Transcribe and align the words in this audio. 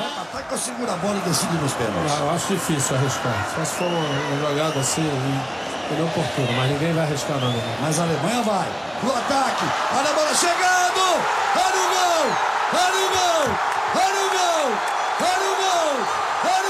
vai 0.00 0.10
pra 0.10 0.22
ataque 0.22 0.54
ou 0.54 0.58
segura 0.58 0.92
a 0.92 0.96
bola 0.96 1.16
e 1.16 1.28
decide 1.28 1.54
nos 1.58 1.72
pênaltis? 1.74 2.18
Eu 2.18 2.30
acho 2.30 2.46
difícil 2.48 2.96
arriscar. 2.96 3.46
Só 3.54 3.64
se 3.64 3.74
for 3.76 3.86
uma 3.86 4.48
jogada 4.48 4.80
assim, 4.80 5.04
inoportuna, 5.90 6.52
mas 6.56 6.70
ninguém 6.70 6.92
vai 6.94 7.04
arriscar 7.04 7.38
nada. 7.38 7.62
Mas 7.80 7.98
a 8.00 8.02
Alemanha 8.04 8.42
vai. 8.42 8.68
No 9.02 9.12
ataque. 9.12 9.64
Olha 9.96 10.10
a 10.10 10.14
bola 10.14 10.34
chegando. 10.34 11.04
Olha 11.56 11.80
o 11.80 11.88
gol. 11.94 12.26
Olha 12.72 13.00
o 13.00 13.10
gol. 13.10 13.44
Olha 13.94 14.20
o 14.20 14.30
gol. 14.30 14.66
Olha 15.20 15.46
o 15.46 15.56
gol. 15.56 15.96
Olha 16.44 16.66
o. 16.66 16.69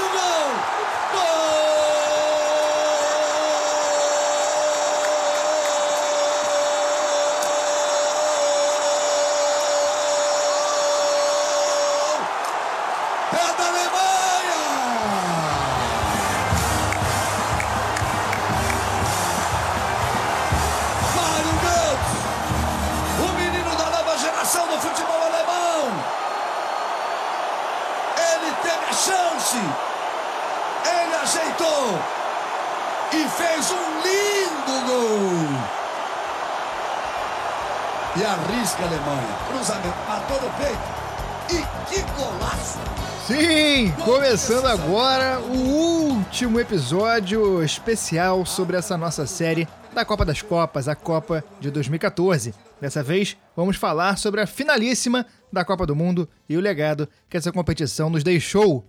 Começando 44.51 44.67
agora 44.67 45.39
o 45.39 46.09
último 46.09 46.59
episódio 46.59 47.63
especial 47.63 48.45
sobre 48.45 48.75
essa 48.75 48.97
nossa 48.97 49.25
série 49.25 49.65
da 49.93 50.03
Copa 50.03 50.25
das 50.25 50.41
Copas, 50.41 50.89
a 50.89 50.95
Copa 50.95 51.41
de 51.61 51.71
2014. 51.71 52.53
Dessa 52.81 53.01
vez, 53.01 53.37
vamos 53.55 53.77
falar 53.77 54.17
sobre 54.17 54.41
a 54.41 54.45
finalíssima 54.45 55.25
da 55.53 55.63
Copa 55.63 55.85
do 55.85 55.95
Mundo 55.95 56.27
e 56.49 56.57
o 56.57 56.59
legado 56.59 57.07
que 57.29 57.37
essa 57.37 57.49
competição 57.49 58.09
nos 58.09 58.25
deixou. 58.25 58.85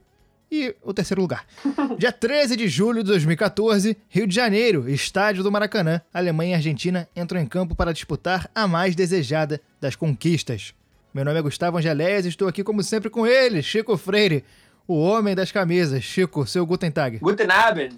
E 0.51 0.75
o 0.83 0.93
terceiro 0.93 1.23
lugar. 1.23 1.47
Dia 1.97 2.11
13 2.11 2.57
de 2.57 2.67
julho 2.67 3.05
de 3.05 3.11
2014, 3.11 3.97
Rio 4.09 4.27
de 4.27 4.35
Janeiro, 4.35 4.91
estádio 4.91 5.45
do 5.45 5.53
Maracanã, 5.53 6.01
Alemanha 6.13 6.53
e 6.53 6.55
Argentina 6.57 7.09
entram 7.15 7.41
em 7.41 7.47
campo 7.47 7.77
para 7.77 7.93
disputar 7.93 8.51
a 8.53 8.67
mais 8.67 8.97
desejada 8.97 9.61
das 9.81 9.95
conquistas. 9.95 10.75
Meu 11.15 11.27
nome 11.27 11.39
é 11.39 11.43
Gustavo 11.43 11.77
Angeléias 11.77 12.25
e 12.25 12.31
estou 12.31 12.49
aqui 12.49 12.65
como 12.65 12.83
sempre 12.83 13.11
com 13.11 13.27
ele, 13.27 13.63
Chico 13.63 13.99
Freire, 13.99 14.43
o 14.87 15.01
homem 15.01 15.35
das 15.35 15.53
camisas. 15.53 16.03
Chico, 16.03 16.47
seu 16.47 16.67
Guten 16.67 16.91
Tag. 16.91 17.19
Guten 17.19 17.51
Abend. 17.51 17.97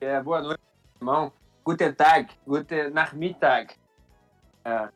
É, 0.00 0.20
boa 0.20 0.40
noite, 0.40 0.60
irmão. 1.00 1.32
Guten 1.64 1.92
Tag. 1.92 2.28
Guten 2.46 2.90
Nachmittag. 2.90 3.74
É, 4.64 4.70
a 4.70 4.90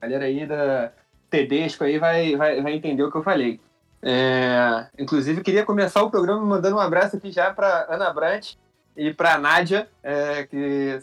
galera 0.00 0.24
aí 0.24 0.46
da 0.46 0.92
Tedesco 1.30 1.84
aí 1.84 1.98
vai, 1.98 2.36
vai, 2.36 2.60
vai 2.60 2.72
entender 2.74 3.02
o 3.02 3.10
que 3.10 3.16
eu 3.16 3.22
falei. 3.22 3.60
É, 4.02 4.86
inclusive, 4.98 5.42
queria 5.42 5.64
começar 5.64 6.02
o 6.02 6.10
programa 6.10 6.44
mandando 6.44 6.76
um 6.76 6.80
abraço 6.80 7.16
aqui 7.16 7.32
já 7.32 7.52
para 7.52 7.86
Ana 7.88 8.12
Brandt 8.12 8.58
e 8.96 9.12
para 9.14 9.38
Nádia, 9.38 9.88
é, 10.02 10.44
que 10.44 11.00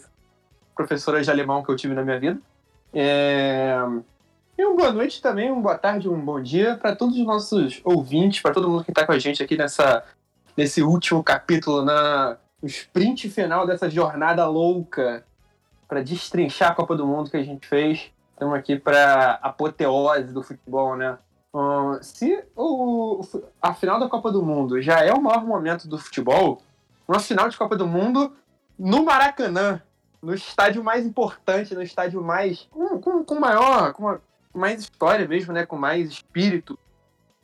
professora 0.74 1.22
de 1.22 1.30
alemão 1.30 1.62
que 1.62 1.70
eu 1.70 1.76
tive 1.76 1.94
na 1.94 2.02
minha 2.02 2.18
vida. 2.18 2.38
É, 2.94 3.76
e 4.62 4.64
uma 4.64 4.76
boa 4.76 4.92
noite 4.92 5.20
também, 5.20 5.50
uma 5.50 5.60
boa 5.60 5.76
tarde, 5.76 6.08
um 6.08 6.24
bom 6.24 6.40
dia 6.40 6.76
para 6.76 6.94
todos 6.94 7.18
os 7.18 7.26
nossos 7.26 7.80
ouvintes, 7.82 8.40
para 8.40 8.54
todo 8.54 8.68
mundo 8.68 8.84
que 8.84 8.92
está 8.92 9.04
com 9.04 9.10
a 9.10 9.18
gente 9.18 9.42
aqui 9.42 9.56
nessa, 9.56 10.04
nesse 10.56 10.80
último 10.80 11.20
capítulo, 11.22 11.82
na, 11.84 12.36
no 12.62 12.68
sprint 12.68 13.28
final 13.28 13.66
dessa 13.66 13.90
jornada 13.90 14.46
louca 14.46 15.24
para 15.88 16.00
destrinchar 16.00 16.70
a 16.70 16.74
Copa 16.76 16.94
do 16.94 17.04
Mundo 17.04 17.28
que 17.28 17.36
a 17.36 17.42
gente 17.42 17.66
fez. 17.66 18.12
Estamos 18.32 18.54
aqui 18.54 18.78
para 18.78 19.32
apoteose 19.42 20.32
do 20.32 20.44
futebol, 20.44 20.96
né? 20.96 21.18
Uh, 21.52 21.98
se 22.00 22.44
o, 22.56 23.20
a 23.60 23.74
final 23.74 23.98
da 23.98 24.08
Copa 24.08 24.30
do 24.30 24.44
Mundo 24.44 24.80
já 24.80 25.00
é 25.00 25.12
o 25.12 25.20
maior 25.20 25.44
momento 25.44 25.88
do 25.88 25.98
futebol, 25.98 26.62
uma 27.06 27.18
final 27.18 27.48
de 27.48 27.58
Copa 27.58 27.76
do 27.76 27.86
Mundo 27.86 28.32
no 28.78 29.04
Maracanã, 29.04 29.82
no 30.22 30.32
estádio 30.32 30.84
mais 30.84 31.04
importante, 31.04 31.74
no 31.74 31.82
estádio 31.82 32.22
mais. 32.22 32.68
com, 32.70 33.00
com, 33.00 33.24
com 33.24 33.40
maior. 33.40 33.92
com 33.92 34.04
uma, 34.04 34.20
mais 34.58 34.80
história 34.80 35.26
mesmo, 35.26 35.52
né? 35.52 35.66
Com 35.66 35.76
mais 35.76 36.10
espírito. 36.10 36.78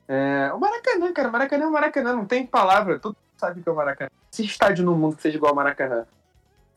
É, 0.06 0.50
o 0.54 0.58
Maracanã, 0.58 1.12
cara, 1.12 1.30
Maracanã 1.30 1.64
é 1.64 1.66
o 1.68 1.72
Maracanã, 1.72 2.12
não 2.14 2.24
tem 2.24 2.46
palavra, 2.46 2.98
todo 2.98 3.10
mundo 3.10 3.38
sabe 3.38 3.62
que 3.62 3.68
é 3.68 3.72
o 3.72 3.76
Maracanã. 3.76 4.10
Esse 4.32 4.44
estádio 4.44 4.84
no 4.84 4.96
mundo 4.96 5.16
que 5.16 5.22
seja 5.22 5.36
igual 5.36 5.50
ao 5.50 5.56
Maracanã. 5.56 6.06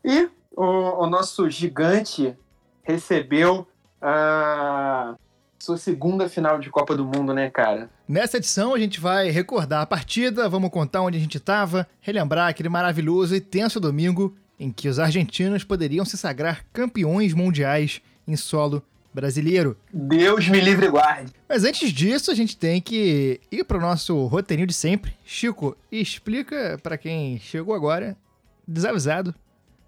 E 0.04 0.30
o, 0.56 1.04
o 1.04 1.08
nosso 1.08 1.50
gigante 1.50 2.36
recebeu 2.84 3.68
a 4.02 5.16
sua 5.60 5.78
segunda 5.78 6.28
final 6.28 6.60
de 6.60 6.70
Copa 6.70 6.96
do 6.96 7.06
Mundo, 7.06 7.34
né, 7.34 7.50
cara? 7.50 7.90
Nessa 8.08 8.38
edição 8.38 8.74
a 8.74 8.80
gente 8.80 9.00
vai 9.00 9.30
recordar 9.30 9.82
a 9.82 9.86
partida, 9.86 10.50
vamos 10.50 10.72
contar 10.72 11.02
onde 11.02 11.18
a 11.18 11.22
gente 11.22 11.38
estava, 11.38 11.88
relembrar 12.02 12.50
aquele 12.50 12.68
maravilhoso 12.68 13.36
e 13.36 13.40
tenso 13.40 13.80
domingo 13.80 14.36
em 14.60 14.72
que 14.72 14.90
os 14.90 15.00
argentinos 15.00 15.64
poderiam 15.64 16.04
se 16.04 16.18
sagrar 16.18 16.66
campeões 16.74 17.34
mundiais 17.34 18.02
em 18.28 18.36
solo 18.36 18.84
brasileiro. 19.14 19.78
Deus 19.94 20.48
me 20.48 20.60
livre 20.60 20.86
e 20.86 20.90
guarde. 20.90 21.34
Mas 21.48 21.64
antes 21.64 21.92
disso, 21.92 22.32
a 22.32 22.34
gente 22.34 22.58
tem 22.58 22.82
que 22.82 23.40
ir 23.52 23.64
para 23.64 23.78
o 23.78 23.82
nosso 23.82 24.26
roteirinho 24.28 24.68
de 24.68 24.74
sempre. 24.74 25.16
Chico, 25.26 25.76
explica 25.92 26.80
para 26.82 26.98
quem 26.98 27.40
chegou 27.40 27.76
agora, 27.76 28.16
desavisado, 28.68 29.34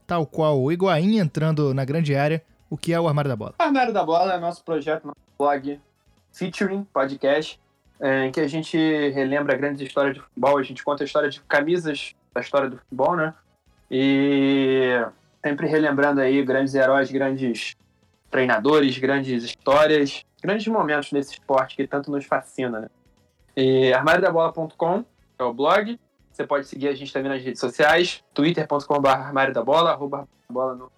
tal 0.06 0.26
qual 0.26 0.62
o 0.62 0.72
Higuaín 0.72 1.18
entrando 1.18 1.74
na 1.74 1.86
grande 1.86 2.16
área, 2.16 2.44
o 2.70 2.78
que 2.78 2.94
é 2.94 3.00
o 3.00 3.08
Armário 3.08 3.30
da 3.30 3.36
Bola. 3.36 3.56
O 3.60 3.64
Armário 3.64 3.94
da 3.94 4.04
Bola 4.04 4.34
é 4.34 4.40
nosso 4.40 4.64
projeto, 4.64 5.06
nosso 5.06 5.18
blog 5.38 5.80
featuring 6.34 6.84
podcast, 6.94 7.60
é, 8.00 8.26
em 8.26 8.32
que 8.32 8.40
a 8.40 8.48
gente 8.48 8.78
relembra 9.12 9.56
grandes 9.56 9.82
histórias 9.82 10.16
de 10.16 10.22
futebol, 10.22 10.58
a 10.58 10.64
gente 10.64 10.84
conta 10.84 11.04
a 11.04 11.06
história 11.06 11.30
de 11.30 11.40
camisas 11.42 12.14
da 12.34 12.42
história 12.42 12.70
do 12.70 12.78
futebol, 12.78 13.16
né? 13.16 13.34
E 13.90 15.06
sempre 15.46 15.68
relembrando 15.68 16.20
aí 16.20 16.44
grandes 16.44 16.74
heróis, 16.74 17.12
grandes 17.12 17.76
treinadores, 18.34 18.98
grandes 18.98 19.44
histórias, 19.44 20.26
grandes 20.42 20.66
momentos 20.66 21.12
nesse 21.12 21.34
esporte 21.34 21.76
que 21.76 21.86
tanto 21.86 22.10
nos 22.10 22.26
fascina, 22.26 22.80
né? 22.80 22.90
E 23.56 23.94
armáriodabola.com 23.94 25.06
é 25.38 25.44
o 25.44 25.54
blog. 25.54 26.00
Você 26.32 26.48
pode 26.48 26.66
seguir 26.66 26.88
a 26.88 26.96
gente 26.96 27.14
também 27.14 27.32
nas 27.32 27.44
redes 27.44 27.60
sociais, 27.60 28.24
twitter.com.br 28.34 29.08
armário 29.08 29.54
da 29.54 29.64
bola, 29.64 29.92
arroba 29.92 30.28
bola 30.50 30.74
no 30.74 30.92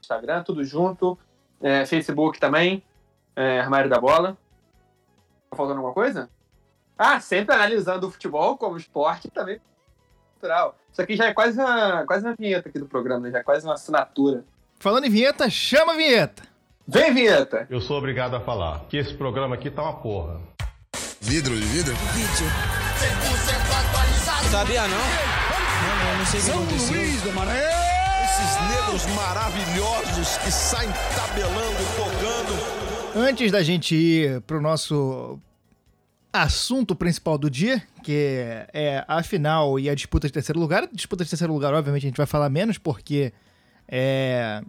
Instagram, 0.00 0.42
tudo 0.42 0.62
junto. 0.62 1.18
É, 1.62 1.86
Facebook 1.86 2.38
também, 2.38 2.82
é, 3.34 3.58
armário 3.58 3.88
da 3.88 3.98
bola. 3.98 4.36
Tá 5.48 5.56
faltando 5.56 5.78
alguma 5.78 5.94
coisa? 5.94 6.28
Ah, 6.98 7.18
sempre 7.20 7.54
analisando 7.54 8.06
o 8.06 8.10
futebol 8.10 8.58
como 8.58 8.76
esporte 8.76 9.30
também 9.30 9.58
cultural. 10.34 10.76
Isso 10.92 11.00
aqui 11.00 11.16
já 11.16 11.24
é 11.24 11.32
quase 11.32 11.58
uma, 11.58 12.04
quase 12.04 12.26
uma 12.26 12.34
vinheta 12.34 12.68
aqui 12.68 12.78
do 12.78 12.86
programa, 12.86 13.30
já 13.30 13.38
é 13.38 13.42
quase 13.42 13.66
uma 13.66 13.74
assinatura. 13.74 14.44
Falando 14.78 15.06
em 15.06 15.10
vinheta, 15.10 15.48
chama 15.48 15.94
a 15.94 15.96
vinheta! 15.96 16.51
Vem, 16.86 17.14
vinheta! 17.14 17.66
Eu 17.70 17.80
sou 17.80 17.96
obrigado 17.96 18.34
a 18.34 18.40
falar 18.40 18.80
que 18.88 18.96
esse 18.96 19.14
programa 19.14 19.54
aqui 19.54 19.70
tá 19.70 19.82
uma 19.82 19.92
porra. 19.94 20.40
Vidro 21.20 21.54
de 21.54 21.64
vidro? 21.66 21.94
Vídeo. 21.94 22.46
Sabia 24.50 24.88
não? 24.88 24.98
Não, 24.98 26.04
não, 26.04 26.18
não 26.18 26.26
sei 26.26 26.40
o 26.40 26.44
que 26.44 26.50
aconteceu. 26.50 26.96
Esses 27.00 27.22
negros 28.68 29.06
maravilhosos 29.14 30.36
que 30.38 30.50
saem 30.50 30.90
tabelando, 31.14 31.78
tocando. 31.96 33.18
Antes 33.28 33.52
da 33.52 33.62
gente 33.62 33.94
ir 33.94 34.40
pro 34.40 34.60
nosso 34.60 35.38
assunto 36.32 36.96
principal 36.96 37.38
do 37.38 37.48
dia, 37.48 37.80
que 38.02 38.66
é 38.72 39.04
a 39.06 39.22
final 39.22 39.78
e 39.78 39.88
a 39.88 39.94
disputa 39.94 40.26
de 40.26 40.32
terceiro 40.32 40.58
lugar. 40.58 40.88
disputa 40.92 41.22
de 41.22 41.30
terceiro 41.30 41.52
lugar, 41.52 41.72
obviamente, 41.74 42.06
a 42.06 42.08
gente 42.08 42.16
vai 42.16 42.26
falar 42.26 42.48
menos, 42.48 42.76
porque 42.76 43.32
é, 43.86 44.60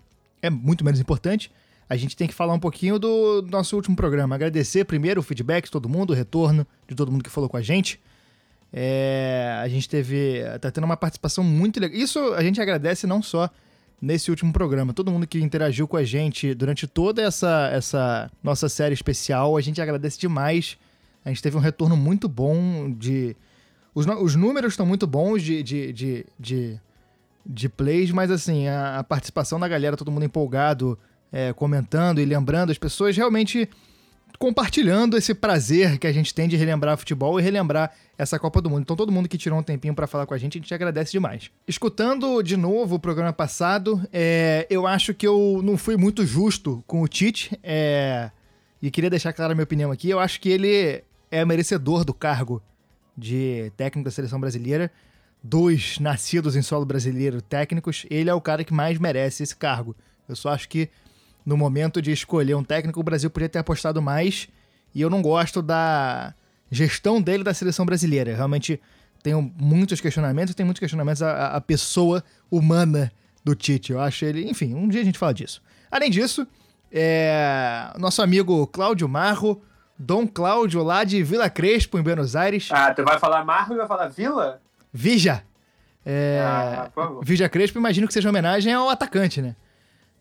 é 0.43 0.49
muito 0.51 0.85
menos 0.85 0.99
importante. 0.99 1.51
A 1.89 1.95
gente 1.95 2.15
tem 2.15 2.27
que 2.27 2.33
falar 2.33 2.53
um 2.53 2.59
pouquinho 2.59 2.97
do 2.97 3.45
nosso 3.49 3.75
último 3.75 3.95
programa. 3.95 4.35
Agradecer 4.35 4.85
primeiro 4.85 5.19
o 5.19 5.23
feedback 5.23 5.65
de 5.65 5.71
todo 5.71 5.89
mundo, 5.89 6.11
o 6.11 6.13
retorno 6.13 6.65
de 6.87 6.95
todo 6.95 7.11
mundo 7.11 7.23
que 7.23 7.29
falou 7.29 7.49
com 7.49 7.57
a 7.57 7.61
gente. 7.61 7.99
É, 8.71 9.59
a 9.61 9.67
gente 9.67 9.87
teve. 9.87 10.41
tá 10.59 10.71
tendo 10.71 10.85
uma 10.85 10.97
participação 10.97 11.43
muito 11.43 11.79
legal. 11.79 11.95
Isso 11.95 12.19
a 12.33 12.41
gente 12.41 12.59
agradece 12.59 13.05
não 13.05 13.21
só 13.21 13.49
nesse 14.01 14.29
último 14.31 14.51
programa. 14.51 14.93
Todo 14.93 15.11
mundo 15.11 15.27
que 15.27 15.39
interagiu 15.39 15.87
com 15.87 15.95
a 15.95 16.03
gente 16.03 16.53
durante 16.53 16.87
toda 16.87 17.21
essa, 17.21 17.69
essa 17.71 18.31
nossa 18.43 18.67
série 18.67 18.93
especial, 18.93 19.55
a 19.55 19.61
gente 19.61 19.79
agradece 19.81 20.19
demais. 20.19 20.77
A 21.23 21.29
gente 21.29 21.41
teve 21.41 21.55
um 21.55 21.59
retorno 21.61 21.95
muito 21.95 22.27
bom 22.27 22.91
de. 22.91 23.35
Os, 23.95 24.07
os 24.07 24.35
números 24.35 24.73
estão 24.73 24.85
muito 24.85 25.05
bons 25.05 25.43
de, 25.43 25.61
de, 25.61 25.93
de, 25.93 26.25
de, 26.39 26.81
de 27.45 27.69
plays, 27.69 28.11
mas 28.11 28.31
assim, 28.31 28.67
a, 28.67 28.99
a 28.99 29.03
participação 29.03 29.59
da 29.59 29.67
galera, 29.67 29.95
todo 29.95 30.11
mundo 30.11 30.25
empolgado, 30.25 30.97
é, 31.33 31.51
comentando 31.51 32.21
e 32.21 32.25
lembrando, 32.25 32.71
as 32.71 32.77
pessoas 32.77 33.17
realmente 33.17 33.67
compartilhando 34.37 35.17
esse 35.17 35.33
prazer 35.33 35.97
que 35.97 36.05
a 36.05 36.11
gente 36.11 36.33
tem 36.33 36.47
de 36.47 36.55
relembrar 36.55 36.97
futebol 36.97 37.39
e 37.39 37.43
relembrar 37.43 37.91
essa 38.17 38.37
Copa 38.37 38.61
do 38.61 38.69
Mundo. 38.69 38.81
Então, 38.81 38.95
todo 38.95 39.11
mundo 39.11 39.27
que 39.27 39.37
tirou 39.37 39.57
um 39.57 39.63
tempinho 39.63 39.95
para 39.95 40.05
falar 40.05 40.25
com 40.25 40.33
a 40.33 40.37
gente, 40.37 40.57
a 40.57 40.61
gente 40.61 40.73
agradece 40.73 41.11
demais. 41.11 41.49
Escutando 41.67 42.43
de 42.43 42.55
novo 42.55 42.95
o 42.95 42.99
programa 42.99 43.33
passado, 43.33 44.05
é, 44.11 44.67
eu 44.69 44.85
acho 44.85 45.13
que 45.13 45.25
eu 45.25 45.61
não 45.63 45.77
fui 45.77 45.97
muito 45.97 46.25
justo 46.25 46.83
com 46.85 47.01
o 47.01 47.07
Tite. 47.07 47.57
É, 47.63 48.29
e 48.81 48.91
queria 48.91 49.09
deixar 49.09 49.33
clara 49.33 49.53
a 49.53 49.55
minha 49.55 49.63
opinião 49.63 49.91
aqui. 49.91 50.09
Eu 50.09 50.19
acho 50.19 50.39
que 50.41 50.49
ele 50.49 51.03
é 51.31 51.45
merecedor 51.45 52.03
do 52.03 52.13
cargo 52.13 52.61
de 53.17 53.71
técnico 53.77 54.05
da 54.05 54.11
seleção 54.11 54.39
brasileira. 54.39 54.91
Dos 55.41 55.99
nascidos 55.99 56.55
em 56.55 56.61
solo 56.61 56.85
brasileiro 56.85 57.41
técnicos, 57.41 58.05
ele 58.09 58.29
é 58.29 58.33
o 58.33 58.41
cara 58.41 58.63
que 58.63 58.73
mais 58.73 58.99
merece 58.99 59.41
esse 59.41 59.55
cargo. 59.55 59.95
Eu 60.27 60.35
só 60.35 60.49
acho 60.49 60.67
que 60.69 60.89
no 61.45 61.57
momento 61.57 62.01
de 62.01 62.11
escolher 62.11 62.55
um 62.55 62.63
técnico, 62.63 62.99
o 62.99 63.03
Brasil 63.03 63.29
podia 63.29 63.49
ter 63.49 63.59
apostado 63.59 64.01
mais. 64.01 64.47
E 64.95 65.01
eu 65.01 65.09
não 65.09 65.21
gosto 65.21 65.61
da 65.61 66.33
gestão 66.71 67.21
dele 67.21 67.43
da 67.43 67.53
seleção 67.53 67.85
brasileira. 67.85 68.31
Eu 68.31 68.35
realmente 68.37 68.79
tenho 69.21 69.41
muitos 69.57 69.99
questionamentos, 70.01 70.53
tem 70.55 70.65
muitos 70.65 70.79
questionamentos 70.79 71.21
a, 71.21 71.47
a 71.55 71.61
pessoa 71.61 72.23
humana 72.51 73.11
do 73.43 73.55
Tite. 73.55 73.91
Eu 73.91 73.99
acho 73.99 74.23
ele. 74.25 74.49
Enfim, 74.49 74.73
um 74.73 74.87
dia 74.87 75.01
a 75.01 75.03
gente 75.05 75.17
fala 75.19 75.33
disso. 75.33 75.61
Além 75.91 76.09
disso, 76.09 76.47
é, 76.91 77.91
nosso 77.97 78.21
amigo 78.21 78.65
Cláudio 78.67 79.07
Marro, 79.09 79.61
Dom 79.97 80.27
Cláudio, 80.27 80.83
lá 80.83 81.03
de 81.03 81.23
Vila 81.23 81.49
Crespo, 81.49 81.97
em 81.97 82.01
Buenos 82.03 82.35
Aires. 82.35 82.69
Ah, 82.71 82.93
tu 82.93 83.03
vai 83.03 83.19
falar 83.19 83.43
Marro 83.43 83.73
e 83.73 83.77
vai 83.77 83.87
falar 83.87 84.07
Vila? 84.07 84.61
Vija. 84.91 85.43
É, 86.05 86.41
Ah, 86.45 86.89
por 86.93 87.03
favor. 87.03 87.25
Vija 87.25 87.47
Crespo, 87.49 87.77
imagino 87.79 88.07
que 88.07 88.13
seja 88.13 88.29
homenagem 88.29 88.73
ao 88.73 88.89
atacante, 88.89 89.41
né? 89.41 89.55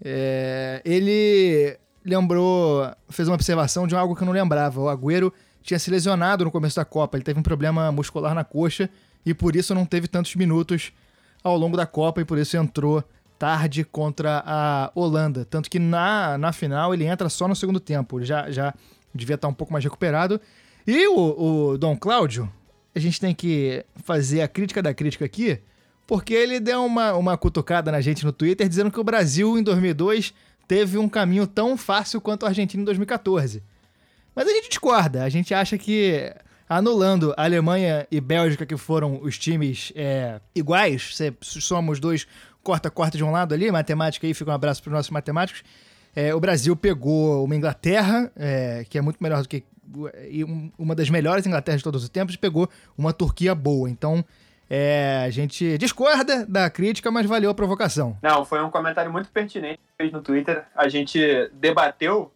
É, 0.04 0.82
ele 0.84 1.78
lembrou, 2.04 2.90
fez 3.08 3.28
uma 3.28 3.34
observação 3.34 3.86
de 3.86 3.94
algo 3.94 4.16
que 4.16 4.22
eu 4.22 4.26
não 4.26 4.32
lembrava. 4.32 4.80
O 4.80 4.88
Agüero 4.88 5.32
tinha 5.62 5.78
se 5.78 5.90
lesionado 5.90 6.44
no 6.44 6.50
começo 6.50 6.76
da 6.76 6.84
Copa, 6.84 7.16
ele 7.16 7.24
teve 7.24 7.38
um 7.38 7.42
problema 7.42 7.92
muscular 7.92 8.34
na 8.34 8.44
coxa 8.44 8.90
e 9.24 9.32
por 9.32 9.54
isso 9.54 9.74
não 9.74 9.86
teve 9.86 10.08
tantos 10.08 10.34
minutos 10.34 10.92
ao 11.42 11.56
longo 11.56 11.76
da 11.76 11.86
Copa 11.86 12.20
e 12.20 12.24
por 12.24 12.38
isso 12.38 12.56
entrou 12.56 13.04
tarde 13.38 13.84
contra 13.84 14.42
a 14.44 14.90
Holanda. 14.94 15.44
Tanto 15.44 15.70
que 15.70 15.78
na, 15.78 16.36
na 16.38 16.52
final 16.52 16.92
ele 16.92 17.04
entra 17.04 17.28
só 17.28 17.46
no 17.46 17.56
segundo 17.56 17.80
tempo, 17.80 18.18
ele 18.18 18.26
já, 18.26 18.50
já 18.50 18.74
devia 19.14 19.34
estar 19.34 19.48
um 19.48 19.54
pouco 19.54 19.72
mais 19.72 19.84
recuperado. 19.84 20.40
E 20.86 21.06
o, 21.06 21.70
o 21.72 21.78
Dom 21.78 21.96
Cláudio, 21.96 22.50
a 22.94 22.98
gente 22.98 23.20
tem 23.20 23.34
que 23.34 23.84
fazer 24.04 24.42
a 24.42 24.48
crítica 24.48 24.82
da 24.82 24.92
crítica 24.92 25.24
aqui, 25.24 25.60
porque 26.06 26.34
ele 26.34 26.60
deu 26.60 26.84
uma, 26.84 27.14
uma 27.14 27.36
cutucada 27.36 27.90
na 27.92 28.00
gente 28.00 28.24
no 28.24 28.32
Twitter 28.32 28.68
dizendo 28.68 28.90
que 28.90 29.00
o 29.00 29.04
Brasil 29.04 29.58
em 29.58 29.62
2002 29.62 30.34
teve 30.66 30.98
um 30.98 31.08
caminho 31.08 31.46
tão 31.46 31.76
fácil 31.76 32.20
quanto 32.20 32.44
a 32.44 32.48
Argentina 32.48 32.82
em 32.82 32.84
2014. 32.84 33.62
Mas 34.34 34.48
a 34.48 34.50
gente 34.50 34.68
discorda, 34.68 35.24
a 35.24 35.28
gente 35.28 35.52
acha 35.52 35.76
que 35.76 36.32
anulando 36.68 37.34
a 37.36 37.44
Alemanha 37.44 38.06
e 38.10 38.20
Bélgica, 38.20 38.64
que 38.64 38.76
foram 38.76 39.20
os 39.22 39.38
times 39.38 39.92
é, 39.94 40.40
iguais, 40.54 41.16
se 41.16 41.60
somos 41.60 42.00
dois 42.00 42.26
corta-corta 42.62 43.18
de 43.18 43.24
um 43.24 43.30
lado 43.30 43.52
ali, 43.52 43.70
matemática 43.70 44.26
aí, 44.26 44.32
fica 44.32 44.50
um 44.50 44.54
abraço 44.54 44.82
para 44.82 44.90
os 44.90 44.94
nossos 44.94 45.10
matemáticos. 45.10 45.62
É, 46.14 46.34
o 46.34 46.40
Brasil 46.40 46.74
pegou 46.76 47.44
uma 47.44 47.56
Inglaterra, 47.56 48.30
é, 48.36 48.84
que 48.88 48.96
é 48.96 49.00
muito 49.00 49.18
melhor 49.20 49.42
do 49.42 49.48
que. 49.48 49.64
uma 50.78 50.94
das 50.94 51.10
melhores 51.10 51.46
Inglaterras 51.46 51.80
de 51.80 51.84
todos 51.84 52.02
os 52.02 52.08
tempos, 52.08 52.34
e 52.34 52.38
pegou 52.38 52.68
uma 52.96 53.12
Turquia 53.12 53.54
boa. 53.54 53.90
Então, 53.90 54.24
é, 54.74 55.24
a 55.26 55.28
gente 55.28 55.76
discorda 55.76 56.46
da 56.46 56.70
crítica, 56.70 57.10
mas 57.10 57.26
valeu 57.26 57.50
a 57.50 57.54
provocação. 57.54 58.16
Não, 58.22 58.42
foi 58.42 58.62
um 58.62 58.70
comentário 58.70 59.12
muito 59.12 59.30
pertinente 59.30 59.76
que 59.76 59.96
fez 59.98 60.10
no 60.10 60.22
Twitter. 60.22 60.64
A 60.74 60.88
gente 60.88 61.20
debateu. 61.52 62.32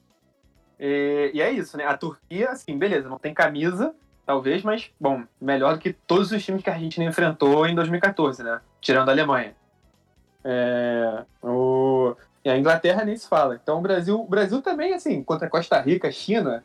E, 0.79 1.31
e 1.33 1.41
é 1.41 1.51
isso, 1.51 1.79
né? 1.79 1.87
A 1.87 1.97
Turquia, 1.97 2.51
assim, 2.51 2.77
beleza, 2.77 3.09
não 3.09 3.19
tem 3.19 3.33
camisa, 3.33 3.95
talvez, 4.27 4.63
mas, 4.63 4.91
bom, 5.01 5.23
melhor 5.41 5.77
do 5.77 5.79
que 5.81 5.95
todos 5.95 6.31
os 6.31 6.45
times 6.45 6.63
que 6.63 6.69
a 6.69 6.75
Argentina 6.75 7.07
enfrentou 7.07 7.67
em 7.67 7.75
2014, 7.75 8.43
né? 8.43 8.61
Tirando 8.83 9.09
a 9.09 9.13
Alemanha. 9.13 9.57
É, 10.45 11.25
o, 11.43 12.15
e 12.45 12.51
a 12.51 12.59
Inglaterra 12.59 13.03
nem 13.03 13.17
se 13.17 13.27
fala. 13.27 13.59
Então 13.63 13.79
o 13.79 13.81
Brasil, 13.81 14.21
o 14.21 14.29
Brasil 14.29 14.61
também, 14.61 14.93
assim, 14.93 15.25
contra 15.25 15.49
Costa 15.49 15.81
Rica, 15.81 16.13
China, 16.13 16.63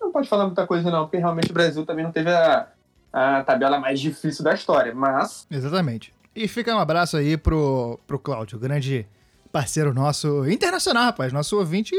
não 0.00 0.10
pode 0.10 0.30
falar 0.30 0.46
muita 0.46 0.66
coisa, 0.66 0.90
não, 0.90 1.02
porque 1.02 1.18
realmente 1.18 1.50
o 1.50 1.54
Brasil 1.54 1.84
também 1.84 2.06
não 2.06 2.10
teve 2.10 2.30
a, 2.30 2.68
a 3.12 3.42
tabela 3.42 3.78
mais 3.78 4.00
difícil 4.00 4.44
da 4.44 4.54
história. 4.54 4.94
Mas 4.94 5.46
Exatamente. 5.50 6.12
E 6.34 6.46
fica 6.46 6.74
um 6.74 6.78
abraço 6.78 7.16
aí 7.16 7.36
pro, 7.36 7.98
pro 8.06 8.18
Cláudio, 8.18 8.58
grande 8.58 9.06
parceiro 9.50 9.92
nosso, 9.92 10.48
internacional, 10.48 11.04
rapaz. 11.04 11.32
Nosso 11.32 11.58
ouvinte. 11.58 11.94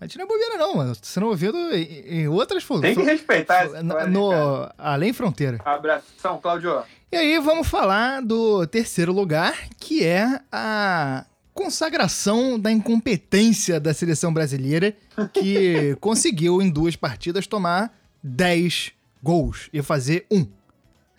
A 0.00 0.04
gente 0.04 0.18
não 0.18 0.24
é 0.24 0.28
bobeira, 0.28 0.58
não, 0.58 0.74
mano. 0.74 0.94
Sendo 1.00 1.28
ouvido 1.28 1.56
em, 1.72 2.22
em 2.22 2.28
outras 2.28 2.64
tem 2.80 2.94
que 2.94 3.02
respeitar 3.02 3.64
essa 3.64 3.82
no, 3.82 4.06
no-? 4.08 4.68
Além 4.76 5.12
fronteira. 5.12 5.60
Abração, 5.64 6.38
Claudio. 6.38 6.82
E 7.10 7.16
aí 7.16 7.38
vamos 7.38 7.68
falar 7.68 8.20
do 8.20 8.66
terceiro 8.66 9.12
lugar, 9.12 9.54
que 9.78 10.04
é 10.04 10.40
a 10.50 11.24
consagração 11.54 12.58
da 12.58 12.72
incompetência 12.72 13.78
da 13.78 13.94
seleção 13.94 14.32
brasileira, 14.32 14.94
que 15.32 15.96
conseguiu 16.00 16.60
em 16.60 16.68
duas 16.68 16.96
partidas 16.96 17.46
tomar 17.46 17.92
10 18.22 18.92
gols 19.22 19.68
e 19.72 19.82
fazer 19.82 20.26
um. 20.30 20.46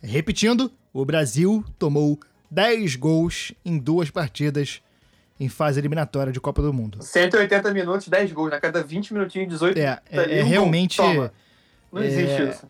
Repetindo, 0.02 0.72
o 0.92 1.06
Brasil 1.06 1.64
tomou 1.80 2.20
10 2.52 2.96
gols 2.98 3.54
em 3.64 3.78
duas 3.78 4.10
partidas 4.10 4.82
em 5.40 5.50
fase 5.50 5.80
eliminatória 5.80 6.32
de 6.32 6.40
Copa 6.40 6.62
do 6.62 6.72
Mundo. 6.72 7.02
180 7.02 7.74
minutos, 7.74 8.08
10 8.08 8.32
gols. 8.32 8.52
Na 8.52 8.60
cada 8.60 8.84
20 8.84 9.14
minutinhos, 9.14 9.50
18 9.50 9.78
É, 9.80 10.00
é, 10.10 10.20
ali, 10.20 10.40
é 10.40 10.44
um 10.44 10.48
realmente. 10.48 11.02
Não 11.92 12.02
é, 12.02 12.06
existe 12.06 12.44
isso. 12.44 12.68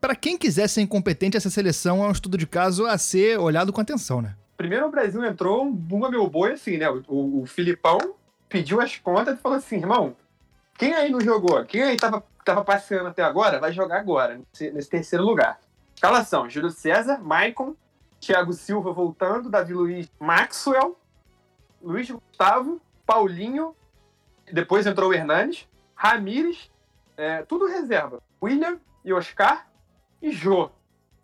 Para 0.00 0.14
quem 0.14 0.36
quiser 0.36 0.68
ser 0.68 0.82
incompetente, 0.82 1.36
essa 1.36 1.50
seleção 1.50 2.04
é 2.04 2.08
um 2.08 2.12
estudo 2.12 2.36
de 2.36 2.46
caso 2.46 2.86
a 2.86 2.96
ser 2.98 3.38
olhado 3.38 3.72
com 3.72 3.80
atenção, 3.80 4.20
né? 4.20 4.34
Primeiro 4.56 4.86
o 4.86 4.90
Brasil 4.90 5.24
entrou 5.24 5.64
um 5.64 5.72
bunga 5.72 6.10
meu 6.10 6.28
boi, 6.28 6.52
assim, 6.52 6.76
né? 6.76 6.88
O, 6.90 7.02
o, 7.08 7.42
o 7.42 7.46
Filipão 7.46 7.98
pediu 8.48 8.80
as 8.80 8.96
contas 8.96 9.38
e 9.38 9.42
falou 9.42 9.58
assim, 9.58 9.76
irmão, 9.76 10.16
quem 10.76 10.94
aí 10.94 11.10
não 11.10 11.20
jogou? 11.20 11.64
Quem 11.64 11.82
aí 11.82 11.96
tava, 11.96 12.22
tava 12.48 12.64
passeando 12.64 13.08
até 13.08 13.22
agora, 13.22 13.60
vai 13.60 13.72
jogar 13.72 13.98
agora, 13.98 14.38
nesse, 14.38 14.70
nesse 14.70 14.88
terceiro 14.88 15.22
lugar. 15.22 15.60
Escalação, 15.94 16.48
Júlio 16.48 16.70
César, 16.70 17.18
Maicon, 17.18 17.74
Thiago 18.18 18.54
Silva 18.54 18.90
voltando, 18.90 19.50
Davi 19.50 19.74
Luiz, 19.74 20.10
Maxwell, 20.18 20.98
Luiz 21.82 22.10
Gustavo, 22.10 22.80
Paulinho, 23.04 23.76
depois 24.50 24.86
entrou 24.86 25.10
o 25.10 25.14
Hernanes, 25.14 25.68
Ramires, 25.94 26.70
é, 27.18 27.42
tudo 27.42 27.66
reserva. 27.66 28.22
William 28.42 28.78
e 29.04 29.12
Oscar 29.12 29.66
e 30.22 30.32
Jô. 30.32 30.70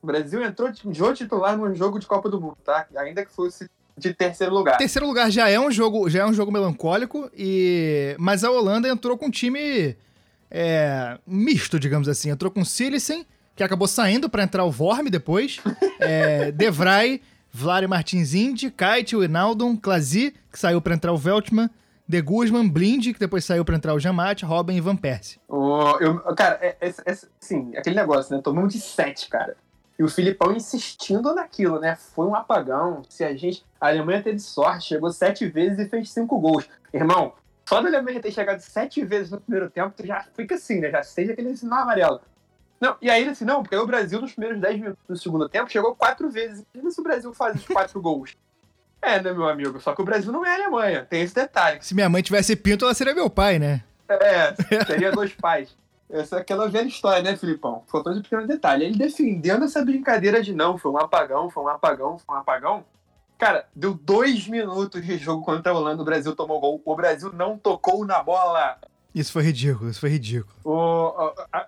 O 0.02 0.06
Brasil 0.06 0.42
entrou 0.42 0.70
de 0.70 0.82
Jô 0.92 1.14
titular 1.14 1.56
num 1.56 1.74
jogo 1.74 1.98
de 1.98 2.06
Copa 2.06 2.28
do 2.28 2.38
Mundo, 2.38 2.58
tá? 2.62 2.86
Ainda 2.96 3.24
que 3.24 3.32
fosse 3.32 3.70
de 3.96 4.12
terceiro 4.12 4.52
lugar. 4.52 4.76
Terceiro 4.76 5.06
lugar 5.06 5.30
já 5.30 5.48
é 5.48 5.58
um 5.58 5.70
jogo, 5.70 6.10
já 6.10 6.20
é 6.22 6.26
um 6.26 6.34
jogo 6.34 6.52
melancólico 6.52 7.30
e 7.34 8.14
mas 8.18 8.44
a 8.44 8.50
Holanda 8.50 8.88
entrou 8.88 9.16
com 9.16 9.26
um 9.26 9.30
time 9.30 9.96
é, 10.50 11.18
misto, 11.26 11.78
digamos 11.78 12.08
assim. 12.08 12.30
Entrou 12.30 12.50
com 12.50 12.64
Silicen, 12.64 13.26
que 13.56 13.62
acabou 13.62 13.86
saindo 13.88 14.28
para 14.28 14.42
entrar 14.42 14.64
o 14.64 14.70
Vorme 14.70 15.10
depois, 15.10 15.60
é, 16.00 16.50
De 16.52 16.70
Vrij, 16.70 17.20
Vlare 17.52 17.86
Martins 17.86 18.34
Indy, 18.34 18.70
Kite, 18.72 19.14
Wijnaldum, 19.16 19.76
Klasi, 19.76 20.34
que 20.50 20.58
saiu 20.58 20.80
para 20.80 20.94
entrar 20.94 21.12
o 21.12 21.16
Veltman, 21.16 21.70
De 22.08 22.20
Guzman, 22.20 22.68
Blind, 22.68 23.12
que 23.12 23.18
depois 23.18 23.44
saiu 23.44 23.64
para 23.64 23.76
entrar 23.76 23.94
o 23.94 24.00
Jamat, 24.00 24.42
Robin 24.42 24.74
e 24.76 24.80
Van 24.80 24.96
Persie. 24.96 25.38
O- 25.48 25.96
eu, 26.00 26.18
cara, 26.34 26.58
é, 26.60 26.76
é, 26.80 26.88
é, 26.88 27.16
assim, 27.40 27.76
aquele 27.76 27.94
negócio, 27.96 28.34
né? 28.34 28.42
Tomamos 28.42 28.74
de 28.74 28.80
sete, 28.80 29.28
cara. 29.28 29.56
E 29.96 30.02
o 30.02 30.08
Filipão 30.08 30.52
insistindo 30.52 31.32
naquilo, 31.32 31.78
né? 31.78 31.94
Foi 31.94 32.26
um 32.26 32.34
apagão. 32.34 33.02
Se 33.08 33.22
a 33.22 33.32
gente. 33.36 33.64
A 33.80 33.86
Alemanha 33.86 34.20
teve 34.24 34.40
sorte, 34.40 34.88
chegou 34.88 35.12
sete 35.12 35.46
vezes 35.46 35.78
e 35.78 35.88
fez 35.88 36.10
cinco 36.10 36.36
gols. 36.40 36.68
Irmão, 36.92 37.32
só 37.64 37.80
da 37.80 37.88
Alemanha 37.88 38.20
ter 38.20 38.30
chegado 38.30 38.60
sete 38.60 39.04
vezes 39.04 39.30
no 39.30 39.40
primeiro 39.40 39.70
tempo, 39.70 39.94
tu 39.96 40.06
já 40.06 40.24
fica 40.34 40.54
assim, 40.54 40.80
né? 40.80 40.90
Já 40.90 41.02
seja 41.02 41.32
aquele 41.32 41.56
sinal 41.56 41.82
amarelo. 41.82 42.20
Não, 42.80 42.96
e 43.00 43.08
aí 43.08 43.22
ele 43.22 43.30
assim, 43.30 43.44
não, 43.44 43.62
porque 43.62 43.76
o 43.76 43.86
Brasil 43.86 44.20
nos 44.20 44.32
primeiros 44.32 44.60
10 44.60 44.80
minutos 44.80 45.02
do 45.08 45.16
segundo 45.16 45.48
tempo 45.48 45.70
chegou 45.70 45.94
quatro 45.94 46.30
vezes. 46.30 46.64
Imagina 46.74 46.90
se 46.90 47.00
o 47.00 47.04
Brasil 47.04 47.32
faz 47.32 47.56
os 47.56 47.66
quatro 47.66 48.00
gols. 48.02 48.36
É, 49.00 49.20
né, 49.20 49.32
meu 49.32 49.48
amigo? 49.48 49.80
Só 49.80 49.94
que 49.94 50.02
o 50.02 50.04
Brasil 50.04 50.32
não 50.32 50.44
é 50.44 50.50
a 50.50 50.54
Alemanha. 50.54 51.06
Tem 51.08 51.22
esse 51.22 51.34
detalhe. 51.34 51.78
Se 51.82 51.94
minha 51.94 52.08
mãe 52.08 52.22
tivesse 52.22 52.56
pinto, 52.56 52.84
ela 52.84 52.94
seria 52.94 53.14
meu 53.14 53.30
pai, 53.30 53.58
né? 53.58 53.82
É, 54.08 54.52
teria 54.84 55.12
dois 55.12 55.32
pais. 55.34 55.76
Essa 56.10 56.36
é 56.36 56.40
aquela 56.40 56.68
velha 56.68 56.86
história, 56.86 57.22
né, 57.22 57.36
Filipão? 57.36 57.82
Faltou 57.86 58.12
esse 58.12 58.22
pequeno 58.22 58.46
detalhe. 58.46 58.84
Ele 58.84 58.98
defendendo 58.98 59.64
essa 59.64 59.84
brincadeira 59.84 60.42
de 60.42 60.54
não, 60.54 60.78
foi 60.78 60.90
um 60.90 60.98
apagão, 60.98 61.50
foi 61.50 61.62
um 61.62 61.68
apagão, 61.68 62.18
foi 62.18 62.36
um 62.36 62.38
apagão. 62.38 62.84
Cara, 63.38 63.66
deu 63.74 63.94
dois 63.94 64.46
minutos 64.48 65.04
de 65.04 65.18
jogo 65.18 65.44
contra 65.44 65.72
a 65.72 65.74
Holanda, 65.74 66.00
o 66.00 66.04
Brasil 66.04 66.34
tomou 66.34 66.60
gol. 66.60 66.80
O 66.84 66.96
Brasil 66.96 67.32
não 67.32 67.58
tocou 67.58 68.06
na 68.06 68.22
bola. 68.22 68.78
Isso 69.14 69.32
foi 69.32 69.42
ridículo, 69.42 69.90
isso 69.90 70.00
foi 70.00 70.10
ridículo. 70.10 70.54
O, 70.64 71.12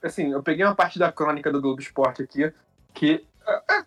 assim, 0.02 0.32
eu 0.32 0.42
peguei 0.42 0.64
uma 0.64 0.75
parte 0.75 0.99
da 0.99 1.12
crônica 1.12 1.50
do 1.52 1.61
Globo 1.61 1.80
Esporte 1.80 2.23
aqui, 2.23 2.52
que 2.94 3.25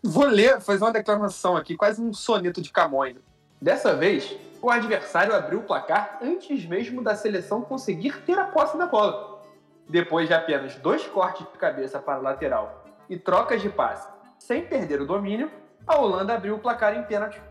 vou 0.04 0.26
ler, 0.26 0.62
fazer 0.62 0.84
uma 0.84 0.94
declaração 0.94 1.58
aqui, 1.58 1.76
quase 1.76 2.02
um 2.02 2.14
soneto 2.14 2.62
de 2.62 2.72
Camões. 2.72 3.18
Dessa 3.62 3.94
vez, 3.94 4.34
o 4.62 4.70
adversário 4.70 5.36
abriu 5.36 5.60
o 5.60 5.64
placar 5.64 6.20
antes 6.22 6.66
mesmo 6.66 7.04
da 7.04 7.16
seleção 7.16 7.62
conseguir 7.62 8.22
ter 8.22 8.40
a 8.40 8.46
posse 8.46 8.78
da 8.78 8.86
bola. 8.86 9.42
depois 9.90 10.28
de 10.28 10.34
apenas 10.34 10.76
dois 10.76 11.06
cortes 11.08 11.46
de 11.52 11.58
cabeça 11.58 12.00
para 12.00 12.20
o 12.20 12.22
lateral 12.22 12.86
e 13.10 13.18
trocas 13.18 13.62
de 13.62 13.70
passe, 13.70 14.08
sem 14.38 14.64
perder 14.64 15.02
o 15.02 15.06
domínio, 15.06 15.52
a 15.86 15.98
Holanda 15.98 16.36
abriu 16.36 16.56
o 16.56 16.60
placar 16.60 16.96
em 16.96 17.04
pênalti. 17.04 17.42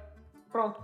Pronto. 0.51 0.83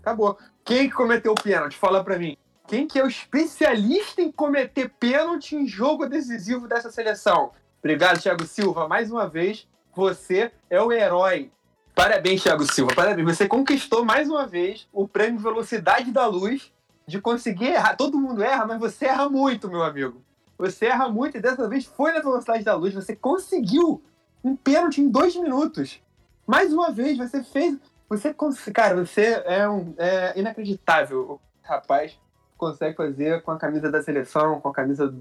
Acabou. 0.00 0.38
Quem 0.64 0.88
que 0.88 0.94
cometeu 0.94 1.32
o 1.32 1.42
pênalti? 1.42 1.76
Fala 1.76 2.02
pra 2.02 2.18
mim. 2.18 2.36
Quem 2.66 2.86
que 2.86 2.98
é 2.98 3.04
o 3.04 3.08
especialista 3.08 4.20
em 4.20 4.30
cometer 4.30 4.90
pênalti 4.98 5.54
em 5.54 5.66
jogo 5.66 6.06
decisivo 6.06 6.66
dessa 6.66 6.90
seleção? 6.90 7.52
Obrigado, 7.78 8.20
Thiago 8.20 8.44
Silva. 8.44 8.88
Mais 8.88 9.10
uma 9.10 9.28
vez, 9.28 9.68
você 9.94 10.50
é 10.68 10.80
o 10.80 10.90
herói. 10.90 11.52
Parabéns, 11.94 12.42
Thiago 12.42 12.70
Silva. 12.70 12.94
Parabéns. 12.94 13.36
Você 13.36 13.46
conquistou 13.46 14.04
mais 14.04 14.28
uma 14.28 14.46
vez 14.46 14.88
o 14.92 15.06
prêmio 15.06 15.40
Velocidade 15.40 16.10
da 16.10 16.26
Luz 16.26 16.72
de 17.06 17.20
conseguir 17.20 17.66
errar. 17.66 17.96
Todo 17.96 18.18
mundo 18.18 18.42
erra, 18.42 18.66
mas 18.66 18.80
você 18.80 19.06
erra 19.06 19.28
muito, 19.28 19.70
meu 19.70 19.82
amigo. 19.82 20.20
Você 20.58 20.86
erra 20.86 21.08
muito 21.08 21.36
e 21.36 21.40
dessa 21.40 21.68
vez 21.68 21.84
foi 21.84 22.12
na 22.12 22.20
Velocidade 22.20 22.64
da 22.64 22.74
Luz. 22.74 22.92
Você 22.94 23.14
conseguiu 23.14 24.02
um 24.42 24.56
pênalti 24.56 25.00
em 25.00 25.08
dois 25.08 25.36
minutos. 25.36 26.00
Mais 26.46 26.72
uma 26.72 26.90
vez, 26.90 27.16
você 27.16 27.42
fez. 27.42 27.78
Você. 28.08 28.34
Cara, 28.72 28.96
você 29.04 29.42
é, 29.44 29.68
um, 29.68 29.94
é 29.98 30.38
inacreditável. 30.38 31.20
O 31.22 31.40
rapaz 31.62 32.18
consegue 32.56 32.96
fazer 32.96 33.42
com 33.42 33.50
a 33.50 33.58
camisa 33.58 33.90
da 33.90 34.02
seleção, 34.02 34.60
com 34.60 34.68
a 34.68 34.72
camisa. 34.72 35.12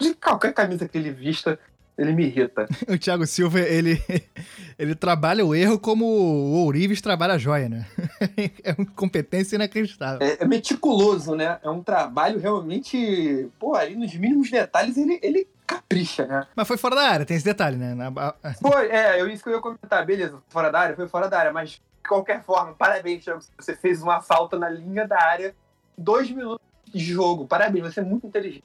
De 0.00 0.14
qualquer 0.14 0.54
camisa 0.54 0.88
que 0.88 0.96
ele 0.96 1.10
vista, 1.10 1.58
ele 1.96 2.12
me 2.12 2.24
irrita. 2.26 2.66
O 2.88 2.96
Thiago 2.96 3.26
Silva, 3.26 3.58
ele, 3.58 4.00
ele 4.78 4.94
trabalha 4.94 5.44
o 5.44 5.54
erro 5.54 5.78
como 5.78 6.04
o 6.06 6.54
Ourives 6.64 7.00
trabalha 7.00 7.34
a 7.34 7.38
joia, 7.38 7.68
né? 7.68 7.86
É 8.62 8.72
uma 8.78 8.86
competência 8.86 9.56
inacreditável. 9.56 10.24
É, 10.26 10.44
é 10.44 10.46
meticuloso, 10.46 11.34
né? 11.34 11.58
É 11.62 11.68
um 11.68 11.82
trabalho 11.82 12.38
realmente. 12.38 13.48
Pô, 13.58 13.74
ali 13.74 13.96
nos 13.96 14.14
mínimos 14.14 14.48
detalhes 14.50 14.96
ele, 14.96 15.18
ele 15.22 15.48
capricha, 15.66 16.26
né? 16.26 16.46
Mas 16.56 16.66
foi 16.68 16.76
fora 16.78 16.94
da 16.94 17.02
área, 17.02 17.26
tem 17.26 17.36
esse 17.36 17.44
detalhe, 17.44 17.76
né? 17.76 17.94
Na- 17.94 18.34
Foi, 18.62 18.88
é, 18.88 19.20
eu, 19.20 19.28
isso 19.28 19.42
que 19.42 19.48
eu 19.50 19.54
ia 19.54 19.60
comentar. 19.60 20.06
Beleza, 20.06 20.38
fora 20.48 20.70
da 20.70 20.78
área, 20.80 20.96
foi 20.96 21.08
fora 21.08 21.28
da 21.28 21.38
área, 21.38 21.52
mas 21.52 21.80
qualquer 22.08 22.42
forma, 22.42 22.74
parabéns, 22.74 23.22
Thiago. 23.24 23.40
Você 23.58 23.76
fez 23.76 24.02
uma 24.02 24.20
falta 24.20 24.58
na 24.58 24.68
linha 24.68 25.06
da 25.06 25.20
área, 25.22 25.54
dois 25.96 26.30
minutos 26.30 26.66
de 26.86 26.98
jogo. 26.98 27.46
Parabéns, 27.46 27.84
você 27.94 28.00
é 28.00 28.02
muito 28.02 28.26
inteligente. 28.26 28.64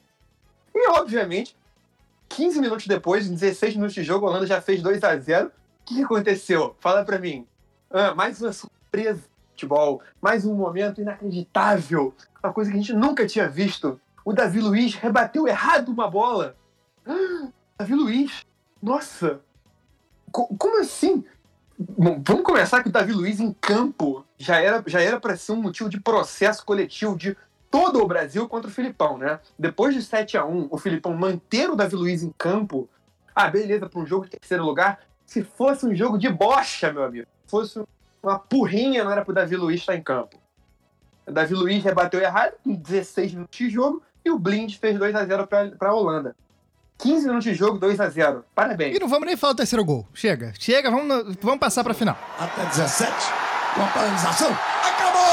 E, 0.74 0.90
obviamente, 0.92 1.56
15 2.30 2.60
minutos 2.60 2.88
depois, 2.88 3.28
em 3.28 3.34
16 3.36 3.76
minutos 3.76 3.94
de 3.94 4.04
jogo, 4.04 4.26
a 4.26 4.30
Holanda 4.30 4.48
já 4.48 4.60
fez 4.62 4.82
2 4.82 5.04
a 5.04 5.16
0 5.18 5.48
O 5.48 5.52
que 5.86 6.04
aconteceu? 6.04 6.76
Fala 6.80 7.04
pra 7.06 7.20
mim. 7.20 7.46
Ah, 7.92 8.16
mais 8.16 8.42
uma 8.42 8.52
surpresa 8.52 9.20
de 9.20 9.28
futebol, 9.52 10.02
mais 10.20 10.46
um 10.46 10.56
momento 10.56 11.00
inacreditável, 11.00 12.14
uma 12.44 12.52
coisa 12.52 12.72
que 12.72 12.78
a 12.78 12.80
gente 12.80 12.94
nunca 12.94 13.28
tinha 13.28 13.48
visto. 13.48 14.00
O 14.26 14.34
Davi 14.34 14.60
Luiz 14.62 14.96
rebateu 14.96 15.48
errado 15.48 15.90
uma 15.90 16.10
bola. 16.10 16.56
Ah, 17.06 17.50
Davi 17.78 17.94
Luiz, 17.94 18.44
nossa, 18.82 19.42
Co- 20.32 20.48
como 20.58 20.80
assim? 20.80 21.24
Bom, 21.90 22.22
vamos 22.25 22.44
começar 22.44 22.82
que 22.82 22.90
o 22.90 22.92
Davi 22.92 23.12
Luiz 23.12 23.40
em 23.40 23.52
campo 23.52 24.25
já 24.38 24.62
era 24.62 24.82
já 24.88 25.02
era 25.02 25.20
para 25.20 25.36
ser 25.36 25.52
um 25.52 25.62
motivo 25.62 25.90
de 25.90 26.00
processo 26.00 26.66
coletivo 26.66 27.18
de 27.18 27.36
todo 27.70 28.02
o 28.02 28.08
Brasil 28.08 28.48
contra 28.48 28.70
o 28.70 28.74
Filipão, 28.74 29.18
né? 29.18 29.40
Depois 29.60 29.94
de 29.94 30.02
7 30.02 30.38
a 30.38 30.46
1 30.46 30.68
o 30.72 30.78
Filipão 30.78 31.13
manter 31.13 31.70
o 31.70 31.75
Davi 31.75 31.96
Luiz 31.96 32.24
em 32.24 32.32
campo, 32.38 32.88
ah, 33.36 33.50
beleza, 33.50 33.90
para 33.90 34.00
um 34.00 34.06
jogo 34.06 34.25
de 34.25 34.32
terceiro 34.32 34.63
lugar. 34.63 35.00
Se 35.25 35.44
fosse 35.44 35.86
um 35.86 35.96
jogo 35.96 36.18
de 36.18 36.30
bocha, 36.30 36.94
meu 36.94 37.04
amigo, 37.04 37.28
fosse 37.48 37.84
uma 38.22 38.40
porrinha, 38.40 39.04
não 39.04 39.12
era 39.12 39.25
pro 39.25 39.34
Davi 39.34 39.56
Luiz 39.56 39.82
estar 39.82 39.96
em 39.96 40.04
campo. 40.04 40.38
O 41.28 41.32
Davi 41.32 41.54
Luiz 41.54 41.84
rebateu 41.84 42.22
errado 42.22 42.54
com 42.63 42.74
16 42.74 43.34
minutos 43.34 43.58
de 43.58 43.70
jogo 43.70 44.02
e 44.24 44.32
o 44.32 44.40
Blind 44.40 44.75
fez 44.75 44.98
2 44.98 45.16
a 45.16 45.25
0 45.25 45.48
para 45.48 45.90
a 45.90 45.94
Holanda. 45.94 46.36
15 46.98 47.26
minutos 47.26 47.44
de 47.44 47.54
jogo, 47.54 47.78
2 47.78 48.00
a 48.00 48.10
0 48.10 48.46
Parabéns. 48.56 48.96
E 48.96 49.00
não 49.00 49.08
vamos 49.08 49.26
nem 49.28 49.36
falar 49.36 49.54
do 49.54 49.58
terceiro 49.58 49.84
gol. 49.84 50.08
Chega, 50.14 50.54
chega, 50.60 50.90
vamos, 50.90 51.36
vamos 51.42 51.60
passar 51.60 51.84
pra 51.84 51.94
final. 51.94 52.18
Até 52.40 52.66
17, 52.66 53.12
com 53.76 53.82
a 53.84 53.88
paralisação. 53.88 54.58
Acabou! 54.88 55.24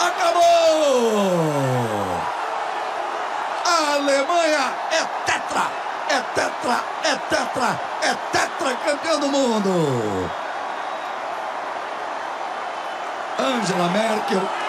Acabou! 0.00 1.20
A 3.66 3.94
Alemanha 3.94 4.74
é 4.90 5.04
tetra! 5.26 5.70
É 6.08 6.20
tetra! 6.34 6.84
É 7.04 7.16
tetra! 7.28 7.80
É 8.02 8.14
tetra 8.32 8.74
campeão 8.84 9.20
do 9.20 9.28
mundo! 9.28 10.30
Angela 13.38 13.88
Merkel. 13.88 14.59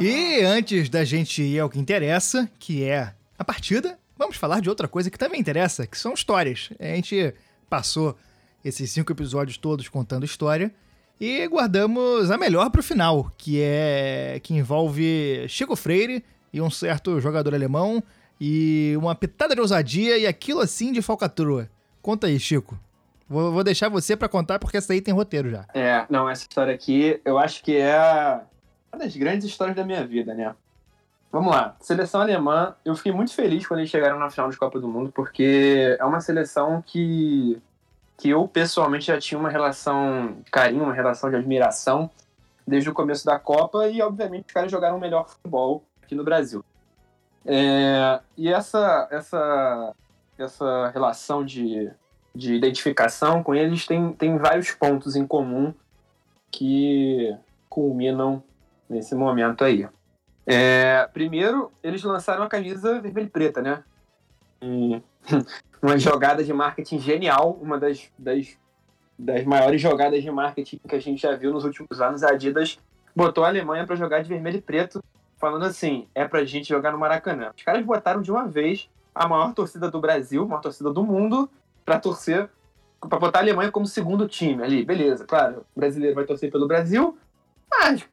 E 0.00 0.40
antes 0.42 0.88
da 0.88 1.04
gente 1.04 1.42
ir 1.42 1.58
ao 1.58 1.68
que 1.68 1.78
interessa, 1.78 2.48
que 2.58 2.84
é 2.84 3.12
a 3.38 3.44
partida, 3.44 3.98
vamos 4.16 4.36
falar 4.36 4.60
de 4.60 4.68
outra 4.68 4.86
coisa 4.86 5.10
que 5.10 5.18
também 5.18 5.40
interessa, 5.40 5.86
que 5.86 5.98
são 5.98 6.14
histórias. 6.14 6.70
A 6.78 6.84
gente 6.94 7.34
passou 7.68 8.16
esses 8.64 8.90
cinco 8.90 9.12
episódios 9.12 9.56
todos 9.56 9.88
contando 9.88 10.24
história 10.24 10.72
e 11.20 11.46
guardamos 11.48 12.30
a 12.30 12.36
melhor 12.36 12.70
pro 12.70 12.82
final, 12.82 13.32
que 13.36 13.60
é 13.60 14.40
que 14.42 14.54
envolve 14.54 15.46
Chico 15.48 15.74
Freire 15.76 16.24
e 16.52 16.60
um 16.60 16.70
certo 16.70 17.20
jogador 17.20 17.54
alemão 17.54 18.02
e 18.40 18.94
uma 18.98 19.14
pitada 19.14 19.54
de 19.54 19.60
ousadia 19.60 20.18
e 20.18 20.26
aquilo 20.26 20.60
assim 20.60 20.92
de 20.92 21.02
falcatrua. 21.02 21.68
Conta 22.02 22.26
aí, 22.26 22.38
Chico. 22.38 22.78
Vou, 23.28 23.50
vou 23.50 23.64
deixar 23.64 23.88
você 23.88 24.16
pra 24.16 24.28
contar 24.28 24.58
porque 24.58 24.76
essa 24.76 24.92
aí 24.92 25.00
tem 25.00 25.12
roteiro 25.12 25.50
já. 25.50 25.66
É, 25.74 26.06
não, 26.08 26.28
essa 26.28 26.42
história 26.42 26.72
aqui 26.72 27.20
eu 27.24 27.38
acho 27.38 27.62
que 27.62 27.76
é 27.76 28.40
uma 28.92 28.98
das 29.04 29.16
grandes 29.16 29.46
histórias 29.46 29.76
da 29.76 29.84
minha 29.84 30.06
vida, 30.06 30.34
né? 30.34 30.54
Vamos 31.30 31.52
lá. 31.52 31.76
Seleção 31.80 32.20
alemã, 32.20 32.74
eu 32.84 32.94
fiquei 32.94 33.12
muito 33.12 33.34
feliz 33.34 33.66
quando 33.66 33.80
eles 33.80 33.90
chegaram 33.90 34.18
na 34.18 34.30
final 34.30 34.48
de 34.48 34.56
Copa 34.56 34.80
do 34.80 34.88
Mundo, 34.88 35.12
porque 35.12 35.96
é 35.98 36.04
uma 36.04 36.20
seleção 36.20 36.82
que, 36.84 37.60
que 38.16 38.30
eu 38.30 38.46
pessoalmente 38.48 39.06
já 39.06 39.18
tinha 39.18 39.38
uma 39.38 39.50
relação 39.50 40.36
de 40.44 40.50
carinho, 40.50 40.84
uma 40.84 40.94
relação 40.94 41.28
de 41.28 41.36
admiração 41.36 42.10
desde 42.66 42.88
o 42.88 42.94
começo 42.94 43.24
da 43.24 43.38
Copa 43.38 43.86
e, 43.88 44.00
obviamente, 44.00 44.46
os 44.46 44.52
caras 44.52 44.70
jogaram 44.70 44.96
o 44.96 45.00
melhor 45.00 45.28
futebol 45.28 45.82
aqui 46.02 46.14
no 46.14 46.24
Brasil. 46.24 46.64
É, 47.44 48.20
e 48.36 48.48
essa, 48.48 49.06
essa, 49.10 49.94
essa 50.38 50.88
relação 50.88 51.44
de, 51.44 51.90
de 52.34 52.54
identificação 52.54 53.42
com 53.42 53.54
eles 53.54 53.86
tem, 53.86 54.12
tem 54.12 54.36
vários 54.36 54.72
pontos 54.72 55.14
em 55.14 55.26
comum 55.26 55.72
que 56.50 57.36
culminam 57.68 58.42
nesse 58.88 59.14
momento 59.14 59.64
aí. 59.64 59.88
É, 60.46 61.08
primeiro, 61.12 61.72
eles 61.82 62.02
lançaram 62.04 62.44
a 62.44 62.48
camisa 62.48 63.00
vermelha 63.00 63.26
e 63.26 63.30
preta, 63.30 63.60
né? 63.60 63.82
Uma 65.82 65.98
jogada 65.98 66.42
de 66.42 66.52
marketing 66.52 66.98
genial, 67.00 67.58
uma 67.60 67.78
das, 67.78 68.10
das, 68.18 68.56
das 69.18 69.44
maiores 69.44 69.80
jogadas 69.80 70.22
de 70.22 70.30
marketing 70.30 70.80
que 70.88 70.94
a 70.94 71.00
gente 71.00 71.20
já 71.20 71.34
viu 71.34 71.52
nos 71.52 71.64
últimos 71.64 72.00
anos. 72.00 72.22
A 72.22 72.30
Adidas 72.30 72.78
botou 73.14 73.44
a 73.44 73.48
Alemanha 73.48 73.86
para 73.86 73.96
jogar 73.96 74.22
de 74.22 74.28
vermelho 74.28 74.58
e 74.58 74.62
preto, 74.62 75.02
falando 75.36 75.64
assim: 75.64 76.08
é 76.14 76.26
pra 76.26 76.44
gente 76.44 76.68
jogar 76.68 76.92
no 76.92 76.98
Maracanã. 76.98 77.52
Os 77.56 77.62
caras 77.62 77.84
botaram 77.84 78.22
de 78.22 78.30
uma 78.30 78.46
vez 78.46 78.88
a 79.14 79.28
maior 79.28 79.52
torcida 79.54 79.90
do 79.90 80.00
Brasil, 80.00 80.44
a 80.44 80.46
maior 80.46 80.60
torcida 80.60 80.90
do 80.90 81.04
mundo, 81.04 81.48
para 81.84 81.98
torcer, 81.98 82.48
para 83.00 83.18
botar 83.18 83.40
a 83.40 83.42
Alemanha 83.42 83.70
como 83.70 83.86
segundo 83.86 84.26
time 84.26 84.62
ali. 84.62 84.84
Beleza, 84.84 85.24
claro, 85.24 85.64
o 85.74 85.80
brasileiro 85.80 86.14
vai 86.14 86.24
torcer 86.24 86.50
pelo 86.50 86.66
Brasil, 86.66 87.16
mas 87.70 88.06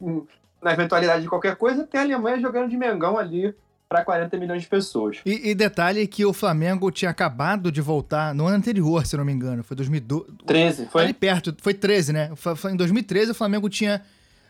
na 0.64 0.74
eventualidade 0.74 1.24
de 1.24 1.30
qualquer 1.30 1.56
coisa, 1.56 1.86
tem 1.86 2.00
a 2.00 2.04
Alemanha 2.04 2.40
jogando 2.40 2.70
de 2.70 2.78
Mengão 2.78 3.18
ali 3.18 3.54
para 3.90 4.04
40 4.04 4.38
milhões 4.38 4.62
de 4.64 4.68
pessoas. 4.68 5.18
E, 5.26 5.50
e 5.52 5.54
detalhe 5.54 6.08
que 6.08 6.26
o 6.26 6.34
Flamengo 6.34 6.90
tinha 6.90 7.12
acabado 7.12 7.72
de 7.72 7.80
voltar 7.82 8.34
no 8.34 8.48
ano 8.48 8.58
anterior, 8.58 9.06
se 9.06 9.16
não 9.16 9.24
me 9.24 9.32
engano. 9.32 9.64
Foi 9.64 9.76
2012. 9.78 10.26
13, 10.46 10.86
foi? 10.88 11.04
Ali 11.04 11.14
perto, 11.14 11.56
foi 11.62 11.74
13, 11.76 12.12
né? 12.14 12.32
Em 12.72 12.76
2013 12.76 13.32
o 13.32 13.36
Flamengo 13.36 13.70
tinha 13.70 14.02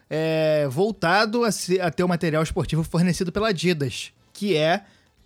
é, 0.09 0.67
voltado 0.69 1.43
a, 1.43 1.51
se- 1.51 1.81
a 1.81 1.89
ter 1.91 2.03
o 2.03 2.07
material 2.07 2.41
esportivo 2.43 2.83
fornecido 2.83 3.31
pela 3.31 3.49
Adidas, 3.49 4.13
que 4.31 4.55
é 4.55 4.83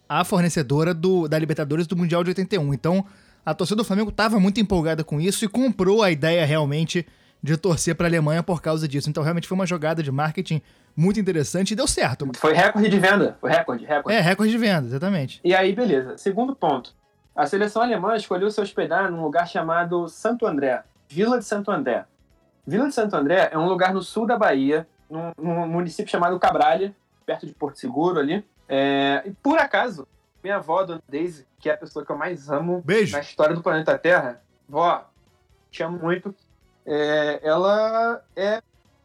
a 0.10 0.24
fornecedora 0.24 0.94
do, 0.94 1.28
da 1.28 1.38
Libertadores 1.38 1.86
do 1.86 1.96
Mundial 1.96 2.24
de 2.24 2.30
81. 2.32 2.74
Então, 2.74 3.06
a 3.46 3.54
torcida 3.54 3.78
do 3.78 3.84
Flamengo 3.84 4.10
estava 4.10 4.40
muito 4.40 4.60
empolgada 4.60 5.04
com 5.04 5.20
isso 5.22 5.46
e 5.46 5.48
comprou 5.48 6.02
a 6.02 6.10
ideia 6.10 6.46
realmente 6.46 7.06
de 7.48 7.58
torcer 7.58 7.96
para 7.96 8.08
a 8.08 8.10
Alemanha 8.10 8.44
por 8.44 8.62
causa 8.62 8.88
disso. 8.88 9.10
Então, 9.10 9.24
realmente 9.24 9.48
foi 9.48 9.56
uma 9.56 9.66
jogada 9.66 10.04
de 10.04 10.12
marketing 10.12 10.62
muito 10.96 11.20
interessante 11.20 11.72
e 11.72 11.76
deu 11.76 11.88
certo. 11.88 12.28
Foi 12.36 12.54
recorde 12.54 12.90
de 12.90 13.00
venda. 13.00 13.38
Foi 13.40 13.50
recorde, 13.50 13.86
recorde. 13.86 14.18
É, 14.18 14.22
recorde 14.22 14.52
de 14.52 14.58
venda, 14.58 14.88
exatamente. 14.88 15.40
E 15.44 15.56
aí, 15.56 15.74
beleza. 15.74 16.18
Segundo 16.18 16.56
ponto. 16.56 16.94
A 17.36 17.46
seleção 17.46 17.82
alemã 17.82 18.16
escolheu 18.16 18.50
se 18.50 18.60
hospedar 18.60 19.12
num 19.12 19.22
lugar 19.22 19.48
chamado 19.48 20.10
Santo 20.10 20.46
André. 20.46 20.84
Vila 21.08 21.38
de 21.38 21.46
Santo 21.46 21.72
André. 21.72 22.06
Vila 22.66 22.88
de 22.88 22.94
Santo 22.94 23.16
André 23.16 23.50
é 23.52 23.58
um 23.58 23.68
lugar 23.68 23.94
no 23.94 24.02
sul 24.02 24.26
da 24.26 24.38
Bahia, 24.38 24.88
num, 25.10 25.32
num 25.38 25.68
município 25.68 26.12
chamado 26.12 26.40
Cabralha, 26.40 26.96
perto 27.26 27.46
de 27.46 27.54
Porto 27.54 27.80
Seguro 27.80 28.20
ali. 28.20 28.44
É, 28.68 29.22
e 29.26 29.32
por 29.32 29.60
acaso, 29.60 30.08
minha 30.44 30.58
avó, 30.58 30.84
Dona 30.84 31.02
Daisy, 31.08 31.46
que 31.60 31.70
é 31.70 31.74
a 31.74 31.78
pessoa 31.78 32.04
que 32.04 32.12
eu 32.12 32.18
mais 32.18 32.50
amo 32.50 32.82
Beijo. 32.84 33.16
na 33.16 33.22
história 33.22 33.56
do 33.56 33.62
planeta 33.62 33.98
Terra, 33.98 34.42
vó, 34.68 35.08
te 35.70 35.84
amo 35.84 36.00
muito. 36.00 36.34
É, 36.88 37.42
ela 37.44 38.24
é 38.36 38.62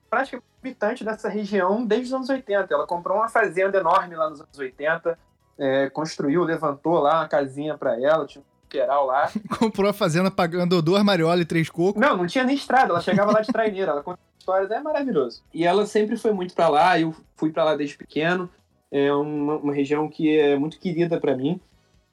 praticamente 0.08 0.52
habitante 0.62 1.04
dessa 1.04 1.28
região 1.28 1.84
desde 1.84 2.06
os 2.06 2.14
anos 2.14 2.28
80. 2.28 2.72
Ela 2.72 2.86
comprou 2.86 3.18
uma 3.18 3.28
fazenda 3.28 3.78
enorme 3.78 4.14
lá 4.14 4.30
nos 4.30 4.40
anos 4.40 4.56
80, 4.56 5.18
é, 5.58 5.90
construiu, 5.90 6.44
levantou 6.44 7.00
lá 7.00 7.20
uma 7.20 7.28
casinha 7.28 7.76
para 7.76 8.00
ela, 8.00 8.24
tinha 8.26 8.40
um 8.40 8.68
queiral 8.68 9.06
lá. 9.06 9.30
Comprou 9.58 9.90
a 9.90 9.92
fazenda 9.92 10.30
pagando 10.30 10.80
duas 10.80 11.02
mariolas 11.02 11.40
e 11.40 11.44
três 11.44 11.68
cocos. 11.68 12.00
Não, 12.00 12.16
não 12.16 12.26
tinha 12.26 12.44
nem 12.44 12.54
estrada, 12.54 12.90
ela 12.90 13.02
chegava 13.02 13.30
lá 13.30 13.42
de 13.42 13.52
traineira, 13.52 13.90
ela 13.90 14.02
conta 14.02 14.18
histórias, 14.38 14.70
é 14.70 14.80
maravilhoso. 14.80 15.42
E 15.52 15.66
ela 15.66 15.84
sempre 15.84 16.16
foi 16.16 16.32
muito 16.32 16.54
para 16.54 16.68
lá, 16.68 16.98
eu 16.98 17.14
fui 17.36 17.50
para 17.50 17.64
lá 17.64 17.76
desde 17.76 17.98
pequeno, 17.98 18.48
é 18.90 19.12
uma, 19.12 19.56
uma 19.56 19.74
região 19.74 20.08
que 20.08 20.38
é 20.38 20.56
muito 20.56 20.78
querida 20.78 21.20
para 21.20 21.36
mim. 21.36 21.60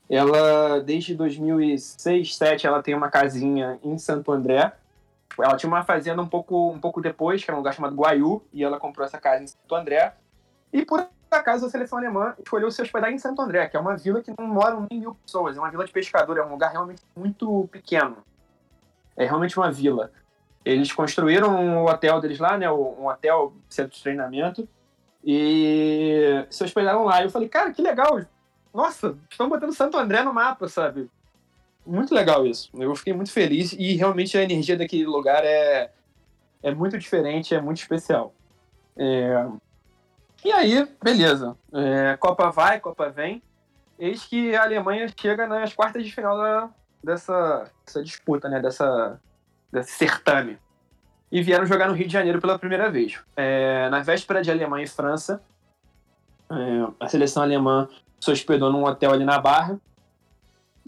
Ela, 0.09 0.79
desde 0.79 1.15
2006, 1.15 1.95
2007, 2.03 2.67
ela 2.67 2.83
tem 2.83 2.95
uma 2.95 3.09
casinha 3.09 3.79
em 3.83 3.97
Santo 3.97 4.31
André. 4.31 4.73
Ela 5.43 5.55
tinha 5.55 5.69
uma 5.69 5.83
fazenda 5.83 6.21
um 6.21 6.27
pouco, 6.27 6.71
um 6.71 6.79
pouco 6.79 7.01
depois, 7.01 7.43
que 7.43 7.49
era 7.49 7.55
um 7.55 7.59
lugar 7.59 7.73
chamado 7.73 7.95
Guaiú, 7.95 8.41
e 8.51 8.63
ela 8.63 8.79
comprou 8.79 9.05
essa 9.05 9.19
casa 9.19 9.43
em 9.43 9.47
Santo 9.47 9.75
André. 9.75 10.13
E 10.71 10.85
por 10.85 11.07
acaso 11.31 11.65
a 11.65 11.69
seleção 11.69 11.97
alemã 11.97 12.33
escolheu 12.39 12.71
se 12.71 12.81
hospedar 12.81 13.11
em 13.11 13.17
Santo 13.17 13.41
André, 13.41 13.67
que 13.67 13.77
é 13.77 13.79
uma 13.79 13.95
vila 13.95 14.21
que 14.21 14.33
não 14.37 14.47
moram 14.47 14.87
nem 14.89 14.99
mil 14.99 15.15
pessoas, 15.15 15.57
é 15.57 15.59
uma 15.59 15.69
vila 15.69 15.85
de 15.85 15.91
pescador, 15.91 16.37
é 16.37 16.43
um 16.43 16.51
lugar 16.51 16.71
realmente 16.71 17.01
muito 17.15 17.67
pequeno. 17.71 18.17
É 19.15 19.25
realmente 19.25 19.57
uma 19.57 19.71
vila. 19.71 20.11
Eles 20.65 20.91
construíram 20.91 21.55
um 21.55 21.85
hotel 21.85 22.19
deles 22.19 22.39
lá, 22.39 22.57
né, 22.57 22.69
um 22.71 23.07
hotel, 23.07 23.53
centro 23.69 23.95
de 23.95 24.03
treinamento, 24.03 24.67
e 25.23 26.45
se 26.49 26.63
hospedaram 26.63 27.03
lá. 27.05 27.23
Eu 27.23 27.29
falei, 27.29 27.47
cara, 27.49 27.71
que 27.71 27.81
legal, 27.81 28.21
nossa, 28.73 29.17
estão 29.29 29.49
botando 29.49 29.73
Santo 29.73 29.97
André 29.97 30.21
no 30.23 30.33
mapa, 30.33 30.67
sabe? 30.67 31.09
Muito 31.85 32.13
legal 32.13 32.45
isso. 32.45 32.69
Eu 32.73 32.95
fiquei 32.95 33.13
muito 33.13 33.31
feliz 33.31 33.73
e 33.73 33.95
realmente 33.95 34.37
a 34.37 34.43
energia 34.43 34.77
daquele 34.77 35.05
lugar 35.05 35.43
é, 35.43 35.91
é 36.61 36.73
muito 36.73 36.97
diferente, 36.97 37.55
é 37.55 37.61
muito 37.61 37.77
especial. 37.77 38.33
É... 38.97 39.47
E 40.43 40.51
aí, 40.51 40.87
beleza. 41.03 41.57
É, 41.73 42.15
Copa 42.17 42.49
vai, 42.49 42.79
Copa 42.79 43.09
vem. 43.09 43.41
Eis 43.97 44.25
que 44.25 44.55
a 44.55 44.63
Alemanha 44.63 45.07
chega 45.19 45.45
nas 45.45 45.73
quartas 45.73 46.05
de 46.05 46.13
final 46.13 46.37
da, 46.37 46.69
dessa, 47.03 47.69
dessa 47.85 48.03
disputa, 48.03 48.47
né? 48.47 48.61
Dessa, 48.61 49.19
desse 49.71 49.91
certame. 49.91 50.57
E 51.31 51.41
vieram 51.41 51.65
jogar 51.65 51.87
no 51.87 51.93
Rio 51.93 52.07
de 52.07 52.13
Janeiro 52.13 52.39
pela 52.39 52.57
primeira 52.57 52.89
vez. 52.89 53.19
É, 53.35 53.89
na 53.89 53.99
véspera 54.01 54.41
de 54.41 54.49
Alemanha 54.49 54.85
e 54.85 54.87
França, 54.87 55.41
é, 56.49 56.87
a 56.99 57.07
seleção 57.07 57.43
alemã 57.43 57.87
se 58.19 58.31
hospedou 58.31 58.71
num 58.71 58.83
hotel 58.83 59.11
ali 59.11 59.25
na 59.25 59.39
Barra. 59.39 59.79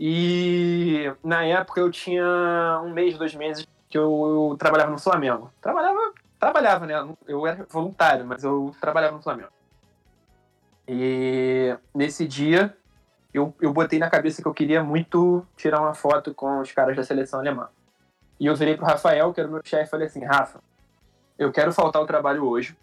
E 0.03 1.13
na 1.23 1.45
época 1.45 1.79
eu 1.79 1.91
tinha 1.91 2.81
um 2.83 2.91
mês, 2.91 3.15
dois 3.19 3.35
meses 3.35 3.67
que 3.87 3.95
eu, 3.95 4.49
eu 4.51 4.57
trabalhava 4.57 4.89
no 4.89 4.97
Flamengo. 4.97 5.53
Trabalhava, 5.61 5.99
trabalhava, 6.39 6.87
né? 6.87 7.15
Eu 7.27 7.45
era 7.45 7.67
voluntário, 7.69 8.25
mas 8.25 8.43
eu 8.43 8.75
trabalhava 8.81 9.17
no 9.17 9.21
Flamengo. 9.21 9.51
E 10.87 11.77
nesse 11.93 12.27
dia 12.27 12.75
eu, 13.31 13.53
eu 13.61 13.71
botei 13.71 13.99
na 13.99 14.09
cabeça 14.09 14.41
que 14.41 14.47
eu 14.47 14.53
queria 14.55 14.83
muito 14.83 15.45
tirar 15.55 15.79
uma 15.79 15.93
foto 15.93 16.33
com 16.33 16.61
os 16.61 16.71
caras 16.71 16.95
da 16.95 17.03
seleção 17.03 17.39
alemã. 17.39 17.69
E 18.39 18.47
eu 18.47 18.55
virei 18.55 18.75
pro 18.75 18.87
Rafael, 18.87 19.31
que 19.31 19.39
era 19.39 19.47
o 19.47 19.51
meu 19.51 19.61
chefe, 19.63 19.83
e 19.83 19.91
falei 19.91 20.07
assim, 20.07 20.25
Rafa, 20.25 20.61
eu 21.37 21.51
quero 21.51 21.71
faltar 21.71 22.01
o 22.01 22.07
trabalho 22.07 22.43
hoje, 22.43 22.75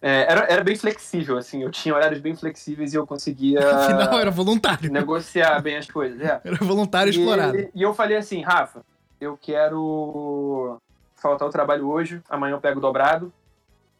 é, 0.00 0.30
era, 0.30 0.40
era 0.48 0.64
bem 0.64 0.76
flexível, 0.76 1.36
assim, 1.36 1.62
eu 1.62 1.70
tinha 1.70 1.94
horários 1.94 2.20
bem 2.20 2.34
flexíveis 2.34 2.92
e 2.92 2.96
eu 2.96 3.06
conseguia. 3.06 3.58
Afinal, 3.84 4.18
era 4.20 4.30
voluntário. 4.30 4.90
Negociar 4.90 5.60
bem 5.60 5.76
as 5.76 5.90
coisas, 5.90 6.20
é. 6.20 6.40
Era 6.44 6.56
voluntário 6.56 7.12
e, 7.12 7.16
explorado. 7.16 7.58
E, 7.74 7.82
eu 7.82 7.92
falei 7.92 8.16
assim, 8.16 8.42
Rafa, 8.42 8.82
eu 9.20 9.36
quero 9.36 10.80
faltar 11.16 11.48
o 11.48 11.50
trabalho 11.50 11.88
hoje, 11.88 12.22
amanhã 12.28 12.54
eu 12.54 12.60
pego 12.60 12.80
dobrado. 12.80 13.32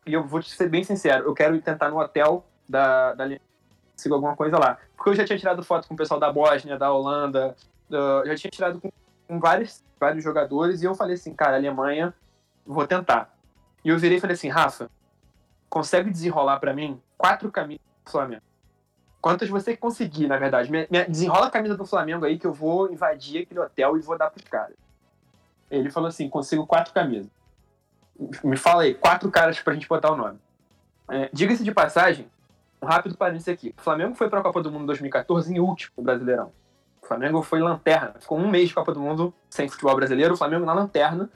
E 0.06 0.12
eu 0.14 0.24
vou 0.24 0.40
te 0.40 0.50
ser 0.50 0.70
bem 0.70 0.84
sincero, 0.84 1.24
eu 1.24 1.34
quero 1.34 1.54
ir 1.54 1.60
tentar 1.60 1.90
no 1.90 1.98
hotel 1.98 2.46
da, 2.66 3.12
da 3.12 3.28
sigo 3.96 4.14
alguma 4.14 4.36
coisa 4.36 4.56
lá. 4.56 4.78
Porque 4.96 5.10
eu 5.10 5.14
já 5.14 5.24
tinha 5.24 5.38
tirado 5.38 5.62
foto 5.62 5.86
com 5.88 5.94
o 5.94 5.96
pessoal 5.96 6.20
da 6.20 6.32
Bósnia, 6.32 6.78
da 6.78 6.92
Holanda, 6.92 7.54
da, 7.90 8.24
já 8.24 8.36
tinha 8.36 8.50
tirado 8.50 8.80
com, 8.80 8.90
com 9.26 9.40
vários, 9.40 9.82
vários 9.98 10.22
jogadores, 10.22 10.80
e 10.80 10.84
eu 10.86 10.94
falei 10.94 11.14
assim, 11.14 11.34
cara, 11.34 11.56
Alemanha, 11.56 12.14
vou 12.64 12.86
tentar. 12.86 13.34
E 13.84 13.88
eu 13.88 13.98
virei 13.98 14.18
e 14.18 14.20
falei 14.20 14.34
assim, 14.34 14.48
Rafa, 14.48 14.88
consegue 15.68 16.10
desenrolar 16.10 16.58
para 16.58 16.72
mim 16.72 17.00
quatro 17.16 17.50
camisas 17.50 17.84
do 18.04 18.10
Flamengo. 18.10 18.42
Quantas 19.20 19.48
você 19.48 19.76
conseguir, 19.76 20.28
na 20.28 20.36
verdade. 20.36 20.70
Me, 20.70 20.86
me, 20.90 21.04
desenrola 21.04 21.46
a 21.46 21.50
camisa 21.50 21.76
do 21.76 21.84
Flamengo 21.84 22.24
aí 22.24 22.38
que 22.38 22.46
eu 22.46 22.52
vou 22.52 22.90
invadir 22.90 23.42
aquele 23.42 23.60
hotel 23.60 23.96
e 23.96 24.00
vou 24.00 24.16
dar 24.16 24.30
pros 24.30 24.46
caras. 24.48 24.76
Ele 25.70 25.90
falou 25.90 26.08
assim: 26.08 26.28
consigo 26.28 26.66
quatro 26.66 26.94
camisas. 26.94 27.30
Me 28.42 28.56
fala 28.56 28.82
aí, 28.82 28.94
quatro 28.94 29.30
caras 29.30 29.60
pra 29.60 29.74
gente 29.74 29.88
botar 29.88 30.12
o 30.12 30.16
nome. 30.16 30.38
É, 31.10 31.28
Diga-se 31.32 31.64
de 31.64 31.72
passagem, 31.72 32.28
um 32.82 32.86
rápido 32.86 33.16
parênteses 33.16 33.48
aqui. 33.48 33.74
O 33.76 33.80
Flamengo 33.80 34.14
foi 34.14 34.28
pra 34.28 34.42
Copa 34.42 34.62
do 34.62 34.70
Mundo 34.70 34.86
2014 34.86 35.52
em 35.52 35.58
último 35.58 35.92
no 35.96 36.04
Brasileirão. 36.04 36.52
O 37.02 37.06
Flamengo 37.06 37.42
foi 37.42 37.60
lanterna. 37.60 38.14
Ficou 38.18 38.38
um 38.38 38.48
mês 38.48 38.68
de 38.68 38.74
Copa 38.74 38.92
do 38.92 39.00
Mundo 39.00 39.32
sem 39.48 39.68
futebol 39.68 39.96
brasileiro. 39.96 40.34
O 40.34 40.36
Flamengo 40.36 40.64
na 40.64 40.74
lanterna. 40.74 41.30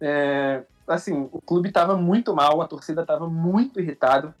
É, 0.00 0.62
assim, 0.94 1.28
o 1.32 1.40
clube 1.40 1.68
estava 1.68 1.96
muito 1.96 2.34
mal, 2.34 2.60
a 2.60 2.66
torcida 2.66 3.02
estava 3.02 3.28
muito 3.28 3.80
irritada, 3.80 4.34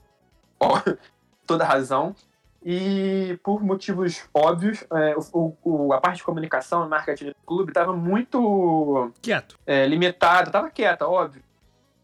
toda 1.46 1.64
razão. 1.64 2.14
E 2.62 3.38
por 3.42 3.62
motivos 3.62 4.28
óbvios, 4.34 4.84
é, 4.92 5.14
o, 5.32 5.56
o, 5.64 5.92
a 5.94 6.00
parte 6.00 6.18
de 6.18 6.24
comunicação 6.24 6.84
e 6.84 6.88
marketing 6.88 7.28
do 7.28 7.36
clube 7.46 7.70
estava 7.70 7.94
muito 7.94 9.10
quieto, 9.22 9.58
é, 9.66 9.86
limitada, 9.86 10.48
estava 10.48 10.70
quieta, 10.70 11.08
óbvio. 11.08 11.42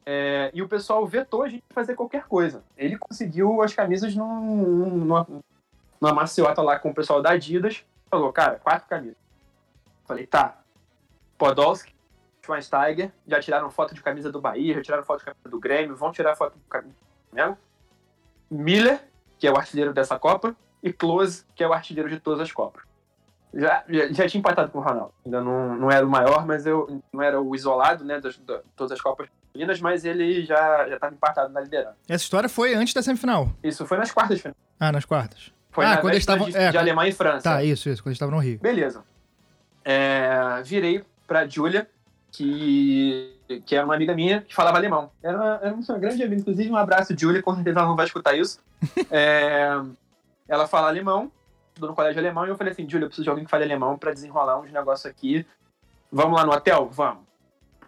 É, 0.09 0.51
e 0.55 0.63
o 0.63 0.69
pessoal 0.69 1.05
vetou 1.05 1.43
a 1.43 1.49
gente 1.49 1.65
fazer 1.71 1.95
qualquer 1.95 2.27
coisa. 2.27 2.63
Ele 2.77 2.97
conseguiu 2.97 3.61
as 3.61 3.75
camisas 3.75 4.15
num, 4.15 4.87
numa, 4.87 5.27
numa 6.01 6.15
maciota 6.15 6.63
lá 6.63 6.79
com 6.79 6.91
o 6.91 6.95
pessoal 6.95 7.21
da 7.21 7.31
Adidas. 7.31 7.85
Falou, 8.09 8.33
cara, 8.33 8.61
quatro 8.61 8.89
camisas. 8.89 9.17
Falei, 10.07 10.27
tá. 10.27 10.61
Podolski, 11.37 11.93
Schweinsteiger, 12.47 13.11
já 13.27 13.41
tiraram 13.41 13.71
foto 13.71 13.95
de 13.95 14.03
camisa 14.03 14.31
do 14.31 14.41
Bahia, 14.41 14.75
já 14.75 14.83
tiraram 14.83 15.05
foto 15.05 15.19
de 15.19 15.25
camisa 15.27 15.49
do 15.49 15.59
Grêmio, 15.59 15.97
vão 15.97 16.13
tirar 16.13 16.37
foto 16.37 16.55
do 16.55 16.65
camisa 16.69 16.95
do 17.33 17.59
Miller, 18.49 19.01
que 19.39 19.47
é 19.47 19.53
o 19.53 19.57
artilheiro 19.57 19.93
dessa 19.93 20.19
Copa, 20.19 20.57
e 20.83 20.93
Close, 20.93 21.45
que 21.55 21.65
é 21.65 21.69
o 21.69 21.73
artilheiro 21.73 22.09
de 22.09 22.21
todas 22.21 22.41
as 22.41 22.53
Copas. 22.53 22.85
Já, 23.53 23.85
já, 23.89 24.13
já 24.13 24.29
tinha 24.29 24.39
empatado 24.39 24.71
com 24.71 24.79
o 24.79 24.83
Ronaldo. 24.83 25.13
Ainda 25.25 25.41
não, 25.41 25.77
não 25.77 25.91
era 25.91 26.07
o 26.07 26.09
maior, 26.09 26.47
mas 26.47 26.67
eu 26.67 27.03
não 27.13 27.23
era 27.23 27.41
o 27.41 27.55
isolado, 27.55 28.05
né, 28.05 28.21
das, 28.21 28.35
de 28.35 28.43
todas 28.77 28.93
as 28.93 29.01
Copas 29.01 29.29
femininas, 29.53 29.81
mas 29.81 30.05
ele 30.05 30.45
já 30.45 30.89
estava 30.89 31.15
empatado 31.15 31.53
na 31.53 31.61
liderança. 31.61 31.97
Essa 32.09 32.25
história 32.25 32.49
foi 32.49 32.75
antes 32.75 32.95
da 32.95 33.03
semifinal? 33.03 33.51
Isso, 33.63 33.85
foi 33.87 33.99
nas 33.99 34.13
quartas. 34.13 34.43
Ah, 34.79 34.93
nas 34.93 35.05
quartas. 35.05 35.53
Foi 35.71 35.85
ah, 35.85 35.91
na 35.91 35.97
quando 35.99 36.13
eles 36.13 36.23
estavam 36.23 36.49
de, 36.49 36.57
é, 36.57 36.71
de 36.71 36.79
Alemanha 36.79 37.11
e 37.11 37.13
França. 37.13 37.43
Tá, 37.43 37.63
isso, 37.63 37.89
isso, 37.89 38.03
quando 38.03 38.09
eles 38.09 38.17
estavam 38.17 38.35
no 38.35 38.41
Rio. 38.41 38.59
Beleza. 38.59 39.03
É, 39.85 40.63
virei 40.65 41.05
pra 41.27 41.47
Julia, 41.47 41.89
que, 42.33 43.35
que 43.65 43.75
era 43.75 43.85
uma 43.85 43.95
amiga 43.95 44.15
minha 44.15 44.43
que 44.43 44.55
falava 44.55 44.77
alemão. 44.79 45.11
Era 45.23 45.37
uma, 45.37 45.61
era 45.63 45.75
uma 45.75 45.99
grande 45.99 46.23
amiga, 46.23 46.41
inclusive 46.41 46.71
um 46.71 46.77
abraço, 46.77 47.15
Julia, 47.19 47.43
com 47.43 47.55
certeza 47.55 47.79
ela 47.79 47.89
não 47.89 47.97
vai 47.97 48.07
escutar 48.07 48.37
isso. 48.37 48.61
é, 49.11 49.81
ela 50.49 50.67
fala 50.67 50.89
alemão, 50.89 51.31
estudou 51.69 51.91
no 51.91 51.97
colégio 51.97 52.21
alemão, 52.21 52.47
e 52.47 52.51
eu 52.51 52.57
falei 52.57 52.73
assim, 52.73 52.89
Julia, 52.89 53.05
eu 53.05 53.09
preciso 53.09 53.25
de 53.25 53.31
alguém 53.31 53.45
que 53.45 53.51
fale 53.51 53.65
alemão 53.65 53.97
para 53.97 54.13
desenrolar 54.13 54.59
uns 54.61 54.73
negócios 54.73 55.07
aqui. 55.07 55.47
Vamos 56.11 56.37
lá 56.37 56.45
no 56.45 56.53
hotel? 56.53 56.89
Vamos. 56.93 57.25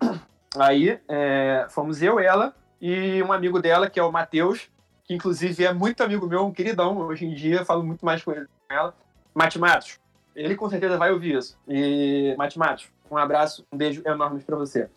Aí 0.58 0.98
é, 1.08 1.66
fomos 1.68 2.02
eu, 2.02 2.18
ela 2.18 2.54
e 2.80 3.22
um 3.22 3.32
amigo 3.32 3.60
dela, 3.60 3.90
que 3.90 3.98
é 3.98 4.02
o 4.02 4.12
Matheus, 4.12 4.68
que 5.04 5.14
inclusive 5.14 5.64
é 5.64 5.72
muito 5.72 6.02
amigo 6.02 6.26
meu, 6.26 6.46
um 6.46 6.52
queridão. 6.52 6.98
Hoje 6.98 7.26
em 7.26 7.34
dia 7.34 7.64
falo 7.64 7.82
muito 7.82 8.04
mais 8.04 8.22
com 8.22 8.32
ele 8.32 8.46
com 8.46 8.74
ela. 8.74 8.94
Mate 9.34 9.58
Matos. 9.58 9.98
Ele 10.34 10.54
com 10.54 10.70
certeza 10.70 10.96
vai 10.96 11.10
ouvir 11.10 11.36
isso. 11.36 11.58
E 11.66 12.34
Mate 12.38 12.58
Matos, 12.58 12.88
um 13.10 13.16
abraço, 13.16 13.66
um 13.72 13.76
beijo 13.76 14.02
enorme 14.04 14.40
para 14.40 14.56
você. 14.56 14.88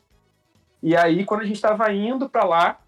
E 0.82 0.96
aí, 0.96 1.26
quando 1.26 1.42
a 1.42 1.46
gente 1.46 1.56
estava 1.56 1.92
indo 1.92 2.30
para 2.30 2.44
lá, 2.44 2.80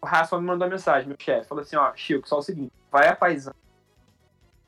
o 0.00 0.06
Rafa 0.06 0.38
me 0.38 0.46
mandou 0.46 0.66
uma 0.66 0.72
mensagem, 0.72 1.08
meu 1.08 1.16
chefe, 1.18 1.48
falou 1.48 1.62
assim, 1.62 1.76
ó, 1.76 1.92
Chico, 1.94 2.28
só 2.28 2.38
o 2.38 2.42
seguinte, 2.42 2.72
vai 2.90 3.08
a 3.08 3.16
paisão. 3.16 3.52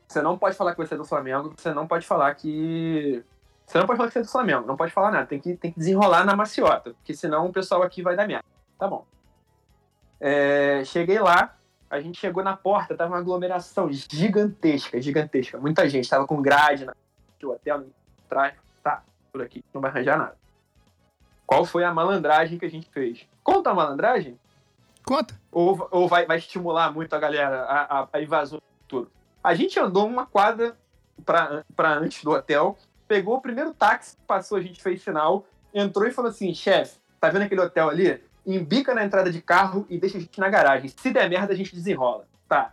Você 0.08 0.20
não 0.20 0.36
pode 0.36 0.56
falar 0.56 0.72
que 0.72 0.78
você 0.78 0.94
é 0.94 0.96
do 0.96 1.04
Flamengo, 1.04 1.54
você 1.56 1.72
não 1.72 1.86
pode 1.86 2.06
falar 2.06 2.34
que... 2.34 3.24
Você 3.64 3.78
não 3.78 3.86
pode 3.86 3.96
falar 3.98 4.08
que 4.08 4.14
você 4.14 4.18
é 4.18 4.22
do 4.22 4.28
Flamengo, 4.28 4.66
não 4.66 4.76
pode 4.76 4.92
falar 4.92 5.12
nada, 5.12 5.26
tem 5.26 5.38
que, 5.38 5.54
tem 5.54 5.70
que 5.70 5.78
desenrolar 5.78 6.24
na 6.24 6.34
maciota, 6.34 6.92
porque 6.94 7.14
senão 7.14 7.46
o 7.46 7.52
pessoal 7.52 7.82
aqui 7.82 8.02
vai 8.02 8.16
dar 8.16 8.26
merda. 8.26 8.44
Tá 8.76 8.88
bom. 8.88 9.06
É, 10.18 10.82
cheguei 10.84 11.20
lá, 11.20 11.56
a 11.88 12.00
gente 12.00 12.18
chegou 12.18 12.42
na 12.42 12.56
porta, 12.56 12.96
tava 12.96 13.12
uma 13.12 13.18
aglomeração 13.18 13.88
gigantesca, 13.92 15.00
gigantesca. 15.00 15.58
Muita 15.58 15.88
gente, 15.88 16.10
tava 16.10 16.26
com 16.26 16.42
grade 16.42 16.84
na 16.84 16.94
o 17.42 17.48
hotel 17.48 17.86
atrás. 18.26 18.54
Por 19.32 19.42
aqui 19.42 19.64
não 19.72 19.80
vai 19.80 19.90
arranjar 19.90 20.18
nada. 20.18 20.36
Qual 21.46 21.64
foi 21.64 21.84
a 21.84 21.92
malandragem 21.92 22.58
que 22.58 22.64
a 22.64 22.70
gente 22.70 22.88
fez? 22.90 23.26
Conta 23.42 23.70
a 23.70 23.74
malandragem? 23.74 24.38
Conta. 25.04 25.38
Ou, 25.50 25.88
ou 25.90 26.08
vai, 26.08 26.26
vai 26.26 26.38
estimular 26.38 26.92
muito 26.92 27.14
a 27.14 27.18
galera, 27.18 27.62
a, 27.62 28.00
a, 28.00 28.08
a 28.12 28.22
invasão 28.22 28.58
do 28.58 28.82
futuro? 28.82 29.10
A 29.42 29.54
gente 29.54 29.78
andou 29.78 30.06
uma 30.06 30.26
quadra 30.26 30.76
para 31.24 31.94
antes 31.98 32.22
do 32.22 32.30
hotel, 32.30 32.78
pegou 33.08 33.36
o 33.36 33.40
primeiro 33.40 33.74
táxi 33.74 34.16
que 34.16 34.22
passou, 34.22 34.58
a 34.58 34.62
gente 34.62 34.82
fez 34.82 35.02
sinal, 35.02 35.44
entrou 35.74 36.06
e 36.06 36.12
falou 36.12 36.30
assim: 36.30 36.54
chefe, 36.54 36.98
tá 37.20 37.28
vendo 37.28 37.42
aquele 37.42 37.60
hotel 37.60 37.88
ali? 37.88 38.22
embica 38.46 38.94
na 38.94 39.04
entrada 39.04 39.30
de 39.30 39.40
carro 39.40 39.86
e 39.88 39.98
deixa 39.98 40.18
a 40.18 40.20
gente 40.20 40.40
na 40.40 40.48
garagem. 40.48 40.88
Se 40.88 41.10
der 41.10 41.28
merda, 41.28 41.52
a 41.52 41.56
gente 41.56 41.74
desenrola. 41.74 42.26
Tá. 42.48 42.72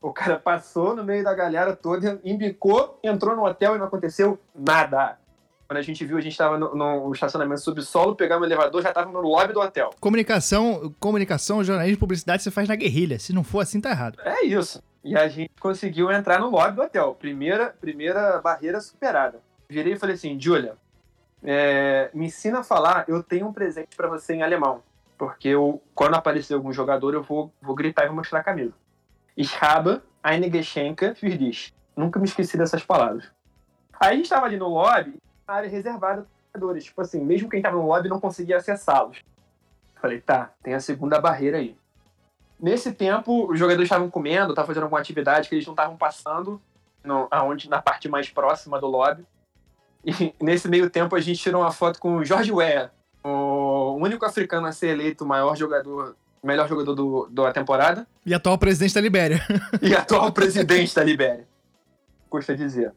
O 0.00 0.12
cara 0.12 0.38
passou 0.38 0.94
no 0.94 1.04
meio 1.04 1.24
da 1.24 1.34
galera 1.34 1.74
toda, 1.74 2.20
embicou, 2.24 2.98
entrou 3.02 3.34
no 3.34 3.44
hotel 3.44 3.74
e 3.74 3.78
não 3.78 3.86
aconteceu 3.86 4.38
nada. 4.54 5.18
Quando 5.68 5.80
a 5.80 5.82
gente 5.82 6.02
viu, 6.02 6.16
a 6.16 6.20
gente 6.22 6.32
estava 6.32 6.56
no, 6.56 6.74
no 6.74 7.12
estacionamento 7.12 7.60
subsolo, 7.60 8.16
pegamos 8.16 8.42
o 8.42 8.48
elevador, 8.48 8.80
já 8.80 8.90
tava 8.90 9.12
no 9.12 9.20
lobby 9.20 9.52
do 9.52 9.60
hotel. 9.60 9.90
Comunicação, 10.00 10.94
comunicação, 10.98 11.62
jornalismo 11.62 11.98
publicidade 11.98 12.42
você 12.42 12.50
faz 12.50 12.66
na 12.66 12.74
guerrilha. 12.74 13.18
Se 13.18 13.34
não 13.34 13.44
for 13.44 13.60
assim, 13.60 13.78
tá 13.78 13.90
errado. 13.90 14.18
É 14.24 14.46
isso. 14.46 14.82
E 15.04 15.14
a 15.14 15.28
gente 15.28 15.50
conseguiu 15.60 16.10
entrar 16.10 16.40
no 16.40 16.48
lobby 16.48 16.74
do 16.74 16.82
hotel. 16.82 17.14
Primeira, 17.14 17.76
primeira 17.78 18.40
barreira 18.40 18.80
superada. 18.80 19.42
Virei 19.68 19.92
e 19.92 19.98
falei 19.98 20.14
assim, 20.14 20.40
Julia, 20.40 20.74
é, 21.44 22.08
me 22.14 22.24
ensina 22.24 22.60
a 22.60 22.64
falar, 22.64 23.04
eu 23.06 23.22
tenho 23.22 23.46
um 23.46 23.52
presente 23.52 23.94
para 23.94 24.08
você 24.08 24.32
em 24.32 24.42
alemão. 24.42 24.82
Porque 25.18 25.48
eu, 25.48 25.82
quando 25.94 26.14
aparecer 26.14 26.54
algum 26.54 26.72
jogador, 26.72 27.12
eu 27.12 27.22
vou, 27.22 27.52
vou 27.60 27.74
gritar 27.74 28.04
e 28.04 28.06
vou 28.06 28.16
mostrar 28.16 28.40
a 28.40 28.42
camisa. 28.42 28.72
Ich 29.36 29.54
habe 29.62 30.00
eine 30.22 30.48
Geschenke 30.48 31.14
für 31.14 31.36
dich. 31.36 31.74
Nunca 31.94 32.18
me 32.18 32.24
esqueci 32.24 32.56
dessas 32.56 32.82
palavras. 32.82 33.30
Aí 34.00 34.14
a 34.14 34.16
gente 34.16 34.30
tava 34.30 34.46
ali 34.46 34.56
no 34.56 34.68
lobby, 34.68 35.20
área 35.54 35.68
reservada 35.68 36.22
para 36.22 36.60
jogadores. 36.60 36.84
Tipo 36.84 37.00
assim, 37.00 37.24
mesmo 37.24 37.48
quem 37.48 37.62
tava 37.62 37.76
no 37.76 37.86
lobby 37.86 38.08
não 38.08 38.20
conseguia 38.20 38.56
acessá-los. 38.56 39.22
Falei, 40.00 40.20
tá, 40.20 40.52
tem 40.62 40.74
a 40.74 40.80
segunda 40.80 41.20
barreira 41.20 41.58
aí. 41.58 41.76
Nesse 42.60 42.92
tempo, 42.92 43.50
os 43.50 43.58
jogadores 43.58 43.86
estavam 43.86 44.10
comendo, 44.10 44.50
estavam 44.50 44.66
fazendo 44.66 44.82
alguma 44.84 45.00
atividade 45.00 45.48
que 45.48 45.54
eles 45.54 45.66
não 45.66 45.74
estavam 45.74 45.96
passando 45.96 46.60
no, 47.04 47.28
aonde, 47.30 47.68
na 47.68 47.80
parte 47.80 48.08
mais 48.08 48.28
próxima 48.28 48.80
do 48.80 48.86
lobby. 48.86 49.24
E 50.04 50.34
nesse 50.42 50.68
meio 50.68 50.90
tempo 50.90 51.14
a 51.14 51.20
gente 51.20 51.40
tirou 51.40 51.62
uma 51.62 51.72
foto 51.72 51.98
com 51.98 52.16
o 52.16 52.24
George 52.24 52.52
Weah, 52.52 52.90
o 53.22 53.96
único 54.00 54.24
africano 54.24 54.66
a 54.66 54.72
ser 54.72 54.88
eleito 54.88 55.24
o 55.24 55.26
maior 55.26 55.56
jogador, 55.56 56.16
melhor 56.42 56.68
jogador 56.68 56.94
do, 56.94 57.28
da 57.30 57.52
temporada. 57.52 58.06
E 58.24 58.34
atual 58.34 58.58
presidente 58.58 58.94
da 58.94 59.00
Libéria. 59.00 59.40
e 59.80 59.94
atual 59.94 60.32
presidente 60.32 60.94
da 60.94 61.04
Libéria. 61.04 61.46
Custa 62.28 62.56
dizer. 62.56 62.92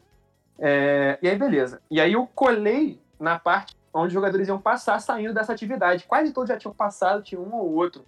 É, 0.59 1.17
e 1.21 1.29
aí, 1.29 1.37
beleza. 1.37 1.81
E 1.89 1.99
aí 1.99 2.13
eu 2.13 2.27
colei 2.27 2.99
na 3.19 3.39
parte 3.39 3.75
onde 3.93 4.07
os 4.07 4.13
jogadores 4.13 4.47
iam 4.47 4.59
passar 4.59 4.99
saindo 4.99 5.33
dessa 5.33 5.51
atividade. 5.51 6.05
Quase 6.07 6.31
todos 6.31 6.49
já 6.49 6.57
tinham 6.57 6.73
passado, 6.73 7.23
tinha 7.23 7.39
um 7.39 7.53
ou 7.53 7.73
outro. 7.73 8.05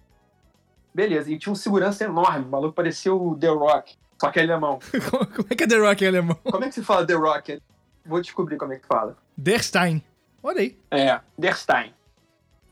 Beleza, 0.94 1.30
e 1.30 1.38
tinha 1.38 1.52
um 1.52 1.56
segurança 1.56 2.04
enorme, 2.04 2.44
o 2.44 2.48
maluco 2.48 2.74
parecia 2.74 3.12
o 3.12 3.36
The 3.36 3.48
Rock, 3.48 3.96
só 4.20 4.30
que 4.30 4.38
é 4.38 4.44
alemão. 4.44 4.78
como 5.34 5.48
é 5.50 5.54
que 5.56 5.64
é 5.64 5.66
The 5.66 5.76
Rock 5.76 6.04
em 6.04 6.08
alemão? 6.08 6.38
Como 6.44 6.64
é 6.64 6.68
que 6.68 6.74
se 6.74 6.84
fala 6.84 7.04
The 7.04 7.14
Rock? 7.14 7.60
Vou 8.06 8.20
descobrir 8.20 8.56
como 8.56 8.72
é 8.72 8.78
que 8.78 8.86
fala. 8.86 9.16
Der 9.36 9.62
Stein. 9.62 10.02
Olha 10.40 10.60
aí. 10.60 10.78
É, 10.92 11.20
Der 11.36 11.56
Stein. 11.56 11.92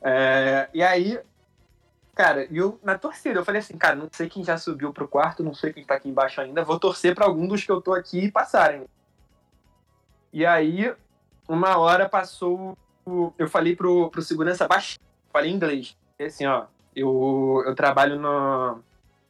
É, 0.00 0.68
e 0.72 0.82
aí, 0.84 1.18
cara, 2.14 2.46
eu 2.48 2.78
na 2.82 2.96
torcida, 2.96 3.40
eu 3.40 3.44
falei 3.44 3.60
assim, 3.60 3.76
cara, 3.76 3.96
não 3.96 4.08
sei 4.12 4.28
quem 4.28 4.44
já 4.44 4.56
subiu 4.56 4.92
pro 4.92 5.08
quarto, 5.08 5.42
não 5.42 5.54
sei 5.54 5.72
quem 5.72 5.84
tá 5.84 5.94
aqui 5.94 6.08
embaixo 6.08 6.40
ainda, 6.40 6.62
vou 6.62 6.78
torcer 6.78 7.16
pra 7.16 7.26
algum 7.26 7.48
dos 7.48 7.64
que 7.64 7.72
eu 7.72 7.80
tô 7.80 7.92
aqui 7.92 8.30
passarem. 8.30 8.86
E 10.32 10.46
aí, 10.46 10.94
uma 11.48 11.76
hora 11.78 12.08
passou, 12.08 12.76
eu 13.36 13.48
falei 13.48 13.76
pro, 13.76 14.10
pro 14.10 14.22
segurança 14.22 14.66
baixo, 14.66 14.98
falei 15.32 15.50
em 15.50 15.54
inglês, 15.54 15.96
assim, 16.20 16.46
ó, 16.46 16.64
eu, 16.96 17.62
eu 17.66 17.74
trabalho 17.74 18.18
no 18.18 18.80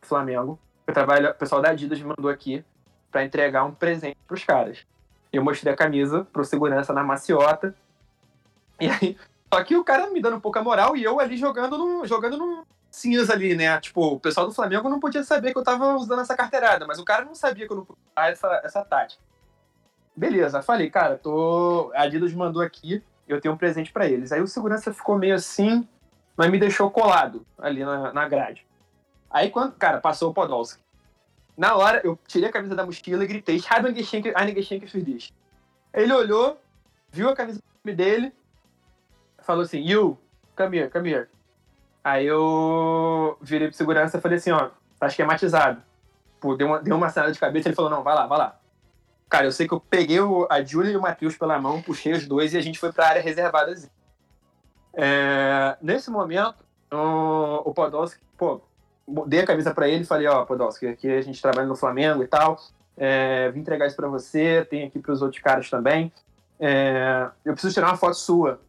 Flamengo, 0.03 0.59
eu 0.87 0.95
trabalho, 0.95 1.31
o 1.31 1.35
pessoal 1.35 1.61
da 1.61 1.71
Adidas 1.71 1.99
me 1.99 2.07
mandou 2.07 2.31
aqui 2.31 2.65
para 3.11 3.25
entregar 3.25 3.65
um 3.65 3.73
presente 3.73 4.17
pros 4.27 4.45
caras. 4.45 4.87
Eu 5.33 5.43
mostrei 5.43 5.73
a 5.73 5.77
camisa 5.77 6.27
pro 6.33 6.45
segurança 6.45 6.93
na 6.93 7.03
maciota, 7.03 7.75
e 8.81 8.88
aí, 8.88 9.17
só 9.53 9.62
que 9.65 9.77
o 9.77 9.85
cara 9.85 10.11
me 10.11 10.21
dando 10.21 10.41
pouca 10.41 10.62
moral 10.62 10.97
e 10.97 11.03
eu 11.03 11.19
ali 11.19 11.37
jogando 11.37 11.77
no, 11.77 12.07
jogando 12.07 12.37
no 12.37 12.67
cinza 12.91 13.33
ali, 13.33 13.55
né? 13.55 13.81
Tipo, 13.81 14.15
o 14.15 14.21
pessoal 14.21 14.47
do 14.47 14.53
Flamengo 14.53 14.88
não 14.88 15.01
podia 15.01 15.25
saber 15.25 15.53
que 15.53 15.59
eu 15.59 15.65
tava 15.65 15.95
usando 15.95 16.21
essa 16.21 16.37
carteirada, 16.37 16.87
mas 16.87 16.99
o 16.99 17.05
cara 17.05 17.25
não 17.25 17.35
sabia 17.35 17.67
que 17.67 17.73
eu 17.73 17.77
não 17.79 17.85
podia 17.85 18.03
usar 18.12 18.31
essa, 18.31 18.61
essa 18.65 18.85
tática. 18.85 19.23
Beleza, 20.14 20.62
falei, 20.62 20.90
cara, 20.90 21.16
tô. 21.16 21.90
A 21.94 22.03
Adidas 22.03 22.33
mandou 22.35 22.62
aqui, 22.62 23.03
eu 23.27 23.40
tenho 23.40 23.55
um 23.55 23.57
presente 23.57 23.92
para 23.92 24.07
eles. 24.07 24.31
Aí 24.33 24.40
o 24.40 24.46
segurança 24.46 24.92
ficou 24.92 25.18
meio 25.18 25.35
assim, 25.35 25.88
mas 26.37 26.51
me 26.51 26.59
deixou 26.59 26.90
colado 26.90 27.46
ali 27.59 27.85
na, 27.85 28.12
na 28.12 28.29
grade. 28.29 28.66
Aí 29.31 29.51
quando, 29.51 29.72
cara, 29.72 29.98
passou 29.98 30.31
o 30.31 30.35
Podolski. 30.35 30.83
Na 31.57 31.77
hora, 31.77 32.01
eu 32.05 32.18
tirei 32.27 32.48
a 32.48 32.53
camisa 32.53 32.75
da 32.75 32.85
mochila 32.85 33.25
e 33.25 33.27
gritei, 33.27 33.57
Heidengeschenk 33.57 34.87
für 34.87 35.03
dich. 35.03 35.33
Ele 35.92 36.12
olhou, 36.12 36.59
viu 37.11 37.29
a 37.29 37.37
camisa 37.37 37.61
dele, 37.85 38.33
falou 39.38 39.62
assim, 39.62 39.81
you, 39.81 40.18
come 40.57 40.79
here, 40.79 40.90
come 40.90 41.11
here. 41.11 41.29
Aí 42.03 42.27
eu 42.27 43.37
virei 43.40 43.68
pro 43.68 43.77
segurança 43.77 44.16
e 44.16 44.20
falei 44.20 44.38
assim, 44.38 44.51
ó, 44.51 44.70
tá 44.98 45.07
esquematizado. 45.07 45.83
Pô, 46.40 46.57
deu 46.57 46.66
uma, 46.66 46.81
deu 46.81 46.96
uma 46.96 47.09
de 47.09 47.38
cabeça, 47.38 47.68
ele 47.68 47.77
falou, 47.77 47.90
não, 47.90 48.03
vai 48.03 48.14
lá, 48.14 48.27
vai 48.27 48.38
lá. 48.38 48.59
Cara, 49.33 49.47
eu 49.47 49.53
sei 49.53 49.66
que 49.66 49.73
eu 49.73 49.81
peguei 49.81 50.21
o, 50.21 50.47
a 50.51 50.62
Julia 50.62 50.92
e 50.92 50.97
o 50.97 51.01
Matheus 51.01 51.38
pela 51.38 51.59
mão, 51.59 51.81
puxei 51.81 52.12
os 52.12 52.27
dois 52.27 52.53
e 52.53 52.59
a 52.59 52.61
gente 52.61 52.79
foi 52.79 52.92
pra 52.92 53.09
área 53.09 53.23
reservada. 53.23 53.75
É, 54.92 55.75
nesse 55.81 56.11
momento, 56.11 56.62
o, 56.92 57.71
o 57.71 57.73
Podolski, 57.73 58.23
pô, 58.37 58.61
dei 59.27 59.40
a 59.40 59.47
camisa 59.47 59.73
para 59.73 59.88
ele 59.88 60.03
e 60.03 60.07
falei, 60.07 60.27
ó, 60.27 60.45
Podolski, 60.45 60.87
aqui 60.87 61.11
a 61.11 61.23
gente 61.23 61.40
trabalha 61.40 61.66
no 61.66 61.75
Flamengo 61.75 62.23
e 62.23 62.27
tal, 62.27 62.61
é, 62.95 63.51
vim 63.53 63.61
entregar 63.61 63.87
isso 63.87 63.97
para 63.97 64.07
você, 64.07 64.66
tem 64.68 64.85
aqui 64.85 64.99
para 64.99 65.12
os 65.12 65.23
outros 65.23 65.40
caras 65.40 65.71
também. 65.71 66.12
É, 66.61 67.31
eu 67.42 67.55
preciso 67.55 67.73
tirar 67.73 67.87
uma 67.87 67.97
foto 67.97 68.16
sua, 68.16 68.61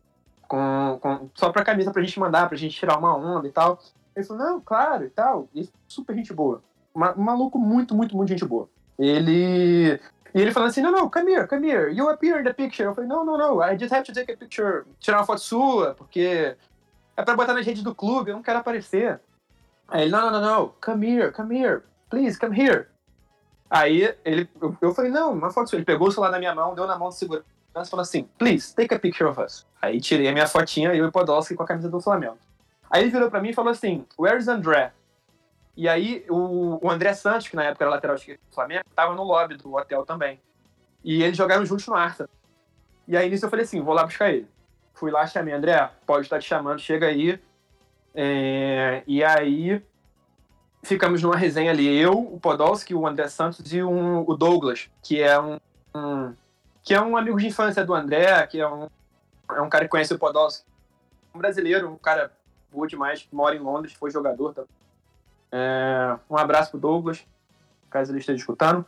com, 0.47 0.97
com 1.02 1.30
só 1.36 1.52
pra 1.52 1.65
camisa 1.65 1.91
pra 1.91 2.02
gente 2.02 2.17
mandar, 2.17 2.47
pra 2.47 2.58
gente 2.58 2.80
tirar 2.80 2.97
uma 2.97 3.13
onda 3.13 3.49
e 3.49 3.52
tal. 3.52 3.80
Ele 4.15 4.26
falou, 4.26 4.45
não, 4.45 4.62
claro 4.62 5.04
e 5.04 5.10
tal. 5.10 5.49
E 5.54 5.69
super 5.89 6.15
gente 6.15 6.32
boa. 6.32 6.63
Um 6.95 7.21
maluco 7.21 7.60
muito, 7.60 7.93
muito, 7.93 8.15
muito 8.15 8.30
gente 8.30 8.45
boa. 8.45 8.69
Ele 8.97 9.99
e 10.34 10.41
ele 10.41 10.52
falando 10.52 10.69
assim, 10.69 10.82
não, 10.82 10.91
não, 10.91 11.10
come 11.10 11.32
here, 11.32 11.48
come 11.48 11.69
here, 11.69 11.93
you 11.93 12.10
appear 12.10 12.39
in 12.39 12.43
the 12.43 12.54
picture. 12.54 12.86
Eu 12.86 12.96
falei, 12.96 13.10
não, 13.10 13.24
não, 13.24 13.38
não, 13.38 13.62
I 13.62 13.78
just 13.78 13.93
have 13.93 14.04
to 14.04 14.13
take 14.13 14.32
a 14.32 14.38
picture, 14.38 14.84
tirar 15.00 15.19
uma 15.19 15.26
foto 15.26 15.41
sua, 15.41 15.93
porque 15.93 16.56
é 17.15 17.24
pra 17.24 17.36
botar 17.36 17.54
nas 17.54 17.65
redes 17.65 17.84
do 17.84 17.93
clube, 17.93 18.32
eu 18.32 18.36
não 18.36 18.43
quero 18.43 18.60
aparecer. 18.60 19.19
Aí 19.88 20.04
ele, 20.04 20.12
não, 20.12 20.32
não, 20.32 20.32
não, 20.32 20.41
não, 20.41 20.74
come 20.84 21.08
here, 21.08 21.32
come 21.32 21.60
here, 21.60 21.82
please, 22.10 22.39
come 22.39 22.60
here. 22.60 22.88
Aí 23.69 24.15
ele, 24.26 24.50
eu, 24.62 24.76
eu 24.82 24.93
falei, 24.93 25.12
não, 25.12 25.34
uma 25.34 25.52
foto 25.52 25.69
sua. 25.69 25.78
Ele 25.78 25.86
pegou 25.86 26.08
o 26.08 26.12
celular 26.12 26.32
na 26.32 26.39
minha 26.39 26.54
mão, 26.54 26.76
deu 26.76 26.88
na 26.88 26.98
mão 26.98 27.10
do 27.10 27.15
segurança 27.15 27.46
e 27.76 27.89
falou 27.89 28.02
assim, 28.02 28.28
please, 28.38 28.74
take 28.76 28.93
a 28.93 29.00
picture 29.00 29.30
of 29.30 29.39
us. 29.39 29.65
Aí 29.82 30.00
tirei 30.00 30.28
a 30.28 30.32
minha 30.32 30.48
fotinha, 30.48 30.93
eu 30.93 31.08
e 31.08 31.12
Podolski 31.12 31.56
com 31.56 31.63
a 31.63 31.67
camisa 31.67 31.89
do 31.89 32.00
Flamengo. 32.00 32.38
Aí 32.89 33.04
ele 33.04 33.12
virou 33.12 33.30
pra 33.30 33.41
mim 33.41 33.50
e 33.50 33.54
falou 33.54 33.72
assim, 33.72 34.06
where's 34.17 34.48
André? 34.48 34.93
E 35.75 35.89
aí 35.89 36.25
o, 36.29 36.86
o 36.86 36.89
André 36.89 37.13
Santos, 37.13 37.47
que 37.47 37.55
na 37.55 37.63
época 37.63 37.83
era 37.83 37.91
lateral 37.91 38.15
esquerdo 38.15 38.39
do 38.47 38.53
Flamengo, 38.53 38.83
estava 38.89 39.13
no 39.15 39.23
lobby 39.23 39.55
do 39.55 39.75
hotel 39.75 40.05
também. 40.05 40.39
E 41.03 41.23
eles 41.23 41.38
jogaram 41.38 41.65
juntos 41.65 41.88
no 41.88 41.95
Arsenal. 41.95 42.29
E 43.07 43.17
aí 43.17 43.29
nisso 43.29 43.45
eu 43.45 43.49
falei 43.49 43.65
assim, 43.65 43.81
vou 43.81 43.93
lá 43.93 44.05
buscar 44.05 44.29
ele. 44.29 44.47
Fui 44.93 45.12
lá, 45.12 45.25
chamei, 45.25 45.53
André, 45.53 45.89
pode 46.05 46.25
estar 46.25 46.39
te 46.39 46.45
chamando, 46.45 46.79
chega 46.79 47.07
aí. 47.07 47.39
É, 48.15 49.03
e 49.07 49.23
aí 49.23 49.83
ficamos 50.83 51.23
numa 51.23 51.36
resenha 51.36 51.71
ali, 51.71 51.88
eu, 51.97 52.13
o 52.13 52.39
Podolski, 52.39 52.93
o 52.93 53.07
André 53.07 53.27
Santos 53.27 53.73
e 53.73 53.81
um, 53.81 54.23
o 54.27 54.36
Douglas, 54.36 54.89
que 55.01 55.21
é 55.21 55.39
um, 55.39 55.57
um, 55.95 56.36
que 56.83 56.93
é 56.93 57.01
um 57.01 57.17
amigo 57.17 57.39
de 57.39 57.47
infância 57.47 57.83
do 57.83 57.93
André, 57.93 58.45
que 58.47 58.59
é 58.59 58.67
um, 58.67 58.88
é 59.49 59.62
um 59.62 59.69
cara 59.69 59.86
que 59.86 59.89
conhece 59.89 60.13
o 60.13 60.19
Podolski. 60.19 60.65
Um 61.33 61.39
brasileiro, 61.39 61.89
um 61.89 61.97
cara 61.97 62.31
boa 62.71 62.86
demais, 62.86 63.27
mora 63.31 63.55
em 63.55 63.59
Londres, 63.59 63.93
foi 63.93 64.12
jogador, 64.12 64.53
tá? 64.53 64.63
É, 65.55 66.17
um 66.27 66.35
abraço 66.35 66.71
pro 66.71 66.79
Douglas, 66.79 67.23
caso 67.87 68.11
ele 68.11 68.17
esteja 68.17 68.39
escutando. 68.39 68.83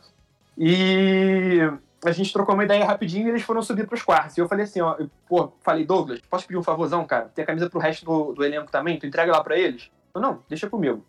E 0.58 1.60
a 2.04 2.10
gente 2.10 2.32
trocou 2.32 2.54
uma 2.54 2.64
ideia 2.64 2.84
rapidinho 2.84 3.28
e 3.28 3.30
eles 3.30 3.42
foram 3.42 3.62
subir 3.62 3.86
pros 3.86 4.02
quartos. 4.02 4.36
E 4.36 4.40
eu 4.40 4.48
falei 4.48 4.64
assim, 4.64 4.80
ó, 4.80 4.96
eu, 4.98 5.08
pô, 5.28 5.52
falei, 5.62 5.86
Douglas, 5.86 6.20
posso 6.28 6.44
pedir 6.44 6.58
um 6.58 6.64
favorzão, 6.64 7.06
cara? 7.06 7.30
Tem 7.32 7.44
a 7.44 7.46
camisa 7.46 7.70
pro 7.70 7.78
resto 7.78 8.04
do, 8.04 8.32
do 8.32 8.44
elenco 8.44 8.70
também? 8.70 8.98
Tu 8.98 9.06
entrega 9.06 9.30
lá 9.30 9.44
pra 9.44 9.56
eles? 9.56 9.92
Eu, 10.12 10.20
não, 10.20 10.42
deixa 10.48 10.68
comigo. 10.68 11.04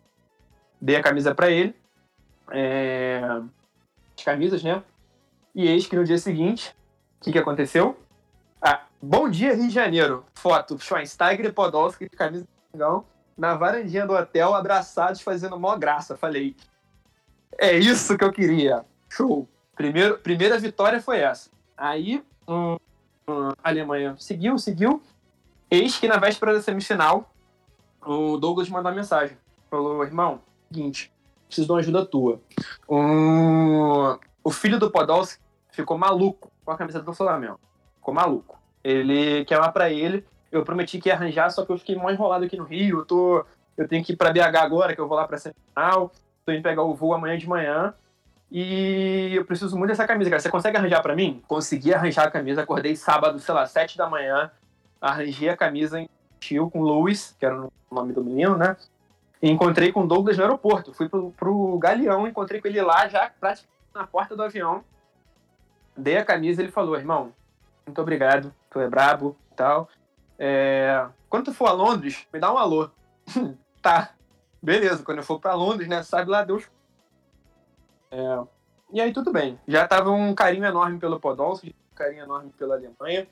Dei 0.79 0.95
a 0.95 1.01
camisa 1.01 1.33
pra 1.33 1.49
ele. 1.49 1.75
É... 2.51 3.21
As 4.15 4.23
camisas, 4.23 4.63
né? 4.63 4.83
E 5.55 5.67
eis 5.67 5.87
que 5.87 5.95
no 5.95 6.03
dia 6.03 6.19
seguinte, 6.19 6.75
o 7.19 7.23
que, 7.23 7.31
que 7.31 7.39
aconteceu? 7.39 7.97
Ah, 8.61 8.83
bom 9.01 9.27
dia, 9.27 9.55
Rio 9.55 9.67
de 9.67 9.73
Janeiro. 9.73 10.23
Foto, 10.35 10.77
Schweinsteiger 10.77 11.47
e 11.47 11.51
Podolski, 11.51 12.07
camisa 12.09 12.47
do 12.71 13.05
na 13.38 13.56
varandinha 13.56 14.06
do 14.06 14.13
hotel, 14.13 14.56
abraçados, 14.56 15.21
fazendo 15.21 15.60
mó 15.60 15.76
graça. 15.78 16.17
Falei, 16.17 16.56
é 17.58 17.78
isso 17.78 18.17
que 18.17 18.23
eu 18.23 18.32
queria. 18.32 18.84
Show. 19.10 19.47
Primeiro, 19.76 20.17
primeira 20.17 20.58
vitória 20.58 21.00
foi 21.00 21.19
essa. 21.19 21.50
Aí, 21.78 22.23
a 23.28 23.54
Alemanha 23.63 24.15
seguiu, 24.17 24.58
seguiu. 24.58 25.02
Eis 25.69 25.97
que 25.97 26.08
na 26.08 26.17
véspera 26.17 26.54
da 26.54 26.62
semifinal, 26.62 27.32
o 28.04 28.38
Douglas 28.38 28.69
mandou 28.69 28.89
uma 28.89 28.95
mensagem. 28.95 29.38
Falou, 29.69 30.04
irmão, 30.04 30.41
seguinte, 30.67 31.12
preciso 31.45 31.67
de 31.67 31.73
uma 31.73 31.80
ajuda 31.80 32.06
tua. 32.06 32.41
Um, 32.89 34.17
o 34.43 34.50
filho 34.50 34.80
do 34.80 34.89
Podolski 34.89 35.41
ficou 35.71 35.97
maluco 35.97 36.50
com 36.63 36.71
a 36.71 36.78
camiseta 36.78 37.04
do 37.04 37.13
Flamengo. 37.13 37.60
Ficou 37.97 38.13
maluco. 38.13 38.58
Ele 38.84 39.43
quer 39.45 39.58
lá 39.58 39.71
pra 39.71 39.91
ele. 39.91 40.26
Eu 40.57 40.65
prometi 40.65 40.99
que 40.99 41.09
ia 41.09 41.15
arranjar, 41.15 41.49
só 41.49 41.65
que 41.65 41.71
eu 41.71 41.77
fiquei 41.77 41.95
mal 41.95 42.11
enrolado 42.11 42.45
aqui 42.45 42.57
no 42.57 42.63
Rio. 42.63 42.99
Eu, 42.99 43.05
tô, 43.05 43.45
eu 43.77 43.87
tenho 43.87 44.03
que 44.03 44.13
ir 44.13 44.15
pra 44.15 44.31
BH 44.31 44.57
agora, 44.57 44.93
que 44.93 45.01
eu 45.01 45.07
vou 45.07 45.17
lá 45.17 45.27
pra 45.27 45.37
Semifinal. 45.37 46.11
Tô 46.45 46.51
indo 46.51 46.63
pegar 46.63 46.83
o 46.83 46.93
voo 46.93 47.13
amanhã 47.13 47.37
de 47.37 47.47
manhã. 47.47 47.93
E 48.51 49.33
eu 49.35 49.45
preciso 49.45 49.77
muito 49.77 49.89
dessa 49.89 50.07
camisa, 50.07 50.29
cara. 50.29 50.39
Você 50.39 50.49
consegue 50.49 50.77
arranjar 50.77 51.01
pra 51.01 51.15
mim? 51.15 51.43
Consegui 51.47 51.93
arranjar 51.93 52.27
a 52.27 52.31
camisa. 52.31 52.61
Acordei 52.61 52.95
sábado, 52.95 53.39
sei 53.39 53.53
lá, 53.53 53.65
sete 53.65 53.97
da 53.97 54.09
manhã. 54.09 54.51
Arranjei 55.01 55.49
a 55.49 55.57
camisa 55.57 55.99
em 55.99 56.09
tio 56.39 56.69
com 56.69 56.81
Louis, 56.81 57.35
que 57.37 57.45
era 57.45 57.59
o 57.59 57.71
nome 57.91 58.13
do 58.13 58.23
menino, 58.23 58.57
né? 58.57 58.77
E 59.41 59.49
encontrei 59.49 59.91
com 59.91 60.03
o 60.03 60.07
Douglas 60.07 60.37
no 60.37 60.43
aeroporto. 60.43 60.93
Fui 60.93 61.09
pro, 61.09 61.31
pro 61.31 61.77
Galeão, 61.77 62.27
encontrei 62.27 62.61
com 62.61 62.67
ele 62.67 62.81
lá, 62.81 63.07
já 63.07 63.29
praticamente 63.39 63.77
na 63.93 64.07
porta 64.07 64.35
do 64.35 64.43
avião. 64.43 64.83
Dei 65.95 66.17
a 66.17 66.25
camisa 66.25 66.61
ele 66.61 66.71
falou, 66.71 66.95
irmão, 66.95 67.33
muito 67.85 68.01
obrigado, 68.01 68.53
tu 68.69 68.79
é 68.79 68.87
brabo 68.87 69.35
e 69.51 69.55
tal. 69.55 69.89
É, 70.39 71.06
quando 71.30 71.45
tu 71.45 71.54
for 71.54 71.67
a 71.67 71.71
Londres, 71.71 72.28
me 72.34 72.39
dá 72.39 72.54
um 72.54 72.58
alô. 72.58 72.89
tá, 73.82 74.12
beleza, 74.62 75.04
quando 75.04 75.19
eu 75.19 75.23
for 75.23 75.39
pra 75.39 75.56
Londres, 75.56 75.88
né, 75.88 76.04
sabe 76.04 76.30
lá 76.30 76.43
Deus. 76.43 76.69
É, 78.12 78.39
e 78.93 79.02
aí 79.02 79.12
tudo 79.12 79.32
bem, 79.32 79.60
já 79.67 79.88
tava 79.88 80.12
um 80.12 80.34
carinho 80.34 80.65
enorme 80.65 81.00
pelo 81.00 81.19
Podolski, 81.19 81.76
um 81.91 81.95
carinho 81.95 82.23
enorme 82.23 82.52
pela 82.58 82.76
Alemanha. 82.76 83.28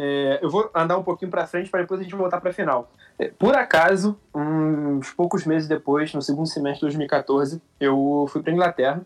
É, 0.00 0.38
eu 0.40 0.48
vou 0.48 0.70
andar 0.74 0.96
um 0.96 1.02
pouquinho 1.02 1.30
para 1.30 1.46
frente 1.46 1.70
para 1.70 1.80
depois 1.80 2.00
a 2.00 2.04
gente 2.04 2.14
voltar 2.14 2.40
para 2.40 2.52
final. 2.52 2.90
É, 3.18 3.28
por 3.28 3.56
acaso, 3.56 4.18
uns 4.32 5.10
poucos 5.12 5.44
meses 5.44 5.68
depois, 5.68 6.14
no 6.14 6.22
segundo 6.22 6.46
semestre 6.46 6.80
de 6.80 6.86
2014, 6.86 7.60
eu 7.80 8.26
fui 8.30 8.42
para 8.42 8.52
Inglaterra 8.52 9.04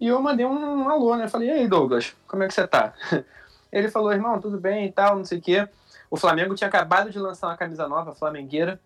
e 0.00 0.08
eu 0.08 0.20
mandei 0.20 0.46
um 0.46 0.88
alô, 0.88 1.16
né? 1.16 1.28
Falei, 1.28 1.48
e 1.48 1.52
aí, 1.52 1.68
Douglas, 1.68 2.16
como 2.26 2.42
é 2.42 2.48
que 2.48 2.54
você 2.54 2.66
tá? 2.66 2.92
Ele 3.72 3.88
falou, 3.88 4.12
irmão, 4.12 4.40
tudo 4.40 4.60
bem 4.60 4.86
e 4.86 4.92
tal, 4.92 5.16
não 5.16 5.24
sei 5.24 5.38
o 5.38 5.42
quê. 5.42 5.68
O 6.12 6.16
Flamengo 6.16 6.54
tinha 6.54 6.68
acabado 6.68 7.10
de 7.10 7.18
lançar 7.18 7.48
uma 7.48 7.56
camisa 7.56 7.88
nova, 7.88 8.14
flamengueira, 8.14 8.78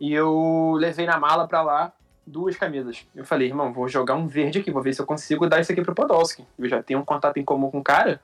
e 0.00 0.12
eu 0.12 0.74
levei 0.76 1.06
na 1.06 1.18
mala 1.18 1.46
para 1.46 1.62
lá 1.62 1.92
duas 2.26 2.56
camisas. 2.56 3.06
Eu 3.14 3.24
falei, 3.24 3.48
irmão, 3.48 3.72
vou 3.72 3.88
jogar 3.88 4.14
um 4.14 4.26
verde 4.26 4.58
aqui, 4.58 4.70
vou 4.70 4.82
ver 4.82 4.92
se 4.92 5.00
eu 5.00 5.06
consigo 5.06 5.48
dar 5.48 5.60
isso 5.60 5.70
aqui 5.70 5.82
pro 5.82 5.94
Podolski. 5.94 6.44
Eu 6.58 6.68
já 6.68 6.82
tenho 6.82 7.00
um 7.00 7.04
contato 7.04 7.36
em 7.36 7.44
comum 7.44 7.70
com 7.70 7.78
o 7.78 7.84
cara. 7.84 8.20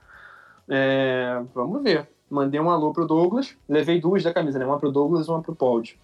É, 0.69 1.41
vamos 1.55 1.83
ver 1.83 2.09
mandei 2.31 2.61
um 2.61 2.71
alô 2.71 2.93
pro 2.93 3.07
Douglas, 3.07 3.57
levei 3.69 4.01
duas 4.01 4.23
da 4.23 4.33
camisa, 4.33 4.59
né? 4.59 4.67
Uma 4.67 4.79
pro 4.79 4.93
Douglas 4.93 5.27
e 5.27 5.31
uma 5.31 5.43
pro 5.43 5.55
Pod. 5.55 5.99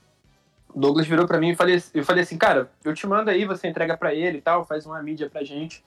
O 0.74 0.80
Douglas 0.80 1.06
virou 1.06 1.26
para 1.26 1.38
mim 1.38 1.50
e 1.50 1.56
falei, 1.56 1.82
eu 1.92 2.04
falei 2.04 2.22
assim, 2.22 2.36
cara, 2.36 2.70
eu 2.84 2.94
te 2.94 3.06
mando 3.06 3.30
aí, 3.30 3.44
você 3.44 3.68
entrega 3.68 3.96
para 3.96 4.14
ele 4.14 4.38
e 4.38 4.40
tal, 4.40 4.64
faz 4.64 4.86
uma 4.86 5.00
mídia 5.02 5.28
pra 5.30 5.44
gente. 5.44 5.84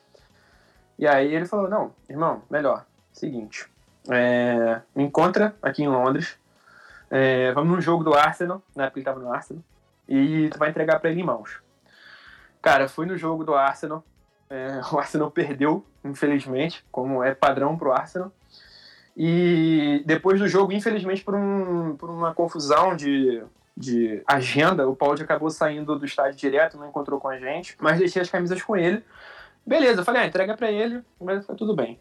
E 0.98 1.08
aí 1.08 1.34
ele 1.34 1.46
falou, 1.46 1.70
não, 1.70 1.92
irmão, 2.10 2.42
melhor, 2.50 2.86
seguinte, 3.12 3.68
é, 4.10 4.82
me 4.96 5.04
encontra 5.04 5.56
aqui 5.62 5.84
em 5.84 5.88
Londres, 5.88 6.38
é, 7.10 7.52
vamos 7.52 7.76
num 7.76 7.82
jogo 7.82 8.04
do 8.04 8.14
Arsenal, 8.14 8.62
na 8.76 8.86
época 8.86 9.00
ele 9.00 9.06
tava 9.06 9.20
no 9.20 9.32
Arsenal, 9.32 9.64
e 10.08 10.50
tu 10.50 10.58
vai 10.58 10.70
entregar 10.70 11.00
para 11.00 11.10
ele 11.10 11.22
em 11.22 11.26
mãos. 11.26 11.62
Cara, 12.62 12.88
fui 12.88 13.06
no 13.06 13.18
jogo 13.18 13.44
do 13.44 13.56
Arsenal, 13.56 14.04
é, 14.50 14.82
o 14.92 14.98
Arsenal 14.98 15.32
perdeu, 15.32 15.86
infelizmente, 16.04 16.86
como 16.92 17.24
é 17.24 17.34
padrão 17.34 17.78
pro 17.78 17.92
Arsenal, 17.92 18.32
e 19.16 20.04
depois 20.06 20.40
do 20.40 20.48
jogo, 20.48 20.72
infelizmente, 20.72 21.24
por, 21.24 21.34
um, 21.34 21.96
por 21.96 22.10
uma 22.10 22.34
confusão 22.36 22.96
de, 22.96 23.44
de 23.76 24.22
agenda, 24.28 24.88
o 24.88 24.96
Paul 24.96 25.14
acabou 25.14 25.50
saindo 25.50 25.98
do 25.98 26.06
estádio 26.06 26.38
direto, 26.38 26.78
não 26.78 26.88
encontrou 26.88 27.20
com 27.20 27.28
a 27.28 27.38
gente, 27.40 27.76
mas 27.80 27.98
deixei 27.98 28.22
as 28.22 28.30
camisas 28.30 28.62
com 28.62 28.78
ele. 28.78 29.04
Beleza, 29.66 30.02
eu 30.02 30.06
falei, 30.06 30.22
ah, 30.22 30.26
entrega 30.28 30.56
para 30.56 30.72
ele, 30.72 31.02
mas 31.20 31.46
tá 31.46 31.56
tudo 31.56 31.76
bem. 31.76 32.00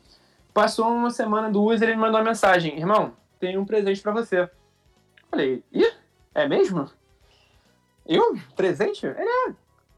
Passou 0.56 0.88
uma 0.88 1.10
semana, 1.10 1.50
duas, 1.50 1.82
ele 1.82 1.94
me 1.94 2.00
mandou 2.00 2.18
uma 2.18 2.28
mensagem: 2.30 2.78
Irmão, 2.78 3.12
tem 3.38 3.58
um 3.58 3.66
presente 3.66 4.00
para 4.00 4.12
você. 4.12 4.48
Falei, 5.36 5.62
ih, 5.70 5.92
é 6.34 6.48
mesmo? 6.48 6.90
Eu? 8.06 8.38
Presente? 8.56 9.04
Ele 9.04 9.28
é. 9.28 9.54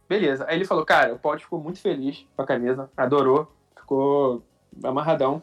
Beleza. 0.09 0.44
Aí 0.48 0.57
ele 0.57 0.64
falou, 0.64 0.85
cara, 0.85 1.14
o 1.14 1.18
Paul 1.20 1.38
ficou 1.38 1.61
muito 1.61 1.81
feliz 1.81 2.27
com 2.35 2.42
a 2.42 2.44
camisa, 2.44 2.90
adorou, 2.96 3.48
ficou 3.77 4.42
amarradão 4.83 5.40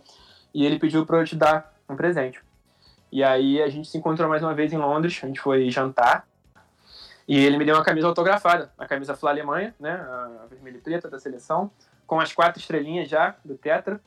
e 0.53 0.65
ele 0.65 0.77
pediu 0.79 1.05
para 1.05 1.19
eu 1.19 1.23
te 1.23 1.37
dar 1.37 1.73
um 1.87 1.95
presente. 1.95 2.41
E 3.09 3.23
aí 3.23 3.61
a 3.61 3.69
gente 3.69 3.87
se 3.87 3.97
encontrou 3.97 4.27
mais 4.27 4.43
uma 4.43 4.53
vez 4.53 4.73
em 4.73 4.77
Londres, 4.77 5.17
a 5.23 5.27
gente 5.27 5.39
foi 5.39 5.69
jantar, 5.69 6.27
e 7.25 7.39
ele 7.39 7.57
me 7.57 7.63
deu 7.63 7.75
uma 7.75 7.83
camisa 7.85 8.07
autografada, 8.07 8.73
a 8.77 8.85
camisa 8.85 9.15
Fla 9.15 9.29
Alemanha, 9.29 9.73
né, 9.79 9.93
a 9.93 10.45
vermelha 10.49 10.75
e 10.75 10.81
preta 10.81 11.09
da 11.09 11.19
seleção, 11.19 11.71
com 12.05 12.19
as 12.19 12.33
quatro 12.33 12.59
estrelinhas 12.59 13.07
já 13.07 13.37
do 13.45 13.55
Tetra, 13.55 14.01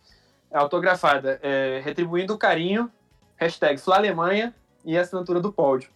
autografada, 0.52 1.40
é, 1.42 1.80
retribuindo 1.82 2.34
o 2.34 2.38
carinho, 2.38 2.92
hashtag 3.38 3.80
Fla 3.80 3.96
Alemanha 3.96 4.54
e 4.88 4.96
a 4.96 5.02
assinatura 5.02 5.38
do 5.38 5.52
pódio. 5.52 5.90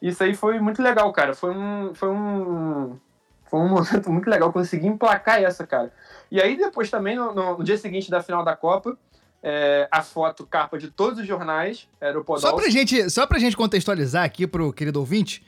Isso 0.00 0.22
aí 0.22 0.34
foi 0.34 0.60
muito 0.60 0.82
legal, 0.82 1.10
cara, 1.10 1.34
foi 1.34 1.56
um, 1.56 1.94
foi 1.94 2.10
um, 2.10 2.98
foi 3.46 3.60
um 3.60 3.68
momento 3.72 4.10
muito 4.10 4.28
legal, 4.28 4.52
consegui 4.52 4.86
emplacar 4.86 5.42
essa, 5.42 5.66
cara. 5.66 5.90
E 6.30 6.38
aí 6.38 6.54
depois 6.54 6.90
também, 6.90 7.16
no, 7.16 7.32
no 7.34 7.64
dia 7.64 7.78
seguinte 7.78 8.10
da 8.10 8.22
final 8.22 8.44
da 8.44 8.54
Copa, 8.54 8.98
é, 9.42 9.88
a 9.90 10.02
foto 10.02 10.44
capa 10.44 10.78
de 10.78 10.90
todos 10.90 11.18
os 11.18 11.26
jornais, 11.26 11.88
era 11.98 12.18
o 12.18 12.22
Podolski. 12.22 12.50
Só 12.50 12.54
pra 12.54 12.68
gente, 12.68 13.10
só 13.10 13.26
pra 13.26 13.38
gente 13.38 13.56
contextualizar 13.56 14.24
aqui 14.24 14.46
pro 14.46 14.70
querido 14.70 15.00
ouvinte, 15.00 15.42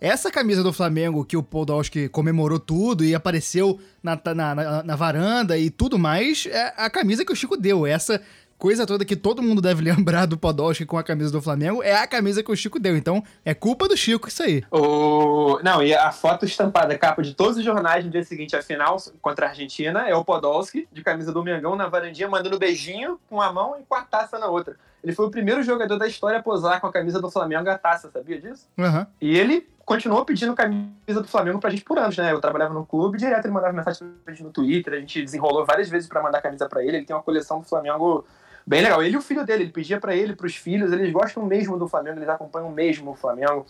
essa 0.00 0.30
camisa 0.30 0.62
do 0.62 0.72
Flamengo 0.72 1.24
que 1.24 1.36
o 1.36 1.42
Podolski 1.42 2.08
comemorou 2.08 2.60
tudo 2.60 3.04
e 3.04 3.16
apareceu 3.16 3.80
na, 4.00 4.20
na, 4.26 4.54
na, 4.54 4.82
na 4.84 4.96
varanda 4.96 5.58
e 5.58 5.70
tudo 5.70 5.98
mais, 5.98 6.46
é 6.46 6.72
a 6.76 6.88
camisa 6.88 7.24
que 7.24 7.32
o 7.32 7.36
Chico 7.36 7.56
deu. 7.56 7.84
Essa 7.84 8.22
coisa 8.62 8.86
toda 8.86 9.04
que 9.04 9.16
todo 9.16 9.42
mundo 9.42 9.60
deve 9.60 9.82
lembrar 9.90 10.24
do 10.24 10.38
Podolski 10.38 10.86
com 10.86 10.96
a 10.96 11.02
camisa 11.02 11.32
do 11.32 11.42
Flamengo 11.42 11.82
é 11.82 11.96
a 11.96 12.06
camisa 12.06 12.44
que 12.44 12.52
o 12.52 12.54
Chico 12.54 12.78
deu. 12.78 12.96
Então, 12.96 13.20
é 13.44 13.52
culpa 13.52 13.88
do 13.88 13.96
Chico 13.96 14.28
isso 14.28 14.40
aí. 14.40 14.62
O... 14.70 15.58
Não, 15.64 15.82
e 15.82 15.92
a 15.92 16.12
foto 16.12 16.44
estampada, 16.44 16.96
capa 16.96 17.22
de 17.22 17.34
todos 17.34 17.56
os 17.56 17.64
jornais 17.64 18.04
no 18.04 18.10
dia 18.12 18.22
seguinte, 18.22 18.54
a 18.54 18.62
final 18.62 18.96
contra 19.20 19.46
a 19.46 19.48
Argentina, 19.48 20.08
é 20.08 20.14
o 20.14 20.24
Podolski, 20.24 20.86
de 20.92 21.02
camisa 21.02 21.32
do 21.32 21.42
Mengão, 21.42 21.74
na 21.74 21.88
varandinha, 21.88 22.28
mandando 22.28 22.56
beijinho 22.56 23.18
com 23.28 23.36
uma 23.36 23.52
mão 23.52 23.74
e 23.80 23.82
com 23.82 23.96
a 23.96 24.02
taça 24.02 24.38
na 24.38 24.46
outra. 24.46 24.76
Ele 25.02 25.12
foi 25.12 25.26
o 25.26 25.30
primeiro 25.30 25.64
jogador 25.64 25.98
da 25.98 26.06
história 26.06 26.38
a 26.38 26.42
posar 26.42 26.80
com 26.80 26.86
a 26.86 26.92
camisa 26.92 27.20
do 27.20 27.28
Flamengo 27.28 27.66
e 27.66 27.70
a 27.70 27.76
taça, 27.76 28.12
sabia 28.12 28.40
disso? 28.40 28.68
Uhum. 28.78 29.04
E 29.20 29.36
ele 29.36 29.66
continuou 29.84 30.24
pedindo 30.24 30.54
camisa 30.54 31.20
do 31.20 31.26
Flamengo 31.26 31.58
pra 31.58 31.70
gente 31.70 31.82
por 31.82 31.98
anos, 31.98 32.16
né? 32.16 32.30
Eu 32.30 32.40
trabalhava 32.40 32.72
no 32.72 32.86
clube, 32.86 33.18
direto 33.18 33.44
ele 33.44 33.54
mandava 33.54 33.72
mensagem 33.72 34.08
pra 34.24 34.32
gente 34.32 34.44
no 34.44 34.52
Twitter, 34.52 34.94
a 34.94 35.00
gente 35.00 35.20
desenrolou 35.20 35.66
várias 35.66 35.88
vezes 35.88 36.08
para 36.08 36.22
mandar 36.22 36.40
camisa 36.40 36.68
para 36.68 36.84
ele. 36.84 36.98
Ele 36.98 37.04
tem 37.04 37.16
uma 37.16 37.22
coleção 37.24 37.58
do 37.58 37.66
Flamengo 37.66 38.24
bem 38.66 38.82
legal. 38.82 39.02
Ele 39.02 39.14
e 39.14 39.18
o 39.18 39.22
filho 39.22 39.44
dele, 39.44 39.64
ele 39.64 39.72
pedia 39.72 40.00
para 40.00 40.14
ele, 40.14 40.34
para 40.34 40.46
os 40.46 40.56
filhos, 40.56 40.92
eles 40.92 41.12
gostam 41.12 41.44
mesmo 41.44 41.78
do 41.78 41.88
Flamengo, 41.88 42.18
eles 42.18 42.28
acompanham 42.28 42.70
mesmo 42.70 43.12
o 43.12 43.14
Flamengo. 43.14 43.66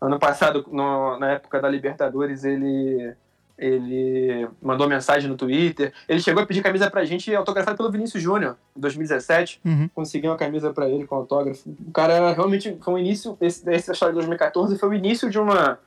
Ano 0.00 0.18
passado, 0.18 0.64
no, 0.70 1.18
na 1.18 1.32
época 1.32 1.60
da 1.60 1.68
Libertadores, 1.68 2.44
ele 2.44 3.14
ele 3.56 4.48
mandou 4.60 4.88
mensagem 4.88 5.28
no 5.28 5.36
Twitter. 5.36 5.92
Ele 6.08 6.20
chegou 6.20 6.42
a 6.42 6.46
pedir 6.46 6.62
camisa 6.62 6.90
pra 6.90 7.04
gente 7.04 7.32
autografada 7.34 7.76
pelo 7.76 7.90
Vinícius 7.90 8.22
Júnior, 8.22 8.56
em 8.76 8.80
2017. 8.80 9.60
Uhum. 9.64 9.88
Conseguiu 9.94 10.32
uma 10.32 10.36
camisa 10.36 10.72
para 10.72 10.88
ele 10.88 11.06
com 11.06 11.14
autógrafo. 11.14 11.70
O 11.86 11.92
cara 11.92 12.32
realmente 12.32 12.76
foi 12.82 12.94
o 12.94 12.98
início, 12.98 13.36
esse, 13.40 13.68
essa 13.70 13.92
história 13.92 14.12
de 14.12 14.18
2014 14.18 14.76
foi 14.76 14.88
o 14.88 14.94
início 14.94 15.30
de 15.30 15.38
uma, 15.38 15.78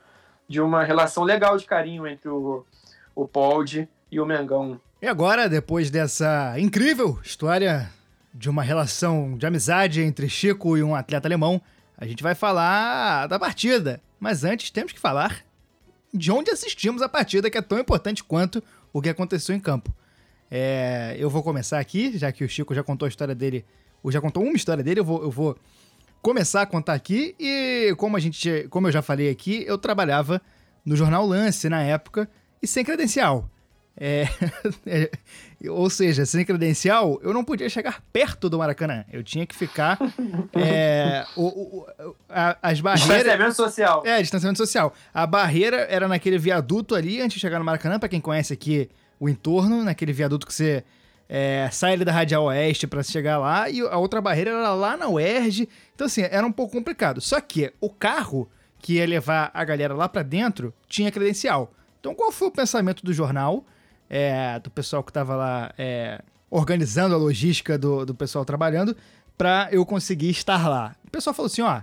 de 0.48 0.62
uma 0.62 0.84
relação 0.84 1.24
legal 1.24 1.58
de 1.58 1.66
carinho 1.66 2.08
entre 2.08 2.30
o, 2.30 2.66
o 3.14 3.28
Pold 3.28 3.88
e 4.10 4.20
o 4.20 4.26
Mengão. 4.26 4.80
E 5.02 5.08
agora, 5.08 5.50
depois 5.50 5.92
dessa 5.92 6.56
incrível 6.58 7.20
história 7.22 7.92
de 8.38 8.50
uma 8.50 8.62
relação 8.62 9.36
de 9.36 9.48
amizade 9.48 10.02
entre 10.02 10.30
Chico 10.30 10.78
e 10.78 10.84
um 10.84 10.94
atleta 10.94 11.28
alemão, 11.28 11.60
a 11.98 12.06
gente 12.06 12.22
vai 12.22 12.36
falar 12.36 13.26
da 13.28 13.40
partida. 13.40 14.00
Mas 14.20 14.44
antes 14.44 14.70
temos 14.70 14.92
que 14.94 15.00
falar 15.00 15.44
de 16.14 16.32
onde 16.32 16.52
assistimos 16.52 17.02
a 17.02 17.10
partida, 17.10 17.50
que 17.50 17.58
é 17.58 17.62
tão 17.62 17.80
importante 17.80 18.24
quanto 18.24 18.64
o 18.94 19.02
que 19.02 19.10
aconteceu 19.10 19.56
em 19.56 19.60
campo. 19.60 19.94
É, 20.50 21.16
eu 21.20 21.30
vou 21.30 21.42
começar 21.42 21.80
aqui, 21.80 22.18
já 22.18 22.32
que 22.32 22.44
o 22.44 22.50
Chico 22.50 22.76
já 22.76 22.84
contou 22.84 23.08
a 23.08 23.10
história 23.10 23.34
dele, 23.34 23.66
ou 24.04 24.12
já 24.12 24.22
contou 24.22 24.44
uma 24.44 24.56
história 24.56 24.84
dele, 24.84 25.00
eu 25.00 25.06
vou, 25.06 25.24
eu 25.24 25.32
vou 25.32 25.58
começar 26.22 26.62
a 26.62 26.66
contar 26.66 26.94
aqui. 26.94 27.36
E 27.40 27.94
como 27.98 28.16
a 28.16 28.20
gente, 28.20 28.68
como 28.70 28.88
eu 28.88 28.92
já 28.92 29.02
falei 29.02 29.30
aqui, 29.30 29.64
eu 29.68 29.78
trabalhava 29.78 30.40
no 30.86 30.96
jornal 30.96 31.26
Lance 31.26 31.68
na 31.70 31.82
época 31.82 32.30
e 32.62 32.68
sem 32.68 32.86
credencial. 32.86 33.50
É, 34.00 34.28
é, 34.86 35.10
ou 35.70 35.90
seja, 35.90 36.24
sem 36.26 36.46
credencial, 36.46 37.20
eu 37.24 37.34
não 37.34 37.44
podia 37.44 37.68
chegar 37.68 38.02
perto 38.14 38.48
do 38.48 38.60
Maracanã. 38.60 39.04
Eu 39.12 39.24
tinha 39.24 39.46
que 39.46 39.56
ficar. 39.56 39.98
é, 40.54 41.26
o, 41.36 41.46
o, 41.48 41.88
a, 42.30 42.58
as 42.62 42.80
barreiras. 42.80 43.18
Distanciamento 43.18 43.56
social. 43.56 44.04
É, 44.06 44.22
distanciamento 44.22 44.58
social. 44.58 44.94
A 45.14 45.26
barreira 45.26 45.88
era 45.90 46.08
naquele 46.08 46.38
viaduto 46.38 46.94
ali, 46.94 47.20
antes 47.20 47.36
de 47.36 47.40
chegar 47.40 47.58
no 47.58 47.66
Maracanã, 47.66 47.98
para 47.98 48.08
quem 48.08 48.22
conhece 48.22 48.54
aqui 48.54 48.90
o 49.20 49.28
entorno, 49.28 49.84
naquele 49.84 50.14
viaduto 50.14 50.46
que 50.46 50.54
você 50.54 50.84
é, 51.28 51.68
sai 51.72 51.94
ali 51.94 52.06
da 52.06 52.12
Radial 52.12 52.44
Oeste 52.46 52.86
para 52.86 53.02
chegar 53.02 53.40
lá, 53.40 53.68
e 53.68 53.82
a 53.82 53.98
outra 53.98 54.22
barreira 54.22 54.52
era 54.52 54.74
lá 54.74 54.96
na 54.96 55.10
UERJ. 55.10 55.68
Então, 55.96 56.06
assim, 56.06 56.22
era 56.22 56.46
um 56.46 56.52
pouco 56.52 56.74
complicado. 56.74 57.20
Só 57.20 57.42
que 57.42 57.74
o 57.82 57.90
carro 57.90 58.48
que 58.80 58.94
ia 58.94 59.08
levar 59.08 59.50
a 59.56 59.64
galera 59.66 59.96
lá 59.96 60.08
para 60.08 60.22
dentro 60.22 60.72
tinha 60.88 61.12
credencial. 61.12 61.74
Então, 62.00 62.14
qual 62.14 62.32
foi 62.32 62.48
o 62.48 62.52
pensamento 62.52 63.04
do 63.04 63.12
jornal? 63.12 63.66
É, 64.10 64.60
do 64.60 64.70
pessoal 64.70 65.04
que 65.04 65.10
estava 65.10 65.36
lá 65.36 65.74
é, 65.78 66.22
organizando 66.50 67.16
a 67.16 67.18
logística 67.18 67.78
do, 67.78 68.06
do 68.06 68.16
pessoal 68.16 68.46
trabalhando 68.46 68.96
para 69.38 69.70
eu 69.72 69.86
conseguir 69.86 70.30
estar 70.30 70.68
lá. 70.68 70.96
O 71.06 71.12
pessoal 71.12 71.34
falou 71.34 71.48
assim, 71.48 71.62
ó, 71.62 71.82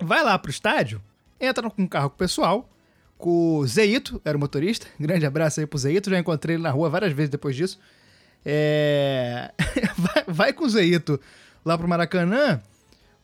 vai 0.00 0.22
lá 0.22 0.38
pro 0.38 0.50
estádio, 0.50 1.02
entra 1.40 1.68
com 1.68 1.82
um 1.82 1.88
carro 1.88 2.10
com 2.10 2.16
o 2.16 2.18
pessoal, 2.18 2.68
com 3.16 3.58
o 3.58 3.66
Zeito, 3.66 4.20
era 4.24 4.36
o 4.36 4.40
motorista. 4.40 4.86
Grande 4.98 5.26
abraço 5.26 5.60
aí 5.60 5.66
pro 5.66 5.78
Zeito, 5.78 6.10
já 6.10 6.18
encontrei 6.18 6.56
ele 6.56 6.62
na 6.62 6.70
rua 6.70 6.88
várias 6.88 7.12
vezes 7.12 7.30
depois 7.30 7.56
disso. 7.56 7.78
É... 8.44 9.52
vai, 9.96 10.24
vai 10.28 10.52
com 10.52 10.64
o 10.64 10.70
Zeito 10.70 11.20
lá 11.64 11.76
pro 11.76 11.88
Maracanã, 11.88 12.62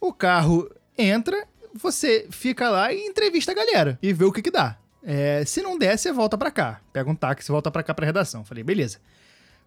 o 0.01 0.13
carro 0.13 0.69
entra, 0.99 1.47
você 1.73 2.27
fica 2.31 2.69
lá 2.69 2.93
e 2.93 3.07
entrevista 3.07 3.53
a 3.53 3.55
galera 3.55 3.99
e 4.03 4.13
vê 4.13 4.25
o 4.25 4.33
que 4.33 4.43
que 4.43 4.51
dá. 4.51 4.77
É, 5.07 5.45
se 5.45 5.61
não 5.63 5.79
der, 5.79 5.99
você 5.99 6.13
volta 6.13 6.39
pra 6.39 6.51
cá. 6.51 6.81
Pega 6.93 7.11
um 7.11 7.15
táxi 7.15 7.51
e 7.51 7.53
volta 7.53 7.71
pra 7.71 7.83
cá 7.83 7.93
pra 7.93 8.07
redação. 8.07 8.45
Falei, 8.45 8.65
beleza. 8.65 8.99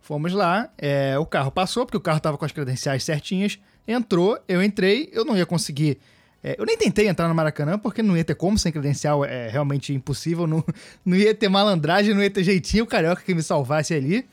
Fomos 0.02 0.34
lá, 0.34 0.70
é, 0.78 1.18
o 1.20 1.26
carro 1.26 1.52
passou, 1.52 1.86
porque 1.86 1.98
o 1.98 2.02
carro 2.02 2.20
tava 2.20 2.38
com 2.38 2.46
as 2.46 2.52
credenciais 2.52 3.04
certinhas. 3.04 3.60
Entrou, 3.88 4.38
eu 4.48 4.64
entrei, 4.64 5.10
eu 5.12 5.24
não 5.26 5.36
ia 5.38 5.46
conseguir. 5.46 6.00
é, 6.44 6.56
eu 6.58 6.66
nem 6.66 6.78
tentei 6.78 7.08
entrar 7.08 7.28
no 7.28 7.36
Maracanã, 7.36 7.78
porque 7.78 8.02
não 8.02 8.16
ia 8.16 8.24
ter 8.24 8.36
como 8.36 8.58
sem 8.58 8.72
credencial, 8.72 9.26
é 9.26 9.50
realmente 9.50 9.94
impossível. 9.94 10.46
Não, 10.48 10.64
não 11.06 11.18
ia 11.18 11.34
ter 11.36 11.50
malandragem, 11.50 12.14
não 12.14 12.22
ia 12.24 12.30
ter 12.30 12.44
jeitinho 12.44 12.86
carioca 12.86 13.22
que 13.22 13.34
me 13.34 13.44
salvasse 13.44 13.94
ali. 13.94 14.26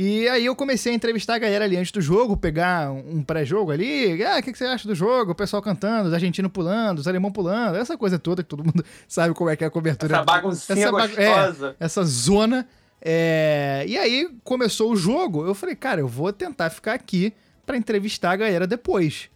E 0.00 0.28
aí 0.28 0.46
eu 0.46 0.54
comecei 0.54 0.92
a 0.92 0.94
entrevistar 0.94 1.34
a 1.34 1.38
galera 1.40 1.64
ali 1.64 1.76
antes 1.76 1.90
do 1.90 2.00
jogo, 2.00 2.36
pegar 2.36 2.92
um 2.92 3.20
pré-jogo 3.20 3.72
ali. 3.72 4.22
Ah, 4.22 4.38
o 4.38 4.42
que, 4.44 4.52
que 4.52 4.58
você 4.58 4.64
acha 4.64 4.86
do 4.86 4.94
jogo? 4.94 5.32
O 5.32 5.34
pessoal 5.34 5.60
cantando, 5.60 6.06
os 6.06 6.14
argentinos 6.14 6.52
pulando, 6.52 7.00
os 7.00 7.08
alemão 7.08 7.32
pulando, 7.32 7.76
essa 7.76 7.98
coisa 7.98 8.16
toda 8.16 8.44
que 8.44 8.48
todo 8.48 8.62
mundo 8.64 8.84
sabe 9.08 9.34
como 9.34 9.50
é 9.50 9.56
que 9.56 9.64
é 9.64 9.66
a 9.66 9.70
cobertura. 9.70 10.14
Essa 10.14 10.24
baguncinha 10.24 10.78
Essa 10.84 10.92
ba- 10.92 11.06
gostosa. 11.08 11.76
é, 11.80 11.84
essa 11.84 12.04
zona. 12.04 12.68
É, 13.02 13.84
E 13.88 13.98
aí 13.98 14.28
começou 14.44 14.92
o 14.92 14.96
jogo, 14.96 15.44
eu 15.44 15.52
falei, 15.54 15.74
cara, 15.74 16.00
eu 16.00 16.06
vou 16.06 16.32
tentar 16.32 16.70
ficar 16.70 16.92
aqui 16.94 17.32
pra 17.66 17.76
entrevistar 17.76 18.30
a 18.30 18.36
galera 18.36 18.68
depois. 18.68 19.28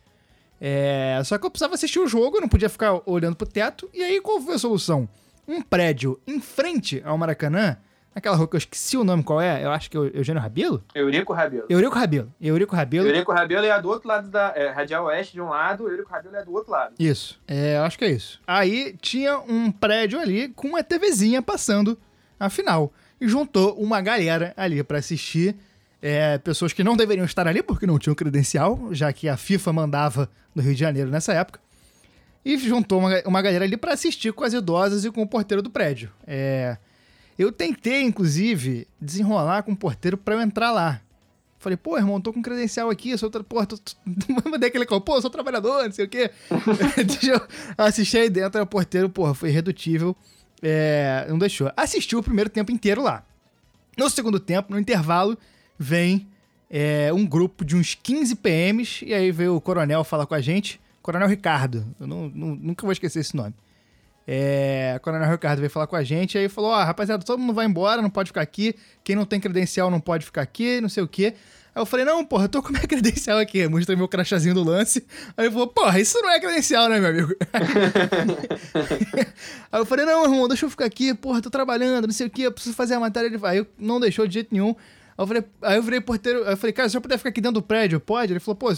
É, 0.61 1.21
Só 1.25 1.39
que 1.39 1.45
eu 1.45 1.51
precisava 1.51 1.75
assistir 1.75 1.99
o 1.99 2.07
jogo, 2.07 2.37
eu 2.37 2.41
não 2.41 2.49
podia 2.49 2.69
ficar 2.69 3.01
olhando 3.05 3.35
pro 3.35 3.49
teto. 3.49 3.91
E 3.93 4.01
aí 4.01 4.21
qual 4.21 4.41
foi 4.41 4.55
a 4.55 4.59
solução? 4.61 5.09
Um 5.49 5.61
prédio 5.61 6.21
em 6.25 6.41
frente 6.41 7.03
ao 7.05 7.19
Maracanã, 7.19 7.77
naquela 8.15 8.37
rua 8.37 8.47
que 8.49 8.57
eu 8.57 8.59
esqueci 8.59 8.97
o 8.97 9.05
nome 9.05 9.23
qual 9.23 9.41
é, 9.41 9.65
eu 9.65 9.71
acho 9.71 9.91
que 9.91 9.97
é 9.97 10.01
o 10.01 10.07
Eugênio 10.07 10.41
Rabelo? 10.41 10.83
Eurico 10.95 11.33
Rabelo. 11.33 11.67
Eurico 11.69 11.95
Rabelo. 11.95 12.33
Eurico 12.41 12.77
Rabelo. 12.77 13.07
Eurico 13.09 13.33
Rabelo 13.33 13.67
é 13.67 13.81
do 13.83 13.89
outro 13.89 14.09
lado 14.09 14.29
da. 14.29 14.53
É, 14.55 14.71
Radial 14.71 15.05
Oeste 15.07 15.33
de 15.35 15.41
um 15.41 15.49
lado, 15.49 15.89
Eurico 15.89 16.11
Rabelo 16.11 16.37
é 16.37 16.45
do 16.45 16.53
outro 16.53 16.73
lado. 16.73 16.95
Isso, 16.99 17.41
é, 17.47 17.77
eu 17.77 17.83
acho 17.83 17.99
que 17.99 18.05
é 18.05 18.11
isso. 18.11 18.41
Aí 18.47 18.97
tinha 19.01 19.39
um 19.39 19.71
prédio 19.71 20.19
ali 20.21 20.49
com 20.49 20.69
uma 20.69 20.83
TVzinha 20.83 21.41
passando 21.43 21.99
a 22.39 22.49
final. 22.51 22.93
E 23.21 23.29
juntou 23.29 23.75
uma 23.75 24.01
galera 24.01 24.53
ali 24.57 24.83
pra 24.83 24.99
assistir. 24.99 25.57
é, 26.03 26.37
pessoas 26.39 26.73
que 26.73 26.83
não 26.83 26.97
deveriam 26.97 27.25
estar 27.25 27.47
ali 27.47 27.63
porque 27.63 27.87
não 27.87 27.97
tinham 27.97 28.15
credencial, 28.15 28.89
já 28.91 29.13
que 29.13 29.29
a 29.29 29.37
FIFA 29.37 29.73
mandava 29.73 30.29
no 30.53 30.61
Rio 30.61 30.75
de 30.75 30.81
Janeiro 30.81 31.09
nessa 31.09 31.33
época. 31.33 31.61
E 32.45 32.59
juntou 32.59 32.99
uma, 32.99 33.23
uma 33.25 33.41
galera 33.41 33.65
ali 33.65 33.77
pra 33.77 33.93
assistir 33.93 34.33
com 34.33 34.43
as 34.43 34.53
idosas 34.53 35.05
e 35.05 35.13
com 35.13 35.23
o 35.23 35.29
porteiro 35.29 35.63
do 35.63 35.71
prédio. 35.71 36.11
É, 36.27 36.77
eu 37.43 37.53
tentei, 37.53 38.03
inclusive, 38.03 38.87
desenrolar 39.01 39.63
com 39.63 39.73
o 39.73 39.77
porteiro 39.77 40.17
pra 40.17 40.35
eu 40.35 40.41
entrar 40.41 40.71
lá. 40.71 41.01
Falei, 41.59 41.77
pô, 41.77 41.97
irmão, 41.97 42.21
tô 42.21 42.33
com 42.33 42.43
credencial 42.43 42.91
aqui, 42.91 43.17
sou 43.17 43.31
tra... 43.31 43.45
pô, 43.45 43.65
tô... 43.67 43.77
mandei 44.51 44.69
aquele 44.69 44.85
call, 44.87 45.01
pô, 45.01 45.21
sou 45.21 45.31
trabalhador, 45.31 45.85
não 45.85 45.93
sei 45.93 46.07
o 46.07 46.09
quê. 46.09 46.31
Deixa 47.07 47.33
eu 47.35 47.41
assistir 47.79 48.19
aí 48.19 48.31
dentro, 48.31 48.61
o 48.61 48.67
porteiro, 48.67 49.09
porra, 49.09 49.33
foi 49.33 49.51
irredutível, 49.51 50.17
é, 50.61 51.25
não 51.29 51.39
deixou. 51.39 51.71
Assistiu 51.77 52.19
o 52.19 52.23
primeiro 52.23 52.51
tempo 52.51 52.73
inteiro 52.73 53.03
lá. 53.03 53.25
No 53.97 54.11
segundo 54.11 54.41
tempo, 54.41 54.73
no 54.73 54.79
intervalo, 54.81 55.39
vem 55.79 56.27
é, 56.69 57.13
um 57.13 57.25
grupo 57.25 57.65
de 57.65 57.77
uns 57.77 57.95
15 57.95 58.35
PMs, 58.37 59.03
e 59.05 59.15
aí 59.15 59.31
veio 59.31 59.55
o 59.55 59.61
coronel 59.61 60.03
falar 60.03 60.27
com 60.27 60.35
a 60.35 60.41
gente, 60.41 60.81
Coronel 61.01 61.29
Ricardo, 61.29 61.85
eu 62.01 62.07
não- 62.07 62.29
não- 62.29 62.55
nunca 62.57 62.83
vou 62.87 62.93
esquecer 62.93 63.21
esse 63.21 63.37
nome. 63.37 63.55
É, 64.27 64.99
Coronel 65.03 65.31
Ricardo 65.31 65.59
veio 65.59 65.71
falar 65.71 65.87
com 65.87 65.97
a 65.97 66.03
gente, 66.03 66.39
aí 66.39 66.49
falou: 66.49 66.71
Ó, 66.71 66.85
rapaziada, 66.85 67.25
todo 67.25 67.39
mundo 67.39 67.55
vai 67.55 67.67
embora, 67.67 68.01
não 68.01 68.11
pode 68.11 68.29
ficar 68.29 68.43
aqui. 68.43 68.75
Quem 69.03 69.17
não 69.17 69.25
tem 69.25 69.41
credencial 69.41 69.91
não 69.91 70.01
pode 70.01 70.25
ficar 70.25 70.43
aqui, 70.43 70.81
não 70.81 70.89
sei 70.89 71.03
o 71.03 71.09
quê. 71.09 71.35
Aí 71.75 71.81
eu 71.81 71.87
falei: 71.87 72.05
Não, 72.05 72.25
porra, 72.25 72.45
eu 72.45 72.49
tô 72.49 72.63
com 72.63 72.71
minha 72.71 72.87
credencial 72.87 73.39
aqui. 73.39 73.67
Mostrei 73.67 73.97
meu 73.97 74.07
crachazinho 74.07 74.55
do 74.55 74.63
lance. 74.63 75.05
Aí 75.37 75.47
ele 75.47 75.53
falou: 75.53 75.67
Porra, 75.67 75.99
isso 75.99 76.21
não 76.21 76.31
é 76.31 76.39
credencial, 76.39 76.89
né, 76.89 77.01
meu 77.01 77.11
amigo? 77.11 77.35
aí 79.73 79.81
eu 79.81 79.87
falei: 79.87 80.05
Não, 80.05 80.25
irmão, 80.25 80.47
deixa 80.47 80.67
eu 80.67 80.71
ficar 80.71 80.85
aqui, 80.85 81.15
porra, 81.15 81.41
tô 81.43 81.51
trabalhando, 81.51 82.07
não 82.07 82.15
sei 82.15 82.27
o 82.27 82.31
quê, 82.31 82.43
eu 82.43 82.53
preciso 82.53 82.77
fazer 82.77 82.95
a 82.95 83.01
matéria. 83.01 83.31
Aí 83.45 83.67
não 83.79 83.99
deixou 83.99 84.27
de 84.27 84.35
jeito 84.35 84.53
nenhum. 84.53 84.77
Aí 85.17 85.23
eu, 85.23 85.27
falei, 85.27 85.45
aí 85.61 85.77
eu 85.77 85.83
virei 85.83 86.01
porteiro, 86.01 86.45
aí 86.45 86.53
eu 86.53 86.57
falei, 86.57 86.73
cara, 86.73 86.89
se 86.89 86.97
eu 86.97 87.01
puder 87.01 87.19
ficar 87.19 87.29
aqui 87.29 87.41
dentro 87.41 87.61
do 87.61 87.63
prédio, 87.63 88.01
pode? 88.01 88.33
Ele 88.33 88.41
falou, 88.41 88.57
pô, 88.57 88.73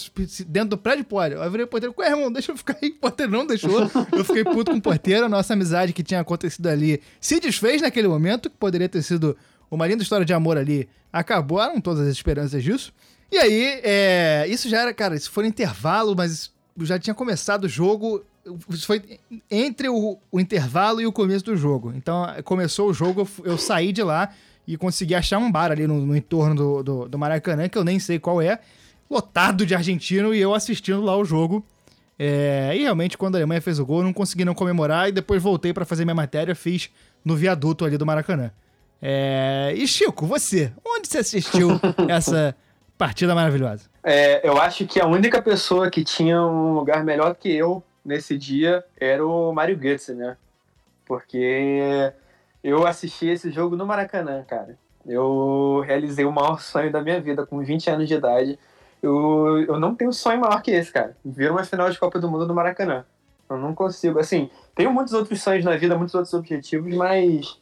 dentro 0.46 0.70
do 0.70 0.78
prédio 0.78 1.04
pode. 1.04 1.34
Aí 1.34 1.44
eu 1.44 1.50
virei 1.50 1.66
porteiro, 1.66 1.94
ué, 1.96 2.10
irmão, 2.10 2.30
deixa 2.30 2.52
eu 2.52 2.56
ficar 2.56 2.76
aí. 2.82 2.90
O 2.94 3.00
porteiro 3.00 3.30
não 3.30 3.46
deixou. 3.46 3.90
Eu 4.12 4.24
fiquei 4.24 4.42
puto 4.42 4.70
com 4.70 4.78
o 4.78 4.82
porteiro, 4.82 5.26
a 5.26 5.28
nossa 5.28 5.52
amizade 5.52 5.92
que 5.92 6.02
tinha 6.02 6.20
acontecido 6.20 6.66
ali 6.66 7.00
se 7.20 7.38
desfez 7.38 7.82
naquele 7.82 8.08
momento, 8.08 8.50
que 8.50 8.56
poderia 8.56 8.88
ter 8.88 9.02
sido 9.02 9.36
uma 9.70 9.86
linda 9.86 10.02
história 10.02 10.24
de 10.24 10.32
amor 10.32 10.56
ali. 10.56 10.88
Acabaram 11.12 11.80
todas 11.80 12.06
as 12.06 12.12
esperanças 12.12 12.62
disso. 12.62 12.92
E 13.30 13.38
aí, 13.38 13.80
é, 13.82 14.46
isso 14.48 14.68
já 14.68 14.80
era, 14.80 14.92
cara, 14.92 15.14
isso 15.14 15.30
foi 15.30 15.44
no 15.44 15.50
intervalo, 15.50 16.14
mas 16.16 16.50
já 16.80 16.98
tinha 16.98 17.14
começado 17.14 17.64
o 17.64 17.68
jogo. 17.68 18.24
Isso 18.70 18.86
foi 18.86 19.02
entre 19.50 19.88
o, 19.88 20.18
o 20.30 20.40
intervalo 20.40 21.00
e 21.00 21.06
o 21.06 21.12
começo 21.12 21.44
do 21.44 21.56
jogo. 21.56 21.92
Então, 21.94 22.26
começou 22.44 22.90
o 22.90 22.94
jogo, 22.94 23.22
eu, 23.22 23.52
eu 23.52 23.58
saí 23.58 23.92
de 23.92 24.02
lá 24.02 24.30
e 24.66 24.76
consegui 24.76 25.14
achar 25.14 25.38
um 25.38 25.50
bar 25.50 25.70
ali 25.70 25.86
no, 25.86 26.04
no 26.06 26.16
entorno 26.16 26.54
do, 26.54 26.82
do, 26.82 27.08
do 27.08 27.18
Maracanã, 27.18 27.68
que 27.68 27.76
eu 27.76 27.84
nem 27.84 27.98
sei 27.98 28.18
qual 28.18 28.40
é, 28.40 28.58
lotado 29.10 29.66
de 29.66 29.74
argentino 29.74 30.34
e 30.34 30.40
eu 30.40 30.54
assistindo 30.54 31.02
lá 31.02 31.16
o 31.16 31.24
jogo. 31.24 31.64
É, 32.18 32.72
e 32.74 32.82
realmente, 32.82 33.18
quando 33.18 33.34
a 33.34 33.38
Alemanha 33.38 33.60
fez 33.60 33.78
o 33.78 33.86
gol, 33.86 33.98
eu 33.98 34.04
não 34.04 34.12
consegui 34.12 34.44
não 34.44 34.54
comemorar 34.54 35.08
e 35.08 35.12
depois 35.12 35.42
voltei 35.42 35.72
pra 35.72 35.84
fazer 35.84 36.04
minha 36.04 36.14
matéria, 36.14 36.54
fiz 36.54 36.90
no 37.24 37.36
viaduto 37.36 37.84
ali 37.84 37.98
do 37.98 38.06
Maracanã. 38.06 38.50
É, 39.02 39.74
e 39.76 39.86
Chico, 39.86 40.24
você, 40.24 40.72
onde 40.84 41.08
você 41.08 41.18
assistiu 41.18 41.70
essa 42.08 42.56
partida 42.96 43.34
maravilhosa? 43.34 43.90
É, 44.02 44.46
eu 44.46 44.60
acho 44.60 44.86
que 44.86 45.00
a 45.00 45.06
única 45.06 45.42
pessoa 45.42 45.90
que 45.90 46.04
tinha 46.04 46.40
um 46.40 46.74
lugar 46.74 47.04
melhor 47.04 47.34
que 47.34 47.54
eu 47.54 47.82
nesse 48.04 48.38
dia 48.38 48.84
era 48.98 49.26
o 49.26 49.52
Mário 49.52 49.76
Götze, 49.76 50.14
né? 50.14 50.36
Porque 51.06 52.12
eu 52.64 52.86
assisti 52.86 53.26
esse 53.26 53.50
jogo 53.50 53.76
no 53.76 53.86
Maracanã, 53.86 54.42
cara. 54.42 54.78
Eu 55.06 55.82
realizei 55.86 56.24
o 56.24 56.32
maior 56.32 56.58
sonho 56.62 56.90
da 56.90 57.02
minha 57.02 57.20
vida 57.20 57.44
com 57.44 57.62
20 57.62 57.90
anos 57.90 58.08
de 58.08 58.14
idade. 58.14 58.58
Eu, 59.02 59.62
eu 59.68 59.78
não 59.78 59.94
tenho 59.94 60.10
sonho 60.14 60.40
maior 60.40 60.62
que 60.62 60.70
esse, 60.70 60.90
cara. 60.90 61.14
Ver 61.22 61.50
uma 61.50 61.62
final 61.62 61.90
de 61.90 61.98
Copa 61.98 62.18
do 62.18 62.30
Mundo 62.30 62.46
no 62.46 62.54
Maracanã. 62.54 63.04
Eu 63.50 63.58
não 63.58 63.74
consigo. 63.74 64.18
Assim, 64.18 64.50
tenho 64.74 64.90
muitos 64.90 65.12
outros 65.12 65.42
sonhos 65.42 65.62
na 65.62 65.76
vida, 65.76 65.94
muitos 65.94 66.14
outros 66.14 66.32
objetivos, 66.32 66.94
mas 66.94 67.60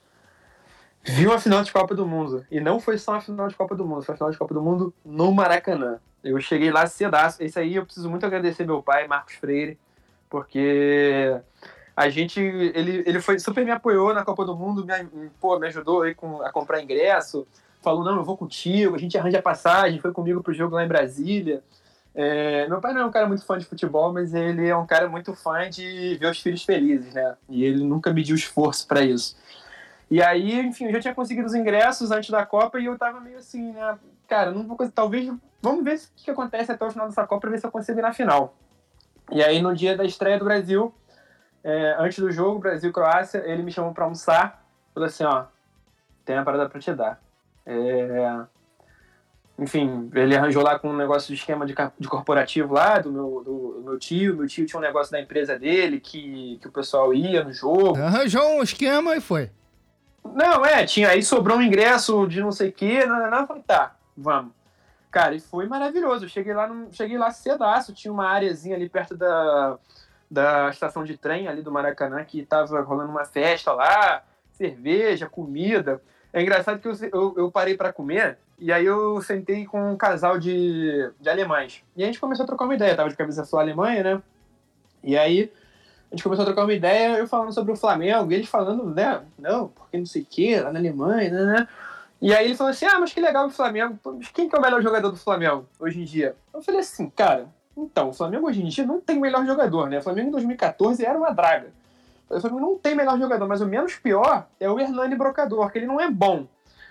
vi 1.02 1.26
uma 1.26 1.40
final 1.40 1.64
de 1.64 1.72
Copa 1.72 1.96
do 1.96 2.06
Mundo. 2.06 2.46
E 2.48 2.60
não 2.60 2.78
foi 2.78 2.96
só 2.96 3.14
uma 3.14 3.20
final 3.20 3.48
de 3.48 3.56
Copa 3.56 3.74
do 3.74 3.84
Mundo, 3.84 4.04
foi 4.04 4.12
uma 4.12 4.18
final 4.18 4.30
de 4.30 4.38
Copa 4.38 4.54
do 4.54 4.62
Mundo 4.62 4.94
no 5.04 5.32
Maracanã. 5.32 5.98
Eu 6.22 6.40
cheguei 6.40 6.70
lá 6.70 6.86
cedaço. 6.86 7.42
Esse 7.42 7.58
aí 7.58 7.74
eu 7.74 7.84
preciso 7.84 8.08
muito 8.08 8.24
agradecer 8.24 8.64
meu 8.64 8.80
pai, 8.80 9.08
Marcos 9.08 9.34
Freire, 9.34 9.76
porque 10.30 11.40
a 11.96 12.08
gente. 12.08 12.40
Ele, 12.40 13.02
ele 13.06 13.20
foi 13.20 13.38
super 13.38 13.64
me 13.64 13.70
apoiou 13.70 14.14
na 14.14 14.24
Copa 14.24 14.44
do 14.44 14.56
Mundo, 14.56 14.84
me, 14.84 15.30
pô, 15.40 15.58
me 15.58 15.66
ajudou 15.68 16.02
aí 16.02 16.14
com, 16.14 16.42
a 16.42 16.50
comprar 16.50 16.82
ingresso. 16.82 17.46
Falou, 17.82 18.04
não, 18.04 18.16
eu 18.16 18.24
vou 18.24 18.36
contigo, 18.36 18.94
a 18.94 18.98
gente 18.98 19.18
arranja 19.18 19.38
a 19.38 19.42
passagem, 19.42 20.00
foi 20.00 20.12
comigo 20.12 20.42
pro 20.42 20.54
jogo 20.54 20.76
lá 20.76 20.84
em 20.84 20.88
Brasília. 20.88 21.62
É, 22.14 22.68
meu 22.68 22.80
pai 22.80 22.92
não 22.92 23.02
é 23.02 23.06
um 23.06 23.10
cara 23.10 23.26
muito 23.26 23.44
fã 23.44 23.58
de 23.58 23.64
futebol, 23.64 24.12
mas 24.12 24.34
ele 24.34 24.68
é 24.68 24.76
um 24.76 24.86
cara 24.86 25.08
muito 25.08 25.34
fã 25.34 25.68
de 25.68 26.16
ver 26.20 26.30
os 26.30 26.40
filhos 26.40 26.62
felizes, 26.62 27.12
né? 27.14 27.36
E 27.48 27.64
ele 27.64 27.82
nunca 27.82 28.12
mediu 28.12 28.36
esforço 28.36 28.86
para 28.86 29.02
isso. 29.02 29.36
E 30.10 30.22
aí, 30.22 30.60
enfim, 30.60 30.84
eu 30.86 30.92
já 30.92 31.00
tinha 31.00 31.14
conseguido 31.14 31.46
os 31.46 31.54
ingressos 31.54 32.10
antes 32.10 32.30
da 32.30 32.44
Copa 32.44 32.78
e 32.78 32.84
eu 32.84 32.98
tava 32.98 33.18
meio 33.18 33.38
assim, 33.38 33.72
né? 33.72 33.98
Cara, 34.28 34.50
não 34.50 34.66
vou 34.66 34.76
talvez, 34.94 35.32
vamos 35.60 35.82
ver 35.82 35.96
o 35.96 36.00
que, 36.16 36.24
que 36.24 36.30
acontece 36.30 36.70
até 36.70 36.84
o 36.84 36.90
final 36.90 37.08
dessa 37.08 37.26
Copa 37.26 37.40
pra 37.40 37.50
ver 37.50 37.58
se 37.58 37.66
eu 37.66 37.70
consigo 37.70 37.98
ir 37.98 38.02
na 38.02 38.12
final. 38.12 38.54
E 39.30 39.42
aí, 39.42 39.62
no 39.62 39.74
dia 39.74 39.96
da 39.96 40.04
estreia 40.04 40.38
do 40.38 40.44
Brasil, 40.44 40.92
é, 41.64 41.96
antes 41.98 42.18
do 42.18 42.30
jogo, 42.30 42.58
Brasil-Croácia, 42.58 43.42
ele 43.46 43.62
me 43.62 43.70
chamou 43.70 43.92
pra 43.92 44.04
almoçar, 44.04 44.64
falou 44.92 45.06
assim, 45.06 45.24
ó, 45.24 45.44
tem 46.24 46.36
uma 46.36 46.44
parada 46.44 46.68
pra 46.68 46.80
te 46.80 46.92
dar. 46.92 47.20
É, 47.64 48.44
enfim, 49.58 50.10
ele 50.14 50.36
arranjou 50.36 50.62
lá 50.62 50.78
com 50.78 50.90
um 50.90 50.96
negócio 50.96 51.28
de 51.28 51.34
esquema 51.40 51.64
de, 51.64 51.74
de 51.98 52.08
corporativo 52.08 52.74
lá, 52.74 52.98
do 52.98 53.12
meu, 53.12 53.42
do, 53.44 53.72
do 53.74 53.82
meu 53.84 53.98
tio. 53.98 54.36
Meu 54.36 54.46
tio 54.46 54.66
tinha 54.66 54.78
um 54.78 54.82
negócio 54.82 55.12
da 55.12 55.20
empresa 55.20 55.58
dele 55.58 56.00
que, 56.00 56.58
que 56.60 56.68
o 56.68 56.72
pessoal 56.72 57.14
ia 57.14 57.44
no 57.44 57.52
jogo. 57.52 57.96
Arranjou 57.96 58.58
um 58.58 58.62
esquema 58.62 59.14
e 59.14 59.20
foi. 59.20 59.50
Não, 60.24 60.64
é, 60.64 60.84
tinha 60.84 61.08
aí 61.10 61.22
sobrou 61.22 61.58
um 61.58 61.62
ingresso 61.62 62.26
de 62.26 62.40
não 62.40 62.52
sei 62.52 62.70
o 62.70 62.72
quê, 62.72 63.04
não, 63.04 63.18
não, 63.18 63.30
não, 63.30 63.46
falei, 63.46 63.62
tá, 63.62 63.96
vamos. 64.16 64.52
Cara, 65.10 65.34
e 65.34 65.40
foi 65.40 65.66
maravilhoso. 65.66 66.24
Eu 66.24 66.28
cheguei 66.28 66.54
lá, 66.54 66.66
no, 66.66 66.92
cheguei 66.92 67.18
lá 67.18 67.30
cedaço, 67.30 67.92
tinha 67.92 68.12
uma 68.12 68.28
areazinha 68.28 68.74
ali 68.74 68.88
perto 68.88 69.14
da, 69.14 69.78
da 70.32 70.70
estação 70.70 71.04
de 71.04 71.18
trem 71.18 71.46
ali 71.46 71.60
do 71.60 71.70
Maracanã 71.70 72.24
que 72.24 72.42
tava 72.42 72.80
rolando 72.80 73.10
uma 73.10 73.26
festa 73.26 73.70
lá, 73.70 74.24
cerveja, 74.52 75.28
comida. 75.28 76.00
É 76.32 76.40
engraçado 76.40 76.80
que 76.80 76.88
eu, 76.88 76.94
eu, 77.12 77.34
eu 77.36 77.50
parei 77.50 77.76
para 77.76 77.92
comer 77.92 78.38
e 78.58 78.72
aí 78.72 78.86
eu 78.86 79.20
sentei 79.20 79.66
com 79.66 79.92
um 79.92 79.96
casal 79.96 80.38
de, 80.38 81.12
de 81.20 81.28
alemães. 81.28 81.84
E 81.94 82.02
a 82.02 82.06
gente 82.06 82.18
começou 82.18 82.44
a 82.44 82.46
trocar 82.46 82.64
uma 82.64 82.74
ideia, 82.74 82.96
tava 82.96 83.10
de 83.10 83.16
camisa 83.16 83.44
sul 83.44 83.58
Alemanha, 83.58 84.02
né? 84.02 84.22
E 85.04 85.18
aí 85.18 85.52
a 86.10 86.14
gente 86.14 86.22
começou 86.22 86.44
a 86.44 86.46
trocar 86.46 86.64
uma 86.64 86.72
ideia, 86.72 87.18
eu 87.18 87.28
falando 87.28 87.52
sobre 87.52 87.72
o 87.72 87.76
Flamengo, 87.76 88.32
eles 88.32 88.48
falando, 88.48 88.86
né, 88.94 89.22
não, 89.38 89.68
porque 89.68 89.98
não 89.98 90.06
sei 90.06 90.22
o 90.22 90.26
que, 90.26 90.58
lá 90.58 90.72
na 90.72 90.78
Alemanha, 90.78 91.30
né, 91.30 91.44
né. 91.44 91.68
E 92.22 92.32
aí 92.34 92.46
ele 92.46 92.54
falou 92.54 92.70
assim, 92.70 92.86
ah, 92.86 92.98
mas 93.00 93.12
que 93.12 93.20
legal 93.20 93.46
o 93.46 93.50
Flamengo, 93.50 93.98
mas 94.04 94.28
quem 94.28 94.48
que 94.48 94.56
é 94.56 94.58
o 94.58 94.62
melhor 94.62 94.80
jogador 94.80 95.10
do 95.10 95.16
Flamengo 95.16 95.66
hoje 95.78 96.00
em 96.00 96.04
dia? 96.04 96.36
Eu 96.54 96.62
falei 96.62 96.80
assim, 96.80 97.10
cara, 97.10 97.48
então, 97.76 98.10
o 98.10 98.12
Flamengo 98.12 98.46
hoje 98.46 98.62
em 98.62 98.68
dia 98.68 98.84
não 98.86 99.00
tem 99.00 99.18
melhor 99.18 99.46
jogador, 99.46 99.88
né? 99.88 99.98
O 99.98 100.02
Flamengo 100.02 100.28
em 100.28 100.32
2014 100.32 101.04
era 101.04 101.16
uma 101.16 101.30
draga. 101.30 101.68
O 102.28 102.40
Flamengo 102.40 102.60
não 102.60 102.78
tem 102.78 102.94
melhor 102.94 103.18
jogador, 103.18 103.46
mas 103.46 103.60
o 103.60 103.66
menos 103.66 103.94
pior 103.96 104.46
é 104.58 104.70
o 104.70 104.78
Hernani 104.78 105.14
Brocador, 105.16 105.70
que 105.70 105.78
ele 105.78 105.86
não 105.86 106.00
é 106.00 106.10
bom, 106.10 106.46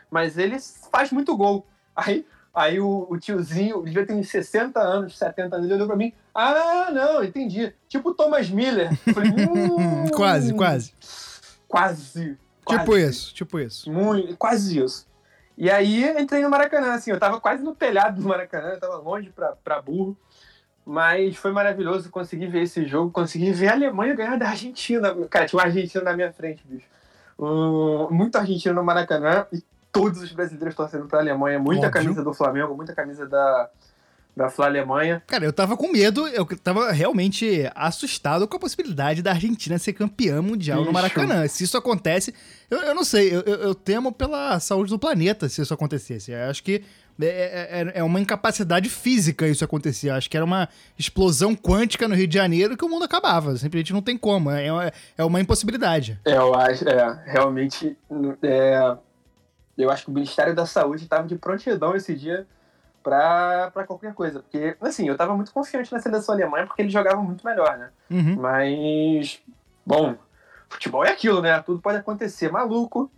mas 0.10 0.38
ele 0.38 0.58
faz 0.92 1.12
muito 1.12 1.36
gol. 1.36 1.66
Aí, 1.96 2.26
aí 2.54 2.80
o, 2.80 3.08
o 3.10 3.18
tiozinho, 3.18 3.78
ele 3.78 3.86
devia 3.86 4.06
ter 4.06 4.14
uns 4.14 4.30
60 4.30 4.80
anos, 4.80 5.18
70 5.18 5.56
anos, 5.56 5.66
ele 5.66 5.76
olhou 5.76 5.88
pra 5.88 5.96
mim, 5.96 6.14
ah, 6.34 6.90
não, 6.92 7.24
entendi. 7.24 7.74
Tipo 7.88 8.10
o 8.10 8.14
Thomas 8.14 8.50
Miller. 8.50 8.96
Falei, 9.14 9.32
hum, 9.34 10.10
quase, 10.14 10.54
quase. 10.54 10.94
Quase. 11.68 12.38
Tipo 12.68 12.86
quase. 12.86 13.10
isso, 13.10 13.34
tipo 13.34 13.60
isso. 13.60 13.92
Muito, 13.92 14.38
quase 14.38 14.80
isso. 14.80 15.08
E 15.58 15.70
aí 15.70 16.04
entrei 16.20 16.42
no 16.42 16.50
Maracanã, 16.50 16.94
assim, 16.94 17.12
eu 17.12 17.20
tava 17.20 17.40
quase 17.40 17.64
no 17.64 17.76
telhado 17.76 18.22
do 18.22 18.28
Maracanã, 18.28 18.70
eu 18.70 18.80
tava 18.80 18.98
longe 18.98 19.30
pra, 19.30 19.54
pra 19.64 19.82
burro. 19.82 20.18
Mas 20.86 21.36
foi 21.36 21.52
maravilhoso 21.52 22.10
conseguir 22.10 22.48
ver 22.48 22.64
esse 22.64 22.86
jogo, 22.86 23.12
conseguir 23.12 23.52
ver 23.54 23.68
a 23.68 23.74
Alemanha 23.74 24.16
ganhar 24.16 24.38
da 24.38 24.50
Argentina. 24.50 25.16
Cara, 25.30 25.46
tinha 25.46 25.60
uma 25.60 25.66
Argentina 25.66 26.04
na 26.04 26.14
minha 26.16 26.32
frente, 26.34 26.64
bicho. 26.68 26.88
Um, 27.40 28.08
muito 28.12 28.36
argentino 28.38 28.76
no 28.76 28.84
Maracanã 28.84 29.46
e 29.54 29.64
todos 29.92 30.22
os 30.22 30.32
brasileiros 30.32 30.76
torcendo 30.76 31.06
pra 31.08 31.20
Alemanha. 31.20 31.60
Muita 31.60 31.88
Óbvio. 31.88 32.02
camisa 32.02 32.24
do 32.24 32.34
Flamengo, 32.34 32.76
muita 32.76 32.94
camisa 32.96 33.28
da, 33.28 33.70
da 34.36 34.50
Fla 34.50 34.66
Alemanha. 34.68 35.22
Cara, 35.28 35.46
eu 35.46 35.54
tava 35.54 35.76
com 35.78 35.92
medo, 35.92 36.28
eu 36.28 36.46
tava 36.58 36.92
realmente 36.92 37.70
assustado 37.76 38.48
com 38.48 38.58
a 38.58 38.60
possibilidade 38.60 39.22
da 39.22 39.32
Argentina 39.32 39.78
ser 39.80 39.94
campeã 39.94 40.42
mundial 40.42 40.84
no. 40.86 40.92
Maracanã. 40.94 41.48
Se 41.48 41.64
isso 41.64 41.78
acontece, 41.78 42.34
eu, 42.70 42.80
eu 42.80 42.96
não 42.96 43.04
sei, 43.04 43.34
eu, 43.36 43.42
eu- 43.42 43.56
eu 43.60 43.76
temo 43.76 44.12
pela 44.12 44.60
saúde 44.60 44.90
do 44.92 45.00
planeta 45.00 45.48
se 45.50 45.62
isso 45.62 45.74
acontecesse. 45.74 46.32
Eu 46.32 46.50
acho 46.50 46.64
que 46.64 46.84
é, 47.20 47.82
é- 47.96 48.00
é 48.00 48.04
uma 48.04 48.20
incapacidade 48.20 48.90
física 48.90 49.48
isso 49.48 49.64
acontecer. 49.64 50.10
Acho 50.10 50.30
que 50.30 50.38
era 50.38 50.46
uma 50.46 50.68
explosão 50.98 51.56
quântica 51.56 52.08
no 52.08 52.16
Rio 52.16 52.28
de 52.28 52.36
Janeiro 52.36 52.78
que 52.78 52.86
o 52.86 52.90
mundo 52.90 53.06
acabava. 53.06 53.56
Simplesmente 53.58 53.94
não 53.94 54.02
tem 54.02 54.18
como. 54.18 54.52
É, 54.52 54.92
é 55.18 55.24
uma 55.24 55.40
impossibilidade. 55.40 56.20
É, 56.26 56.36
eu 56.38 56.54
acho, 56.56 56.88
é, 56.88 57.24
realmente, 57.26 57.98
é, 58.44 58.96
eu 59.78 59.90
acho 59.90 60.06
que 60.06 60.12
o 60.12 60.14
Ministério 60.14 60.56
da 60.56 60.66
Saúde 60.66 61.04
estava 61.04 61.28
de 61.28 61.36
prontidão 61.36 61.96
esse 61.96 62.16
dia 62.16 62.46
para 63.04 63.72
qualquer 63.88 64.14
coisa. 64.14 64.40
Porque, 64.42 64.76
assim, 64.82 65.08
eu 65.08 65.14
estava 65.14 65.36
muito 65.36 65.52
confiante 65.52 65.92
na 65.92 66.00
seleção 66.00 66.36
alemã 66.36 66.66
porque 66.68 66.82
eles 66.82 66.94
jogavam 66.94 67.24
muito 67.24 67.46
melhor, 67.46 67.78
né? 67.78 67.90
Uhum. 68.10 68.36
Mas, 68.40 69.40
bom, 69.86 70.16
futebol 70.70 71.04
é 71.04 71.10
aquilo, 71.10 71.42
né? 71.42 71.60
Tudo 71.62 71.82
pode 71.82 71.98
acontecer. 71.98 72.52
Maluco. 72.52 73.10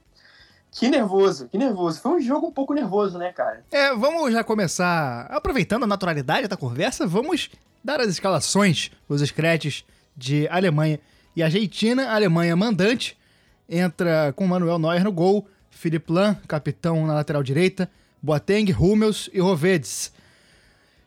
Que 0.73 0.89
nervoso, 0.89 1.47
que 1.47 1.57
nervoso. 1.57 2.01
Foi 2.01 2.13
um 2.13 2.19
jogo 2.19 2.47
um 2.47 2.51
pouco 2.51 2.73
nervoso, 2.73 3.17
né, 3.17 3.31
cara? 3.31 3.63
É, 3.71 3.93
vamos 3.95 4.31
já 4.31 4.43
começar, 4.43 5.27
aproveitando 5.29 5.83
a 5.83 5.87
naturalidade 5.87 6.47
da 6.47 6.57
conversa, 6.57 7.05
vamos 7.05 7.49
dar 7.83 8.01
as 8.01 8.07
escalações, 8.07 8.89
os 9.07 9.21
scratches 9.21 9.85
de 10.17 10.47
Alemanha 10.49 10.99
e 11.35 11.43
Argentina. 11.43 12.09
Alemanha 12.09 12.55
mandante, 12.55 13.17
entra 13.69 14.33
com 14.35 14.47
Manuel 14.47 14.79
Neuer 14.79 15.03
no 15.03 15.11
gol, 15.11 15.47
Philipp 15.69 16.11
Lahm, 16.11 16.35
capitão 16.47 17.05
na 17.05 17.13
lateral 17.13 17.43
direita, 17.43 17.89
Boateng, 18.21 18.73
Hummels 18.73 19.29
e 19.31 19.39
Rovedes. 19.39 20.11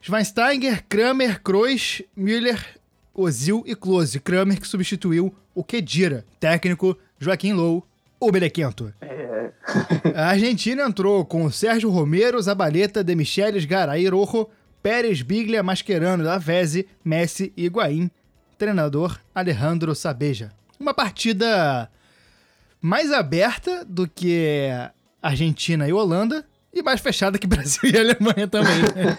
Schweinsteiger, 0.01 0.85
Kramer, 0.89 1.43
Kroos, 1.43 2.03
Müller, 2.15 2.65
Ozil 3.13 3.65
e 3.67 3.75
Klose. 3.75 4.21
Kramer 4.21 4.61
que 4.61 4.69
substituiu 4.69 5.35
o 5.55 5.65
Kedira, 5.65 6.25
técnico 6.39 6.97
Joaquim 7.19 7.55
Low, 7.55 7.85
o 8.21 8.31
Belequento. 8.31 8.93
É, 9.01 9.51
A 10.15 10.29
Argentina 10.29 10.83
entrou 10.85 11.25
com 11.25 11.51
Sérgio 11.51 11.91
Romero, 11.91 12.41
Zabaleta, 12.41 13.03
De 13.03 13.15
Michelis, 13.15 13.65
Garay, 13.65 14.09
Rojo, 14.09 14.49
Pérez, 14.83 15.23
Biglia, 15.23 15.63
Mascherano, 15.63 16.25
Lavezzi, 16.25 16.87
Messi 17.05 17.53
e 17.57 17.65
Higuaín. 17.67 18.11
Treinador 18.59 19.19
Alejandro 19.35 19.95
Sabeja. 19.95 20.51
Uma 20.81 20.95
partida 20.95 21.91
mais 22.81 23.13
aberta 23.13 23.85
do 23.85 24.09
que 24.09 24.69
Argentina 25.21 25.89
e 25.89 25.93
Holanda 25.93 26.47
e 26.79 26.83
mais 26.83 27.01
fechada 27.01 27.39
que 27.39 27.47
Brasil 27.49 27.81
e 27.85 27.99
Alemanha 27.99 28.47
também. 28.47 28.73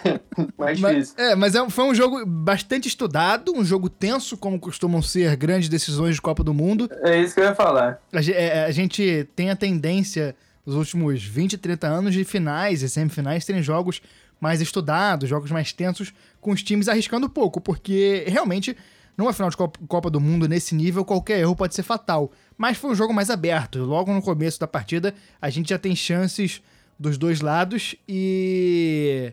mais 0.56 0.78
Mas, 0.80 0.96
difícil. 1.08 1.14
é, 1.18 1.34
mas 1.34 1.54
é 1.54 1.68
foi 1.70 1.84
um 1.84 1.94
jogo 1.94 2.24
bastante 2.24 2.86
estudado, 2.88 3.52
um 3.54 3.64
jogo 3.64 3.88
tenso, 3.88 4.36
como 4.36 4.58
costumam 4.60 5.02
ser 5.02 5.34
grandes 5.36 5.68
decisões 5.68 6.14
de 6.14 6.22
Copa 6.22 6.44
do 6.44 6.54
Mundo. 6.54 6.88
É 7.02 7.20
isso 7.20 7.34
que 7.34 7.40
eu 7.40 7.44
ia 7.44 7.54
falar. 7.54 8.00
A, 8.12 8.20
ge- 8.22 8.32
é, 8.32 8.64
a 8.64 8.70
gente 8.70 9.28
tem 9.34 9.50
a 9.50 9.56
tendência, 9.56 10.34
nos 10.64 10.74
últimos 10.76 11.22
20, 11.24 11.58
30 11.58 11.86
anos, 11.86 12.14
de 12.14 12.24
finais 12.24 12.82
e 12.82 12.88
semifinais 12.88 13.44
terem 13.44 13.62
jogos 13.62 14.00
mais 14.40 14.60
estudados, 14.60 15.28
jogos 15.28 15.50
mais 15.50 15.72
tensos, 15.72 16.12
com 16.40 16.52
os 16.52 16.62
times 16.62 16.88
arriscando 16.88 17.28
pouco, 17.28 17.60
porque 17.60 18.22
realmente, 18.28 18.76
numa 19.16 19.32
final 19.32 19.50
de 19.50 19.56
Copa 19.56 20.08
do 20.08 20.20
Mundo 20.20 20.46
nesse 20.48 20.76
nível, 20.76 21.04
qualquer 21.04 21.40
erro 21.40 21.56
pode 21.56 21.74
ser 21.74 21.82
fatal. 21.82 22.30
Mas 22.56 22.76
foi 22.76 22.90
um 22.90 22.94
jogo 22.94 23.12
mais 23.12 23.30
aberto. 23.30 23.80
Logo 23.80 24.12
no 24.12 24.22
começo 24.22 24.60
da 24.60 24.66
partida, 24.68 25.12
a 25.42 25.50
gente 25.50 25.70
já 25.70 25.78
tem 25.78 25.96
chances 25.96 26.62
dos 26.98 27.16
dois 27.18 27.40
lados 27.40 27.94
e. 28.08 29.32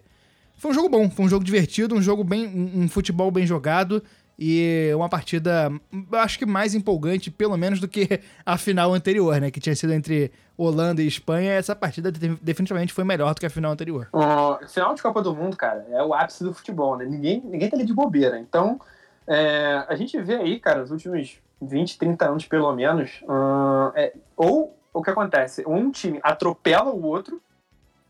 Foi 0.58 0.72
um 0.72 0.74
jogo 0.74 0.90
bom, 0.90 1.10
foi 1.10 1.26
um 1.26 1.30
jogo 1.30 1.44
divertido, 1.44 1.96
um 1.96 2.02
jogo 2.02 2.24
bem. 2.24 2.48
um, 2.48 2.88
futebol 2.88 3.30
bem 3.30 3.46
jogado 3.46 4.02
e 4.38 4.92
uma 4.96 5.08
partida, 5.08 5.72
acho 6.14 6.38
que 6.38 6.46
mais 6.46 6.74
empolgante, 6.76 7.32
pelo 7.32 7.56
menos, 7.58 7.80
do 7.80 7.88
que 7.88 8.20
a 8.46 8.58
final 8.58 8.94
anterior, 8.94 9.40
né? 9.40 9.50
Que 9.50 9.60
tinha 9.60 9.76
sido 9.76 9.94
entre 9.94 10.32
Holanda 10.58 11.02
e 11.02 11.08
Espanha. 11.08 11.54
Essa 11.54 11.76
partida 11.76 12.12
de- 12.12 12.36
definitivamente 12.42 12.94
foi 12.94 13.04
melhor 13.04 13.34
do 13.34 13.40
que 13.40 13.46
a 13.46 13.50
final 13.50 13.72
anterior. 13.72 14.08
Ó, 14.12 14.60
final 14.68 14.94
de 14.94 15.02
Copa 15.02 15.22
do 15.22 15.34
Mundo, 15.36 15.56
cara, 15.56 15.86
é 15.90 16.04
o 16.04 16.14
ápice 16.14 16.44
do 16.44 16.54
futebol, 16.54 16.98
né? 16.98 17.06
Ninguém, 17.06 17.42
ninguém 17.46 17.70
tá 17.70 17.78
ali 17.78 17.86
de 17.86 17.94
bobeira. 17.94 18.38
Então, 18.40 18.80
é, 19.28 19.86
a 19.88 19.96
gente 19.96 20.20
vê 20.22 20.36
aí, 20.36 20.60
cara, 20.60 20.84
os 20.84 20.92
últimos 20.92 21.38
20, 21.62 21.98
30 21.98 22.30
anos, 22.30 22.46
pelo 22.46 22.74
menos, 22.74 23.22
ahn, 23.28 23.92
é, 23.96 24.14
ou 24.36 24.78
o 24.94 25.02
que 25.02 25.10
acontece? 25.10 25.64
Um 25.68 25.92
time 25.92 26.20
atropela 26.24 26.92
o 26.92 27.04
outro, 27.06 27.42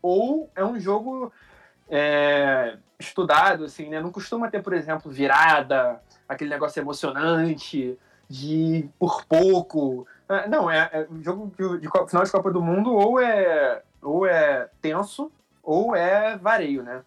ou 0.06 0.48
é 0.54 0.64
um 0.64 0.78
jogo 0.78 1.32
é, 1.88 2.76
estudado, 2.98 3.64
assim, 3.64 3.88
né? 3.88 4.00
Não 4.00 4.12
costuma 4.12 4.48
ter, 4.48 4.62
por 4.62 4.72
exemplo, 4.72 5.10
virada, 5.10 6.00
aquele 6.28 6.50
negócio 6.50 6.80
emocionante, 6.80 7.98
de 8.28 8.88
por 8.98 9.24
pouco. 9.24 10.06
Ah, 10.28 10.46
Não, 10.46 10.70
é, 10.70 10.88
é 10.92 11.06
um 11.10 11.22
jogo 11.22 11.52
de, 11.56 11.80
de 11.80 11.88
final 12.08 12.24
de 12.24 12.30
Copa 12.30 12.50
do 12.52 12.62
Mundo 12.62 12.94
ou 12.94 13.20
é, 13.20 13.82
ou 14.00 14.26
é 14.26 14.68
tenso 14.80 15.30
ou 15.62 15.96
é 15.96 16.36
vareio, 16.36 16.82
né? 16.82 17.02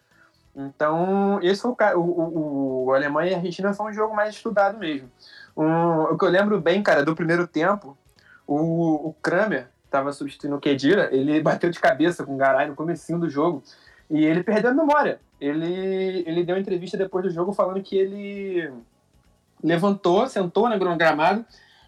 Então, 0.53 1.39
esse 1.41 1.61
foi 1.61 1.71
o, 1.95 1.99
o, 1.99 2.85
o 2.87 2.93
Alemanha 2.93 3.31
e 3.31 3.33
a 3.33 3.37
Argentina 3.37 3.73
foi 3.73 3.91
um 3.91 3.93
jogo 3.93 4.13
mais 4.13 4.35
estudado 4.35 4.77
mesmo. 4.77 5.09
Um, 5.55 6.01
o 6.03 6.17
que 6.17 6.25
eu 6.25 6.29
lembro 6.29 6.59
bem, 6.59 6.83
cara, 6.83 7.05
do 7.05 7.15
primeiro 7.15 7.47
tempo, 7.47 7.97
o, 8.45 9.09
o 9.09 9.15
Kramer 9.21 9.69
estava 9.89 10.13
substituindo 10.13 10.55
o 10.55 10.59
Kedira, 10.59 11.09
ele 11.11 11.41
bateu 11.43 11.69
de 11.69 11.79
cabeça 11.79 12.23
com 12.25 12.35
o 12.35 12.37
Garay 12.37 12.67
no 12.67 12.75
comecinho 12.75 13.19
do 13.19 13.29
jogo 13.29 13.61
e 14.09 14.23
ele 14.25 14.43
perdeu 14.43 14.71
a 14.71 14.73
memória. 14.73 15.19
Ele, 15.41 16.23
ele 16.27 16.43
deu 16.43 16.55
uma 16.55 16.61
entrevista 16.61 16.97
depois 16.97 17.23
do 17.25 17.31
jogo 17.31 17.53
falando 17.53 17.81
que 17.81 17.97
ele 17.97 18.71
levantou, 19.63 20.27
sentou 20.27 20.69
né, 20.69 20.77
no 20.77 20.97
gramado 20.97 21.45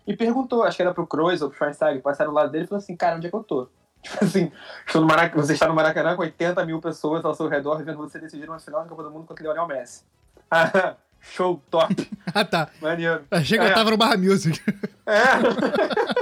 e 0.08 0.16
perguntou, 0.16 0.64
acho 0.64 0.76
que 0.78 0.82
era 0.84 0.94
pro 0.94 1.06
Kroos 1.08 1.42
ou 1.42 1.50
pro 1.50 1.58
Schweinsteiger, 1.58 2.02
passaram 2.02 2.32
do 2.32 2.36
lado 2.36 2.52
dele 2.52 2.66
e 2.66 2.68
falou 2.68 2.80
assim, 2.82 2.96
cara, 2.96 3.16
onde 3.18 3.28
é 3.28 3.30
que 3.30 3.36
eu 3.36 3.44
tô? 3.44 3.68
Tipo 4.02 4.24
assim, 4.26 4.52
estou 4.86 5.00
no 5.02 5.08
Maracanã, 5.08 5.44
você 5.46 5.54
está 5.54 5.68
no 5.68 5.76
Maracanã 5.76 6.16
com 6.16 6.24
80 6.24 6.66
mil 6.66 6.82
pessoas 6.82 7.24
ao 7.24 7.36
seu 7.36 7.48
redor 7.48 7.84
vendo 7.84 7.98
você 7.98 8.18
decidir 8.20 8.50
uma 8.50 8.58
final 8.60 8.82
de 8.84 8.90
Copa 8.90 9.04
do 9.04 9.12
Mundo 9.12 9.26
contra 9.28 9.44
o 9.44 9.48
Lionel 9.54 9.68
Messi. 9.68 10.04
Ah, 10.54 10.96
show, 11.22 11.62
top, 11.70 12.10
Ah, 12.34 12.44
tá. 12.44 12.68
maneiro. 12.82 13.22
Achei 13.32 13.58
que 13.58 13.64
eu 13.64 13.70
É. 13.70 13.74
tava 13.74 13.92
no 13.92 13.96
Barra 13.98 14.18
Music. 14.18 14.60
É. 15.06 16.21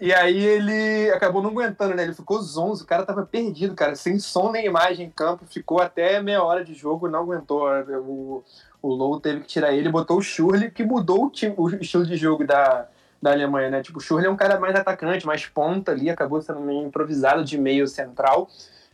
e 0.00 0.12
aí 0.12 0.38
ele 0.38 1.10
acabou 1.10 1.42
não 1.42 1.50
aguentando, 1.50 1.94
né? 1.94 2.02
Ele 2.04 2.14
ficou 2.14 2.40
zonzo, 2.42 2.84
o 2.84 2.86
cara 2.86 3.04
tava 3.04 3.24
perdido, 3.24 3.74
cara, 3.74 3.94
sem 3.94 4.18
som 4.18 4.50
nem 4.52 4.66
imagem 4.66 5.06
em 5.06 5.10
campo, 5.10 5.44
ficou 5.46 5.80
até 5.80 6.20
meia 6.20 6.42
hora 6.42 6.64
de 6.64 6.74
jogo, 6.74 7.08
não 7.08 7.20
aguentou. 7.20 7.66
O, 8.06 8.42
o 8.82 8.88
Low 8.88 9.18
teve 9.20 9.40
que 9.40 9.46
tirar 9.46 9.72
ele, 9.72 9.88
botou 9.90 10.18
o 10.18 10.22
Schürrle, 10.22 10.70
que 10.70 10.84
mudou 10.84 11.26
o, 11.26 11.30
time- 11.30 11.54
o 11.56 11.68
estilo 11.70 12.04
de 12.06 12.16
jogo 12.16 12.46
da, 12.46 12.86
da 13.20 13.32
Alemanha, 13.32 13.70
né? 13.70 13.82
Tipo, 13.82 13.98
o 13.98 14.00
Schürrle 14.00 14.26
é 14.26 14.30
um 14.30 14.36
cara 14.36 14.60
mais 14.60 14.74
atacante, 14.74 15.26
mais 15.26 15.46
ponta 15.46 15.92
ali, 15.92 16.10
acabou 16.10 16.40
sendo 16.40 16.60
meio 16.60 16.86
improvisado 16.86 17.42
de 17.44 17.58
meio 17.58 17.86
central. 17.86 18.48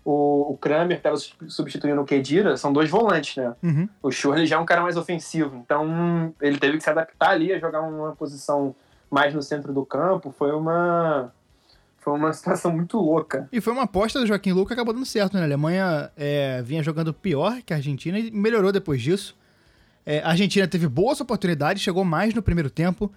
O, 0.05 0.53
o 0.53 0.57
Kramer 0.57 0.97
estava 0.97 1.17
substituindo 1.17 2.01
o 2.01 2.05
Kedira, 2.05 2.57
são 2.57 2.73
dois 2.73 2.91
volantes, 2.91 3.37
né? 3.37 3.55
Uhum. 3.63 3.89
O 4.03 4.11
Schürrle 4.11 4.47
já 4.47 4.57
é 4.57 4.59
um 4.59 4.67
cara 4.67 4.83
mais 4.83 4.97
ofensivo, 4.97 5.57
então 5.57 6.35
ele 6.41 6.59
teve 6.59 6.79
que 6.79 6.83
se 6.83 6.91
adaptar 6.91 7.31
ali 7.31 7.53
a 7.53 7.59
jogar 7.59 7.83
uma 7.83 8.13
posição 8.17 8.75
mais 9.13 9.35
no 9.35 9.43
centro 9.43 9.73
do 9.73 9.85
campo. 9.85 10.35
Foi 10.37 10.51
uma 10.53 11.31
foi 11.99 12.15
uma 12.15 12.33
situação 12.35 12.73
muito 12.73 12.97
louca. 12.99 13.49
E 13.53 13.61
foi 13.61 13.73
uma 13.73 13.83
aposta 13.83 14.19
do 14.19 14.27
Joaquim 14.27 14.53
Lou 14.53 14.67
que 14.67 14.73
acabou 14.73 14.95
dando 14.95 15.07
certo, 15.07 15.35
né? 15.35 15.41
A 15.41 15.45
Alemanha 15.45 16.11
é, 16.17 16.63
vinha 16.63 16.83
jogando 16.83 17.13
pior 17.13 17.61
que 17.63 17.73
a 17.73 17.77
Argentina 17.77 18.19
e 18.19 18.31
melhorou 18.31 18.73
depois 18.73 19.03
disso. 19.03 19.37
É, 20.05 20.21
a 20.21 20.31
Argentina 20.31 20.67
teve 20.67 20.89
boas 20.89 21.21
oportunidades, 21.21 21.83
chegou 21.83 22.05
mais 22.05 22.35
no 22.35 22.43
primeiro 22.43 22.71
tempo. 22.71 23.13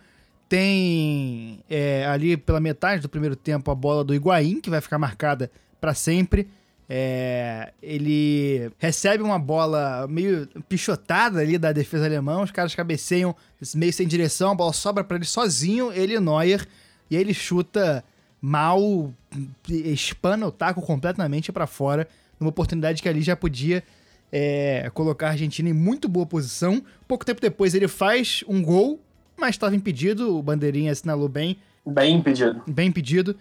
Tem 0.48 1.64
é, 1.68 2.06
ali 2.06 2.38
pela 2.38 2.60
metade 2.60 3.02
do 3.02 3.10
primeiro 3.10 3.36
tempo 3.36 3.72
a 3.72 3.76
bola 3.76 4.04
do 4.04 4.14
Higuaín, 4.14 4.62
que 4.62 4.70
vai 4.70 4.82
ficar 4.82 5.00
marcada 5.00 5.50
para 5.82 5.96
sempre. 5.96 6.48
É, 6.88 7.74
ele 7.82 8.72
recebe 8.78 9.24
uma 9.24 9.40
bola 9.40 10.08
meio 10.08 10.48
pichotada 10.70 11.40
ali 11.40 11.58
da 11.58 11.72
defesa 11.72 12.06
alemã, 12.06 12.44
os 12.44 12.52
caras 12.52 12.76
cabeceiam 12.76 13.36
meio 13.74 13.92
sem 13.92 14.08
direção, 14.08 14.52
a 14.52 14.56
bola 14.56 14.74
sobra 14.74 15.04
para 15.04 15.18
ele 15.18 15.26
sozinho, 15.26 15.92
ele 15.92 16.16
e 16.16 16.20
Neuer, 16.20 16.68
e 17.10 17.16
aí 17.16 17.22
ele 17.22 17.34
chuta 17.34 18.04
mal, 18.40 19.12
espana 19.68 20.46
o 20.46 20.52
taco 20.52 20.82
completamente 20.82 21.52
para 21.52 21.66
fora, 21.66 22.08
numa 22.40 22.50
oportunidade 22.50 23.02
que 23.02 23.10
ali 23.10 23.22
já 23.22 23.36
podia 23.36 23.84
é, 24.32 24.92
colocar 24.94 25.28
a 25.28 25.32
Argentina 25.32 25.70
em 25.70 25.74
muito 25.74 26.08
boa 26.08 26.26
posição. 26.26 26.84
Pouco 27.08 27.26
tempo 27.26 27.42
depois 27.42 27.74
ele 27.74 27.88
faz 27.88 28.44
um 28.48 28.62
gol, 28.62 29.00
mas 29.38 29.52
estava 29.52 29.76
impedido, 29.76 30.38
o 30.38 30.44
bandeirinha 30.44 30.92
assinalou 30.92 31.28
bem. 31.28 31.58
Bem 31.86 32.18
impedido. 32.18 32.62
Bem 32.68 32.90
impedido. 32.90 33.36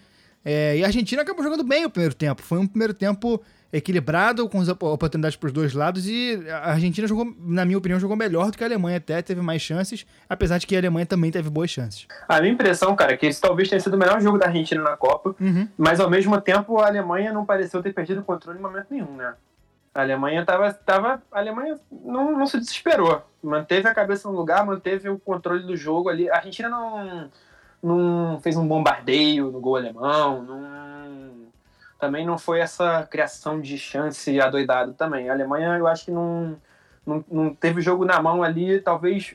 É, 0.44 0.76
e 0.76 0.82
a 0.84 0.86
Argentina 0.86 1.22
acabou 1.22 1.42
jogando 1.42 1.64
bem 1.64 1.84
o 1.86 1.90
primeiro 1.90 2.14
tempo. 2.14 2.42
Foi 2.42 2.58
um 2.58 2.66
primeiro 2.66 2.92
tempo 2.92 3.42
equilibrado, 3.72 4.48
com 4.48 4.60
as 4.60 4.68
oportunidades 4.68 5.36
para 5.36 5.48
os 5.48 5.52
dois 5.52 5.72
lados, 5.72 6.06
e 6.06 6.40
a 6.48 6.70
Argentina 6.72 7.08
jogou, 7.08 7.34
na 7.40 7.64
minha 7.64 7.76
opinião, 7.76 7.98
jogou 7.98 8.16
melhor 8.16 8.50
do 8.52 8.56
que 8.56 8.62
a 8.62 8.66
Alemanha 8.68 8.98
até, 8.98 9.20
teve 9.20 9.40
mais 9.40 9.60
chances, 9.62 10.06
apesar 10.28 10.58
de 10.58 10.66
que 10.66 10.76
a 10.76 10.78
Alemanha 10.78 11.04
também 11.06 11.30
teve 11.32 11.50
boas 11.50 11.70
chances. 11.70 12.06
A 12.28 12.40
minha 12.40 12.52
impressão, 12.52 12.94
cara, 12.94 13.14
é 13.14 13.16
que 13.16 13.26
esse 13.26 13.40
talvez 13.40 13.68
tenha 13.68 13.80
sido 13.80 13.94
o 13.94 13.98
melhor 13.98 14.20
jogo 14.20 14.38
da 14.38 14.46
Argentina 14.46 14.80
na 14.80 14.96
Copa, 14.96 15.34
Uhum. 15.40 15.68
mas 15.76 15.98
ao 15.98 16.08
mesmo 16.08 16.40
tempo 16.40 16.78
a 16.78 16.86
Alemanha 16.86 17.32
não 17.32 17.44
pareceu 17.44 17.82
ter 17.82 17.92
perdido 17.92 18.20
o 18.20 18.24
controle 18.24 18.58
em 18.58 18.62
momento 18.62 18.86
nenhum, 18.90 19.16
né? 19.16 19.34
A 19.92 20.00
Alemanha 20.02 20.44
tava. 20.44 20.72
tava 20.72 21.22
a 21.30 21.38
Alemanha 21.38 21.78
não, 21.90 22.36
não 22.36 22.46
se 22.46 22.58
desesperou. 22.58 23.22
Manteve 23.42 23.88
a 23.88 23.94
cabeça 23.94 24.28
no 24.28 24.36
lugar, 24.36 24.64
manteve 24.66 25.08
o 25.08 25.18
controle 25.18 25.64
do 25.64 25.76
jogo 25.76 26.08
ali. 26.08 26.28
A 26.28 26.36
Argentina 26.36 26.68
não, 26.68 27.30
não 27.84 28.40
fez 28.40 28.56
um 28.56 28.66
bombardeio 28.66 29.50
no 29.50 29.60
gol 29.60 29.76
alemão, 29.76 30.42
não, 30.42 31.46
também 32.00 32.26
não 32.26 32.38
foi 32.38 32.60
essa 32.60 33.06
criação 33.10 33.60
de 33.60 33.76
chance 33.76 34.40
adoidado 34.40 34.94
também. 34.94 35.28
A 35.28 35.32
Alemanha, 35.32 35.76
eu 35.76 35.86
acho 35.86 36.06
que 36.06 36.10
não, 36.10 36.56
não, 37.06 37.24
não 37.30 37.54
teve 37.54 37.80
o 37.80 37.82
jogo 37.82 38.04
na 38.04 38.20
mão 38.22 38.42
ali, 38.42 38.80
talvez 38.80 39.34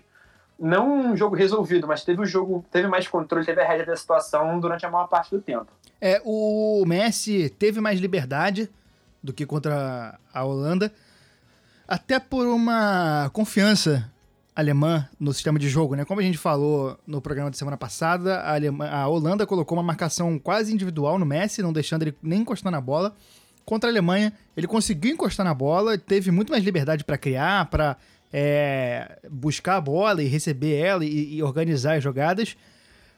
não 0.59 1.11
um 1.11 1.15
jogo 1.15 1.35
resolvido, 1.35 1.87
mas 1.87 2.03
teve 2.03 2.21
o 2.21 2.25
jogo, 2.25 2.65
teve 2.71 2.87
mais 2.87 3.07
controle, 3.07 3.45
teve 3.45 3.61
a 3.61 3.67
rédea 3.67 3.85
da 3.85 3.95
situação 3.95 4.59
durante 4.59 4.85
a 4.85 4.89
maior 4.89 5.07
parte 5.07 5.31
do 5.31 5.41
tempo. 5.41 5.67
É, 6.01 6.21
o 6.25 6.83
Messi 6.85 7.49
teve 7.49 7.79
mais 7.79 7.99
liberdade 7.99 8.69
do 9.21 9.31
que 9.31 9.45
contra 9.45 10.17
a 10.33 10.43
Holanda, 10.43 10.91
até 11.87 12.19
por 12.19 12.47
uma 12.47 13.29
confiança 13.31 14.09
alemã 14.59 15.07
no 15.19 15.33
sistema 15.33 15.57
de 15.57 15.67
jogo, 15.69 15.95
né? 15.95 16.05
Como 16.05 16.19
a 16.19 16.23
gente 16.23 16.37
falou 16.37 16.97
no 17.07 17.21
programa 17.21 17.49
de 17.49 17.57
semana 17.57 17.77
passada, 17.77 18.39
a, 18.41 18.53
Alema- 18.53 18.87
a 18.87 19.07
Holanda 19.07 19.45
colocou 19.45 19.77
uma 19.77 19.83
marcação 19.83 20.37
quase 20.37 20.73
individual 20.73 21.17
no 21.17 21.25
Messi, 21.25 21.61
não 21.61 21.73
deixando 21.73 22.03
ele 22.03 22.15
nem 22.21 22.41
encostar 22.41 22.71
na 22.71 22.81
bola. 22.81 23.15
Contra 23.65 23.89
a 23.89 23.91
Alemanha, 23.91 24.33
ele 24.57 24.67
conseguiu 24.67 25.11
encostar 25.11 25.45
na 25.45 25.53
bola, 25.53 25.97
teve 25.97 26.31
muito 26.31 26.51
mais 26.51 26.63
liberdade 26.63 27.03
para 27.03 27.17
criar, 27.17 27.65
para 27.65 27.97
buscar 29.29 29.77
a 29.77 29.81
bola 29.81 30.21
e 30.23 30.27
receber 30.27 30.75
ela 30.75 31.03
e, 31.05 31.35
e 31.35 31.43
organizar 31.43 31.95
as 31.95 32.03
jogadas. 32.03 32.55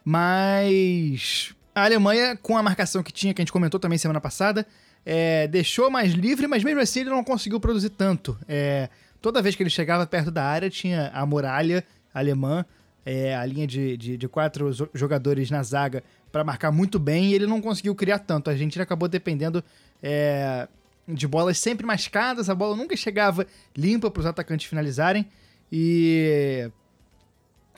Mas 0.03 1.53
a 1.73 1.85
Alemanha, 1.85 2.35
com 2.35 2.57
a 2.57 2.63
marcação 2.63 3.01
que 3.01 3.11
tinha, 3.11 3.33
que 3.33 3.41
a 3.41 3.43
gente 3.43 3.51
comentou 3.51 3.79
também 3.79 3.97
semana 3.97 4.19
passada, 4.19 4.67
é, 5.05 5.47
deixou 5.47 5.89
mais 5.89 6.11
livre, 6.13 6.47
mas 6.47 6.63
mesmo 6.63 6.81
assim 6.81 7.01
ele 7.01 7.09
não 7.09 7.23
conseguiu 7.23 7.59
produzir 7.59 7.89
tanto. 7.89 8.37
É, 8.47 8.89
toda 9.21 9.41
vez 9.41 9.55
que 9.55 9.63
ele 9.63 9.69
chegava 9.69 10.05
perto 10.05 10.31
da 10.31 10.43
área, 10.43 10.69
tinha 10.69 11.09
a 11.13 11.25
muralha 11.25 11.83
alemã, 12.13 12.65
é, 13.05 13.35
a 13.35 13.45
linha 13.45 13.67
de, 13.67 13.95
de, 13.97 14.17
de 14.17 14.27
quatro 14.27 14.71
jogadores 14.93 15.49
na 15.49 15.63
zaga 15.63 16.03
para 16.31 16.43
marcar 16.43 16.71
muito 16.71 16.99
bem 16.99 17.29
e 17.29 17.33
ele 17.33 17.45
não 17.45 17.61
conseguiu 17.61 17.93
criar 17.95 18.19
tanto. 18.19 18.49
A 18.49 18.53
Argentina 18.53 18.83
acabou 18.83 19.07
dependendo 19.07 19.63
é, 20.01 20.67
de 21.07 21.27
bolas 21.27 21.57
sempre 21.57 21.85
mascadas, 21.85 22.49
a 22.49 22.55
bola 22.55 22.75
nunca 22.75 22.95
chegava 22.95 23.45
limpa 23.75 24.09
para 24.09 24.19
os 24.19 24.25
atacantes 24.25 24.67
finalizarem 24.67 25.27
e. 25.71 26.69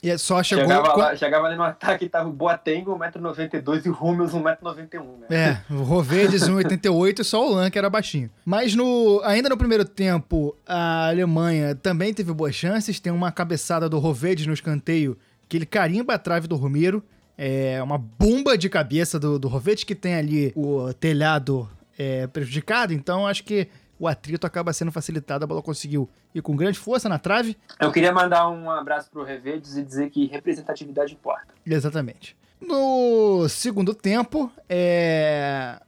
E 0.03 0.17
só 0.17 0.43
chegou. 0.43 0.65
Chegava, 0.65 0.91
com- 0.91 0.99
lá, 0.99 1.15
chegava 1.15 1.47
ali 1.47 1.55
no 1.55 1.63
ataque 1.63 2.05
e 2.05 2.09
tava 2.09 2.27
o 2.27 2.33
Boateng, 2.33 2.83
1,92m, 2.83 3.85
e 3.85 3.89
o 3.89 3.93
Hummels, 3.93 4.33
1,91m, 4.33 5.05
né? 5.29 5.61
É, 5.69 5.73
o 5.73 5.81
Rovedes 5.81 6.43
1,88 6.43 7.19
e 7.21 7.23
só 7.23 7.47
o 7.47 7.53
Lan 7.55 7.69
que 7.69 7.77
era 7.79 7.89
baixinho. 7.89 8.29
Mas 8.43 8.75
no, 8.75 9.21
ainda 9.23 9.47
no 9.47 9.57
primeiro 9.57 9.85
tempo, 9.85 10.55
a 10.67 11.07
Alemanha 11.07 11.73
também 11.73 12.13
teve 12.13 12.33
boas 12.33 12.53
chances. 12.53 12.99
Tem 12.99 13.13
uma 13.13 13.31
cabeçada 13.31 13.87
do 13.87 13.97
Rovedes 13.97 14.45
no 14.45 14.53
escanteio 14.53 15.17
que 15.47 15.55
ele 15.57 15.65
carimba 15.65 16.15
a 16.15 16.19
trave 16.19 16.47
do 16.47 16.57
Romero. 16.57 17.01
É 17.37 17.81
uma 17.81 17.97
bomba 17.97 18.57
de 18.57 18.69
cabeça 18.69 19.17
do, 19.17 19.39
do 19.39 19.47
Rovedes 19.47 19.85
que 19.85 19.95
tem 19.95 20.15
ali 20.15 20.51
o 20.55 20.93
telhado 20.93 21.69
é, 21.97 22.27
prejudicado. 22.27 22.93
Então 22.93 23.25
acho 23.25 23.43
que 23.43 23.69
o 23.99 24.07
atrito 24.07 24.45
acaba 24.45 24.73
sendo 24.73 24.91
facilitado. 24.91 25.43
A 25.43 25.47
bola 25.47 25.61
conseguiu 25.61 26.09
ir 26.33 26.41
com 26.41 26.55
grande 26.55 26.79
força 26.79 27.07
na 27.07 27.19
trave. 27.19 27.57
Eu 27.79 27.91
queria 27.91 28.11
mandar 28.11 28.49
um 28.49 28.69
abraço 28.69 29.09
pro 29.09 29.23
Revedes 29.23 29.77
e 29.77 29.83
dizer 29.83 30.09
que 30.09 30.27
representatividade 30.27 31.13
importa. 31.13 31.53
Exatamente. 31.65 32.35
No 32.59 33.47
segundo 33.49 33.93
tempo, 33.93 34.51
é... 34.69 35.79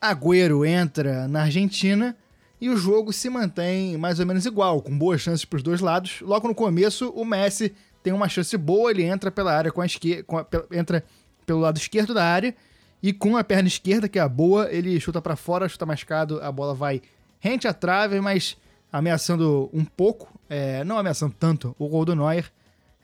Agüero 0.00 0.64
entra 0.64 1.28
na 1.28 1.42
Argentina 1.42 2.16
e 2.60 2.68
o 2.68 2.76
jogo 2.76 3.12
se 3.12 3.30
mantém 3.30 3.96
mais 3.96 4.18
ou 4.18 4.26
menos 4.26 4.44
igual, 4.46 4.82
com 4.82 4.96
boas 4.96 5.20
chances 5.20 5.44
para 5.44 5.56
os 5.56 5.62
dois 5.62 5.80
lados. 5.80 6.20
Logo 6.20 6.48
no 6.48 6.54
começo, 6.54 7.10
o 7.10 7.24
Messi 7.24 7.74
tem 8.02 8.12
uma 8.12 8.28
chance 8.28 8.56
boa, 8.56 8.90
ele 8.90 9.04
entra 9.04 9.30
pela 9.30 9.52
área 9.52 9.70
com 9.70 9.80
a 9.80 9.86
esquerda, 9.86 10.24
entra 10.72 11.04
pelo 11.46 11.60
lado 11.60 11.78
esquerdo 11.78 12.12
da 12.12 12.24
área 12.24 12.54
e 13.02 13.12
com 13.12 13.36
a 13.36 13.44
perna 13.44 13.68
esquerda, 13.68 14.08
que 14.08 14.18
é 14.18 14.22
a 14.22 14.28
boa, 14.28 14.68
ele 14.72 14.98
chuta 15.00 15.20
para 15.20 15.36
fora, 15.36 15.68
chuta 15.68 15.86
mascado, 15.86 16.40
a 16.40 16.50
bola 16.50 16.74
vai 16.74 17.02
rente 17.42 17.66
à 17.66 17.74
trave, 17.74 18.20
mas 18.20 18.56
ameaçando 18.92 19.68
um 19.72 19.84
pouco, 19.84 20.28
é, 20.48 20.84
não 20.84 20.96
ameaçando 20.96 21.34
tanto, 21.38 21.74
o 21.78 21.88
gol 21.88 22.04
do 22.04 22.14
Neuer 22.14 22.50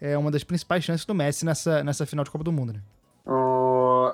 é 0.00 0.16
uma 0.16 0.30
das 0.30 0.44
principais 0.44 0.84
chances 0.84 1.04
do 1.04 1.14
Messi 1.14 1.44
nessa, 1.44 1.82
nessa 1.82 2.06
final 2.06 2.24
de 2.24 2.30
Copa 2.30 2.44
do 2.44 2.52
Mundo, 2.52 2.72
né? 2.72 2.80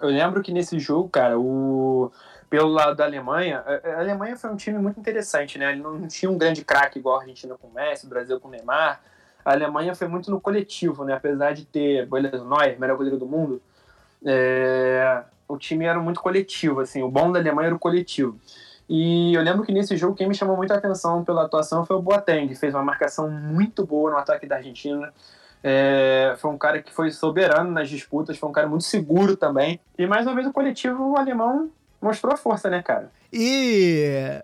Eu 0.04 0.10
lembro 0.10 0.42
que 0.42 0.52
nesse 0.52 0.78
jogo, 0.78 1.08
cara, 1.08 1.38
o... 1.38 2.12
pelo 2.50 2.68
lado 2.68 2.94
da 2.94 3.04
Alemanha, 3.04 3.64
a 3.66 3.88
a 3.96 4.00
Alemanha 4.00 4.36
foi 4.36 4.50
um 4.50 4.56
time 4.56 4.78
muito 4.78 5.00
interessante, 5.00 5.58
né? 5.58 5.72
Ele 5.72 5.80
não 5.80 6.06
tinha 6.06 6.30
um 6.30 6.36
grande 6.36 6.64
craque 6.64 6.98
igual 6.98 7.16
a 7.16 7.20
Argentina 7.20 7.54
com 7.56 7.68
o 7.68 7.72
Messi, 7.72 8.04
o 8.04 8.08
Brasil 8.08 8.38
com 8.38 8.48
o 8.48 8.50
Neymar. 8.50 9.00
A 9.42 9.52
Alemanha 9.52 9.94
foi 9.94 10.08
muito 10.08 10.30
no 10.30 10.40
coletivo, 10.40 11.04
né? 11.04 11.14
Apesar 11.14 11.52
de 11.52 11.64
ter 11.64 12.06
beleza, 12.06 12.44
Neuer, 12.44 12.78
melhor 12.78 12.96
goleiro 12.96 13.18
do 13.18 13.26
mundo, 13.26 13.62
é, 14.24 15.22
o 15.48 15.56
time 15.56 15.86
era 15.86 15.98
muito 15.98 16.20
coletivo, 16.20 16.80
assim. 16.80 17.02
O 17.02 17.10
bom 17.10 17.32
da 17.32 17.38
Alemanha 17.38 17.68
era 17.68 17.74
o 17.74 17.78
coletivo. 17.78 18.38
E 18.89 19.35
eu 19.35 19.43
lembro 19.43 19.64
que 19.64 19.72
nesse 19.72 19.97
jogo 19.97 20.14
quem 20.14 20.28
me 20.28 20.35
chamou 20.35 20.57
muita 20.57 20.74
atenção 20.74 21.24
pela 21.24 21.45
atuação 21.45 21.87
foi 21.87 21.97
o 21.97 22.03
Boateng, 22.03 22.55
fez 22.55 22.74
uma 22.74 22.82
marcação 22.82 23.30
muito 23.30 23.87
boa 23.87 24.11
no 24.11 24.18
ataque 24.18 24.47
da 24.47 24.57
Argentina. 24.57 25.12
É, 25.62 26.35
foi 26.39 26.51
um 26.51 26.59
cara 26.59 26.82
que 26.82 26.93
foi 26.93 27.11
soberano 27.11 27.70
nas 27.70 27.89
disputas, 27.89 28.37
foi 28.37 28.49
um 28.49 28.53
cara 28.53 28.68
muito 28.68 28.85
seguro 28.85 29.37
também. 29.37 29.80
E 29.99 30.07
mais 30.07 30.26
uma 30.26 30.35
vez 30.35 30.47
o 30.47 30.53
coletivo 30.53 31.16
alemão 31.16 31.70
mostrou 32.01 32.35
a 32.35 32.37
força, 32.37 32.68
né, 32.68 32.82
cara? 32.82 33.11
E 33.32 34.43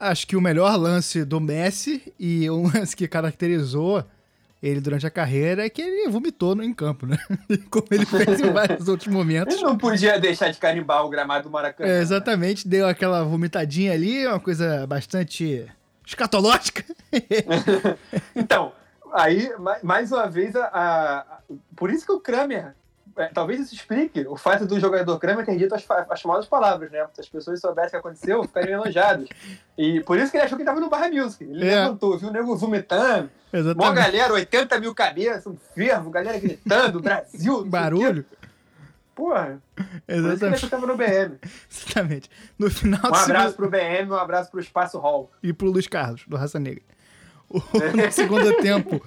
acho 0.00 0.26
que 0.26 0.36
o 0.36 0.40
melhor 0.40 0.76
lance 0.76 1.24
do 1.24 1.40
Messi 1.40 2.12
e 2.18 2.50
um 2.50 2.64
lance 2.74 2.96
que 2.96 3.06
caracterizou 3.06 4.04
ele 4.62 4.80
durante 4.80 5.06
a 5.06 5.10
carreira 5.10 5.64
é 5.66 5.68
que 5.70 5.82
ele 5.82 6.08
vomitou 6.10 6.60
em 6.62 6.72
campo, 6.72 7.06
né? 7.06 7.16
Como 7.70 7.86
ele 7.90 8.06
fez 8.06 8.40
em 8.40 8.50
vários 8.52 8.88
outros 8.88 9.12
momentos. 9.12 9.54
Ele 9.54 9.64
não 9.64 9.76
podia 9.78 10.18
deixar 10.18 10.50
de 10.50 10.58
carimbar 10.58 11.04
o 11.04 11.08
gramado 11.08 11.44
do 11.48 11.50
Maracanã. 11.52 11.88
É, 11.90 12.00
exatamente, 12.00 12.66
deu 12.66 12.86
aquela 12.88 13.22
vomitadinha 13.22 13.92
ali, 13.92 14.26
uma 14.26 14.40
coisa 14.40 14.86
bastante 14.86 15.66
escatológica. 16.06 16.84
Então, 18.34 18.72
aí, 19.12 19.50
ma- 19.58 19.78
mais 19.82 20.12
uma 20.12 20.26
vez, 20.28 20.54
a- 20.56 20.70
a- 20.72 21.38
por 21.74 21.90
isso 21.90 22.04
que 22.06 22.12
o 22.12 22.20
Kramer, 22.20 22.74
é, 23.16 23.26
talvez 23.28 23.60
isso 23.60 23.74
explique 23.74 24.26
o 24.28 24.36
fato 24.36 24.66
do 24.66 24.78
jogador 24.78 25.18
Kramer 25.18 25.44
ter 25.44 25.56
dito 25.56 25.74
as, 25.74 25.84
as 26.10 26.20
famosas 26.22 26.46
palavras, 26.46 26.90
né? 26.90 27.06
Se 27.14 27.20
as 27.22 27.28
pessoas 27.28 27.60
soubessem 27.60 27.88
o 27.88 28.02
que 28.02 28.08
aconteceu, 28.08 28.42
ficariam 28.44 28.82
enojadas. 28.82 29.28
E 29.78 30.00
por 30.00 30.18
isso 30.18 30.30
que 30.30 30.36
ele 30.36 30.44
achou 30.44 30.56
que 30.56 30.62
estava 30.62 30.80
no 30.80 30.88
Bar 30.90 31.10
Music. 31.12 31.42
Ele 31.44 31.66
É. 31.68 31.80
levantou, 31.82 32.18
viu 32.18 32.28
o 32.28 32.32
nego 32.32 32.54
vomitando, 32.56 33.30
mó 33.52 33.58
Exatamente. 33.58 33.94
galera, 33.94 34.32
80 34.34 34.80
mil 34.80 34.94
cabeças, 34.94 35.46
um 35.46 35.56
fervo, 35.74 36.10
galera 36.10 36.38
gritando, 36.38 37.00
Brasil. 37.00 37.64
Barulho. 37.64 38.24
Porra, 39.14 39.62
por 39.74 39.84
ele 40.06 40.28
Exatamente. 40.28 40.60
que 40.60 40.68
tava 40.68 40.86
no 40.86 40.94
BM. 40.96 41.38
Exatamente. 41.70 42.30
No 42.58 42.70
final 42.70 43.00
Um 43.00 43.10
do 43.10 43.16
segundo- 43.16 43.30
abraço 43.36 43.56
pro 43.56 43.70
BM, 43.70 44.10
um 44.10 44.14
abraço 44.14 44.50
pro 44.50 44.60
Espaço 44.60 44.98
Hall. 44.98 45.30
e 45.42 45.54
pro 45.54 45.70
Luiz 45.70 45.86
Carlos, 45.86 46.24
do 46.28 46.36
Raça 46.36 46.58
Negra. 46.60 46.82
O- 47.48 47.56
no 47.58 48.12
segundo 48.12 48.56
tempo, 48.58 49.00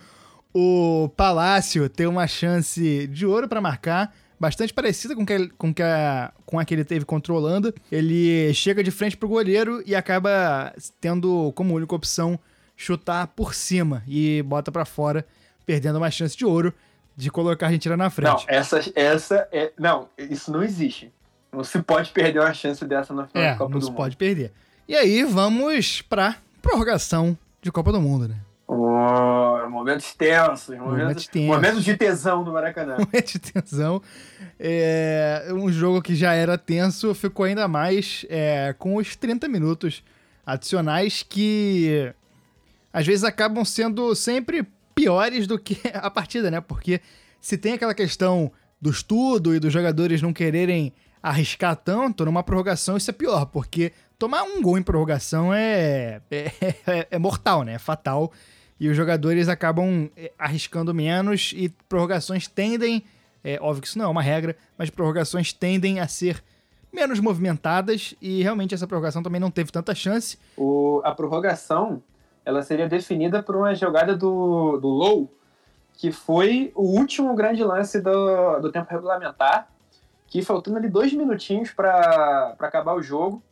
o 0.53 1.09
Palácio 1.15 1.87
tem 1.89 2.07
uma 2.07 2.27
chance 2.27 3.07
de 3.07 3.25
ouro 3.25 3.47
pra 3.47 3.61
marcar, 3.61 4.13
bastante 4.39 4.73
parecida 4.73 5.15
com, 5.15 5.25
que, 5.25 5.47
com, 5.57 5.73
que 5.73 5.83
a, 5.83 6.31
com 6.45 6.57
a 6.59 6.65
que 6.65 6.73
ele 6.73 6.83
teve 6.85 7.05
contra 7.05 7.31
o 7.33 7.35
Holanda. 7.35 7.73
Ele 7.91 8.53
chega 8.53 8.83
de 8.83 8.91
frente 8.91 9.15
pro 9.17 9.27
goleiro 9.27 9.83
e 9.85 9.95
acaba 9.95 10.73
tendo 10.99 11.51
como 11.55 11.75
única 11.75 11.93
opção 11.95 12.39
chutar 12.75 13.27
por 13.27 13.53
cima 13.53 14.01
e 14.07 14.41
bota 14.43 14.71
pra 14.71 14.85
fora, 14.85 15.25
perdendo 15.65 15.97
uma 15.97 16.09
chance 16.09 16.37
de 16.37 16.45
ouro 16.45 16.73
de 17.15 17.29
colocar 17.29 17.65
a 17.65 17.67
Argentina 17.67 17.97
na 17.97 18.05
Não, 18.05 18.11
frente. 18.11 18.45
essa, 18.47 18.79
essa 18.95 19.47
é. 19.51 19.73
Não, 19.77 20.07
isso 20.17 20.49
não 20.51 20.63
existe. 20.63 21.11
Não 21.51 21.63
se 21.63 21.81
pode 21.81 22.11
perder 22.11 22.39
uma 22.39 22.53
chance 22.53 22.85
dessa 22.85 23.13
na 23.13 23.27
final 23.27 23.43
É, 23.43 23.51
da 23.51 23.57
Copa 23.57 23.71
não 23.71 23.79
do 23.79 23.83
se 23.85 23.89
Mundo. 23.91 23.97
pode 23.97 24.15
perder. 24.15 24.53
E 24.87 24.95
aí 24.95 25.23
vamos 25.25 26.01
pra 26.03 26.37
prorrogação 26.61 27.37
de 27.61 27.71
Copa 27.71 27.91
do 27.91 27.99
Mundo, 27.99 28.27
né? 28.29 28.35
Oh, 28.65 29.48
momentos 29.67 30.13
tensos, 30.13 30.67
Momentos 30.77 30.99
momentos, 30.99 31.27
tensos. 31.27 31.47
momentos 31.55 31.83
de 31.83 31.97
tesão 31.97 32.43
do 32.43 32.51
Maracanã. 32.53 32.97
Momento 32.99 33.31
de 33.33 33.39
tensão. 33.39 34.01
É, 34.59 35.47
um 35.51 35.71
jogo 35.71 36.01
que 36.01 36.13
já 36.15 36.33
era 36.33 36.57
tenso 36.57 37.13
ficou 37.15 37.45
ainda 37.45 37.67
mais 37.67 38.25
é, 38.29 38.73
com 38.77 38.95
os 38.95 39.15
30 39.15 39.47
minutos 39.47 40.03
adicionais 40.45 41.23
que 41.27 42.13
às 42.91 43.05
vezes 43.05 43.23
acabam 43.23 43.63
sendo 43.65 44.13
sempre 44.15 44.67
piores 44.95 45.47
do 45.47 45.57
que 45.59 45.79
a 45.93 46.09
partida, 46.09 46.49
né? 46.51 46.59
Porque 46.61 47.01
se 47.41 47.57
tem 47.57 47.73
aquela 47.73 47.93
questão 47.93 48.51
do 48.81 48.89
estudo 48.89 49.55
e 49.55 49.59
dos 49.59 49.71
jogadores 49.73 50.21
não 50.21 50.33
quererem 50.33 50.93
arriscar 51.21 51.75
tanto, 51.75 52.23
numa 52.25 52.41
prorrogação 52.43 52.95
isso 52.95 53.09
é 53.09 53.13
pior, 53.13 53.45
porque 53.47 53.91
tomar 54.17 54.43
um 54.43 54.61
gol 54.61 54.77
em 54.77 54.81
prorrogação 54.81 55.53
é, 55.53 56.21
é, 56.31 56.51
é- 56.87 57.07
é 57.11 57.19
mortal, 57.19 57.63
né? 57.63 57.73
É 57.73 57.79
fatal. 57.79 58.31
E 58.79 58.87
os 58.87 58.95
jogadores 58.95 59.49
acabam 59.49 60.09
é, 60.15 60.31
arriscando 60.37 60.93
menos 60.93 61.53
e 61.55 61.69
prorrogações 61.87 62.47
tendem, 62.47 63.03
é 63.43 63.59
óbvio 63.61 63.81
que 63.81 63.87
isso 63.87 63.97
não 63.97 64.05
é 64.05 64.07
uma 64.07 64.21
regra, 64.21 64.55
mas 64.77 64.89
prorrogações 64.89 65.51
tendem 65.51 65.99
a 65.99 66.07
ser 66.07 66.43
menos 66.91 67.19
movimentadas 67.19 68.15
e 68.21 68.41
realmente 68.41 68.73
essa 68.73 68.87
prorrogação 68.87 69.21
também 69.21 69.39
não 69.39 69.51
teve 69.51 69.71
tanta 69.71 69.93
chance. 69.93 70.37
O, 70.57 71.01
a 71.03 71.13
prorrogação 71.13 72.01
ela 72.45 72.63
seria 72.63 72.87
definida 72.87 73.43
por 73.43 73.55
uma 73.55 73.75
jogada 73.75 74.15
do, 74.15 74.77
do 74.77 74.87
Low, 74.87 75.31
que 75.93 76.11
foi 76.11 76.71
o 76.75 76.97
último 76.97 77.35
grande 77.35 77.63
lance 77.63 78.01
do, 78.01 78.59
do 78.59 78.71
tempo 78.71 78.89
regulamentar, 78.89 79.67
que 80.27 80.41
faltando 80.41 80.77
ali 80.77 80.87
dois 80.87 81.13
minutinhos 81.13 81.71
para 81.71 82.55
acabar 82.59 82.95
o 82.95 83.01
jogo, 83.01 83.43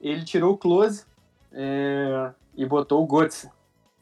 ele 0.00 0.24
tirou 0.24 0.54
o 0.54 0.56
close 0.56 1.04
é, 1.52 2.30
e 2.56 2.64
botou 2.64 3.04
o 3.04 3.06
Götze. 3.06 3.50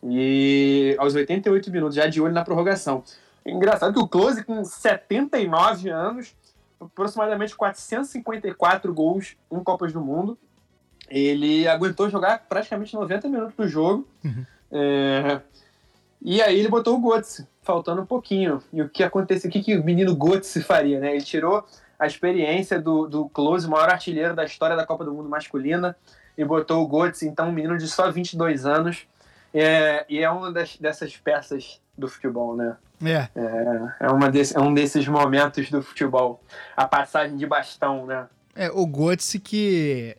E 0.02 0.94
aos 0.98 1.14
88 1.14 1.70
minutos, 1.70 1.96
já 1.96 2.06
de 2.06 2.20
olho 2.20 2.32
na 2.32 2.44
prorrogação. 2.44 3.02
Engraçado 3.44 3.92
que 3.92 3.98
o 3.98 4.06
Close, 4.06 4.44
com 4.44 4.64
79 4.64 5.90
anos, 5.90 6.34
aproximadamente 6.80 7.56
454 7.56 8.92
gols 8.92 9.36
em 9.50 9.62
Copas 9.62 9.92
do 9.92 10.00
Mundo, 10.00 10.38
ele 11.08 11.66
aguentou 11.66 12.10
jogar 12.10 12.46
praticamente 12.48 12.94
90 12.94 13.28
minutos 13.28 13.56
do 13.56 13.66
jogo. 13.66 14.06
É, 14.70 15.40
e 16.20 16.42
aí 16.42 16.58
ele 16.58 16.68
botou 16.68 16.98
o 16.98 17.00
Götze, 17.00 17.46
faltando 17.62 18.02
um 18.02 18.06
pouquinho. 18.06 18.62
E 18.72 18.82
o 18.82 18.88
que 18.88 19.02
aconteceu? 19.02 19.48
O 19.48 19.52
que, 19.52 19.62
que 19.62 19.76
o 19.76 19.84
menino 19.84 20.14
Götze 20.14 20.62
faria, 20.62 21.00
né? 21.00 21.12
Ele 21.12 21.24
tirou 21.24 21.64
a 21.98 22.06
experiência 22.06 22.80
do, 22.80 23.06
do 23.06 23.28
Close, 23.28 23.68
maior 23.68 23.88
artilheiro 23.88 24.34
da 24.34 24.44
história 24.44 24.76
da 24.76 24.86
Copa 24.86 25.04
do 25.04 25.12
Mundo 25.12 25.28
masculina, 25.28 25.96
e 26.36 26.44
botou 26.44 26.84
o 26.84 26.88
Götze, 26.88 27.26
então 27.26 27.48
um 27.48 27.52
menino 27.52 27.76
de 27.78 27.88
só 27.88 28.10
22 28.10 28.66
anos. 28.66 29.06
É, 29.58 30.06
e 30.08 30.18
é 30.18 30.30
uma 30.30 30.52
das, 30.52 30.76
dessas 30.76 31.16
peças 31.16 31.80
do 31.96 32.08
futebol, 32.08 32.56
né? 32.56 32.76
É, 33.04 33.28
É, 33.34 34.06
é, 34.06 34.08
uma 34.08 34.30
desse, 34.30 34.56
é 34.56 34.60
um 34.60 34.74
desses 34.74 35.06
momentos 35.06 35.70
do 35.70 35.82
futebol. 35.82 36.42
A 36.76 36.86
passagem 36.86 37.36
de 37.36 37.46
bastão, 37.46 38.06
né? 38.06 38.26
é 38.58 38.68
o 38.72 38.84
Götze 38.84 39.38
que 39.38 40.16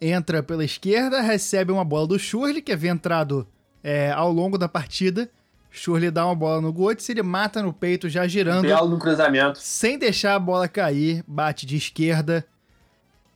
entra 0.00 0.44
pela 0.44 0.64
esquerda, 0.64 1.20
recebe 1.20 1.72
uma 1.72 1.84
bola 1.84 2.06
do 2.06 2.18
Schurrle, 2.18 2.62
que 2.62 2.72
havia 2.72 2.92
entrado 2.92 3.46
é, 3.82 4.12
ao 4.12 4.30
longo 4.30 4.56
da 4.56 4.68
partida. 4.68 5.28
Schurrle 5.68 6.12
dá 6.12 6.24
uma 6.24 6.36
bola 6.36 6.60
no 6.60 6.72
Götze, 6.72 7.10
ele 7.10 7.22
mata 7.22 7.60
no 7.60 7.72
peito 7.72 8.08
já 8.08 8.28
girando. 8.28 8.62
Belo 8.62 8.88
no 8.88 8.98
cruzamento. 8.98 9.58
sem 9.58 9.98
deixar 9.98 10.36
a 10.36 10.38
bola 10.38 10.68
cair, 10.68 11.24
bate 11.26 11.66
de 11.66 11.76
esquerda. 11.76 12.46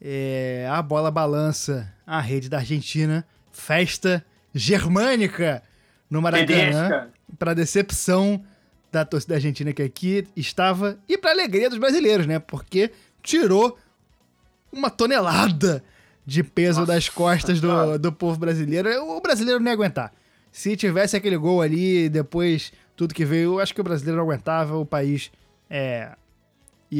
É, 0.00 0.68
a 0.70 0.80
bola 0.80 1.10
balança 1.10 1.92
a 2.06 2.20
rede 2.20 2.48
da 2.48 2.58
Argentina. 2.58 3.26
Festa 3.50 4.24
germânica 4.56 5.62
no 6.10 6.22
Maracanã. 6.22 7.08
Para 7.38 7.54
decepção 7.54 8.42
da 8.90 9.04
torcida 9.04 9.34
argentina 9.34 9.72
que 9.72 9.82
aqui 9.82 10.26
estava 10.36 10.98
e 11.08 11.18
para 11.18 11.32
alegria 11.32 11.68
dos 11.68 11.78
brasileiros, 11.78 12.26
né? 12.26 12.38
Porque 12.38 12.92
tirou 13.22 13.76
uma 14.72 14.88
tonelada 14.88 15.82
de 16.24 16.42
peso 16.42 16.80
Nossa 16.80 16.92
das 16.92 17.08
costas 17.08 17.60
do, 17.60 17.98
do 17.98 18.12
povo 18.12 18.38
brasileiro. 18.38 18.88
O 19.04 19.20
brasileiro 19.20 19.60
não 19.60 19.66
ia 19.66 19.74
aguentar. 19.74 20.12
Se 20.50 20.76
tivesse 20.76 21.16
aquele 21.16 21.36
gol 21.36 21.60
ali, 21.60 22.08
depois 22.08 22.72
tudo 22.96 23.14
que 23.14 23.24
veio, 23.24 23.54
eu 23.54 23.60
acho 23.60 23.74
que 23.74 23.80
o 23.80 23.84
brasileiro 23.84 24.16
não 24.16 24.24
aguentava, 24.24 24.76
o 24.76 24.86
país 24.86 25.30
é, 25.68 26.12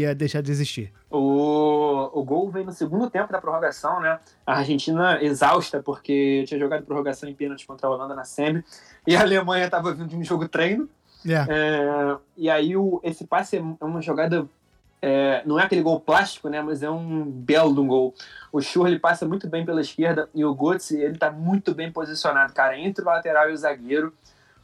ia 0.01 0.15
deixar 0.15 0.43
de 0.43 0.51
existir. 0.51 0.93
O, 1.11 2.11
o 2.13 2.25
gol 2.25 2.51
veio 2.51 2.67
no 2.67 2.73
segundo 2.73 3.09
tempo 3.11 3.33
da 3.33 3.41
prorrogação, 3.41 4.01
né? 4.01 4.19
A 4.47 4.59
Argentina 4.59 5.23
exausta, 5.23 5.83
porque 5.83 6.45
tinha 6.47 6.59
jogado 6.61 6.85
prorrogação 6.85 7.29
em 7.29 7.35
pênalti 7.35 7.67
contra 7.67 7.87
a 7.87 7.91
Holanda 7.91 8.15
na 8.15 8.25
semi. 8.25 8.65
E 9.07 9.17
a 9.17 9.21
Alemanha 9.21 9.65
estava 9.67 9.93
vindo 9.93 10.09
de 10.09 10.17
um 10.17 10.25
jogo 10.25 10.49
treino. 10.49 10.89
É, 11.27 11.47
É, 11.49 12.17
e 12.37 12.51
aí 12.51 12.77
o, 12.77 13.01
esse 13.03 13.27
passe 13.27 13.57
é 13.57 13.85
uma 13.85 14.01
jogada. 14.01 14.49
é, 15.03 15.43
não 15.45 15.59
é 15.59 15.65
aquele 15.65 15.83
gol 15.83 16.01
plástico, 16.01 16.49
né? 16.49 16.61
Mas 16.63 16.83
é 16.83 16.91
um 16.91 17.25
belo 17.25 17.75
de 17.75 17.81
um 17.81 17.87
gol. 17.87 18.15
O 18.53 18.61
Schurrle 18.61 18.99
passa 18.99 19.27
muito 19.27 19.49
bem 19.49 19.65
pela 19.65 19.81
esquerda 19.81 20.29
e 20.35 20.45
o 20.45 20.55
Götze, 20.55 21.01
ele 21.01 21.19
tá 21.19 21.31
muito 21.31 21.75
bem 21.75 21.91
posicionado, 21.91 22.53
cara, 22.53 22.79
entre 22.79 23.03
o 23.03 23.07
lateral 23.07 23.51
e 23.51 23.53
o 23.53 23.57
zagueiro. 23.57 24.13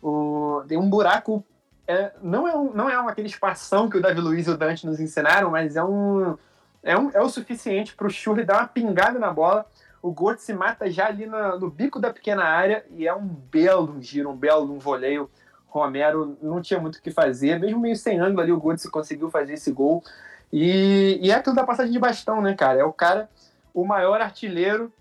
O, 0.02 0.62
tem 0.66 0.78
um 0.78 0.88
buraco. 0.88 1.44
É, 1.86 2.12
não, 2.22 2.46
é 2.46 2.56
um, 2.56 2.72
não 2.72 2.88
é 2.88 2.94
aquele 2.94 3.28
espação 3.28 3.88
que 3.88 3.98
o 3.98 4.00
Davi 4.00 4.20
Luiz 4.20 4.46
e 4.46 4.50
o 4.50 4.56
Dante 4.56 4.86
nos 4.86 5.00
ensinaram, 5.00 5.50
mas 5.50 5.76
é 5.76 5.84
um. 5.84 6.36
É, 6.82 6.98
um, 6.98 7.10
é 7.10 7.20
o 7.20 7.28
suficiente 7.28 7.94
para 7.94 8.06
o 8.06 8.10
Schurrle 8.10 8.44
dar 8.44 8.58
uma 8.58 8.68
pingada 8.68 9.18
na 9.18 9.32
bola. 9.32 9.66
O 10.02 10.10
Götze 10.12 10.46
se 10.46 10.52
mata 10.52 10.90
já 10.90 11.06
ali 11.06 11.26
na- 11.26 11.56
no 11.56 11.70
bico 11.70 12.00
da 12.00 12.12
pequena 12.12 12.42
área 12.42 12.84
e 12.90 13.06
é 13.06 13.14
um 13.14 13.24
belo 13.26 14.02
giro, 14.02 14.30
um 14.30 14.36
belo 14.36 14.72
um 14.72 14.78
voleio. 14.78 15.30
Romero 15.68 16.36
não 16.42 16.60
tinha 16.60 16.78
muito 16.80 16.96
o 16.96 17.02
que 17.02 17.10
fazer, 17.10 17.58
mesmo 17.58 17.80
meio 17.80 17.96
sem 17.96 18.20
ângulo 18.20 18.42
ali, 18.42 18.52
o 18.52 18.60
Götze 18.60 18.90
conseguiu 18.90 19.30
fazer 19.30 19.54
esse 19.54 19.72
gol. 19.72 20.02
E, 20.52 21.18
e 21.22 21.30
é 21.30 21.34
aquilo 21.34 21.54
da 21.56 21.64
passagem 21.64 21.92
de 21.92 21.98
bastão, 21.98 22.42
né, 22.42 22.54
cara? 22.54 22.80
É 22.80 22.84
o 22.84 22.92
cara, 22.92 23.30
o 23.72 23.84
maior 23.84 24.20
artilheiro, 24.20 24.92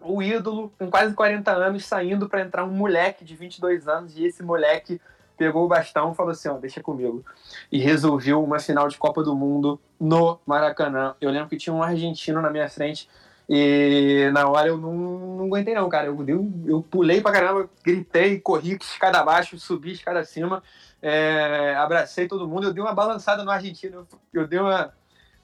o 0.00 0.20
ídolo, 0.20 0.72
com 0.76 0.90
quase 0.90 1.14
40 1.14 1.52
anos, 1.52 1.84
saindo 1.86 2.28
para 2.28 2.40
entrar 2.40 2.64
um 2.64 2.72
moleque 2.72 3.24
de 3.24 3.36
22 3.36 3.86
anos, 3.86 4.16
e 4.16 4.24
esse 4.24 4.42
moleque 4.42 5.00
pegou 5.42 5.64
o 5.64 5.68
bastão 5.68 6.12
e 6.12 6.14
falou 6.14 6.30
assim: 6.30 6.48
ó, 6.48 6.56
deixa 6.56 6.80
comigo. 6.80 7.24
E 7.70 7.78
resolveu 7.78 8.42
uma 8.42 8.60
final 8.60 8.86
de 8.86 8.96
Copa 8.96 9.24
do 9.24 9.34
Mundo 9.34 9.80
no 9.98 10.38
Maracanã. 10.46 11.16
Eu 11.20 11.30
lembro 11.30 11.48
que 11.48 11.56
tinha 11.56 11.74
um 11.74 11.82
argentino 11.82 12.40
na 12.40 12.48
minha 12.48 12.68
frente. 12.68 13.08
E 13.48 14.30
na 14.32 14.48
hora 14.48 14.68
eu 14.68 14.78
não, 14.78 14.92
não 14.92 15.44
aguentei, 15.46 15.74
não, 15.74 15.88
cara. 15.88 16.06
Eu, 16.06 16.24
eu, 16.28 16.52
eu 16.64 16.80
pulei 16.80 17.20
pra 17.20 17.32
caramba, 17.32 17.68
gritei, 17.82 18.38
corri 18.38 18.78
escada 18.80 19.18
abaixo, 19.18 19.58
subi 19.58 19.92
escada 19.92 20.20
acima, 20.20 20.62
é, 21.02 21.74
abracei 21.76 22.28
todo 22.28 22.46
mundo. 22.46 22.68
Eu 22.68 22.72
dei 22.72 22.82
uma 22.82 22.94
balançada 22.94 23.42
no 23.42 23.50
argentino, 23.50 24.06
eu, 24.32 24.42
eu 24.42 24.46
dei 24.46 24.60
uma, 24.60 24.94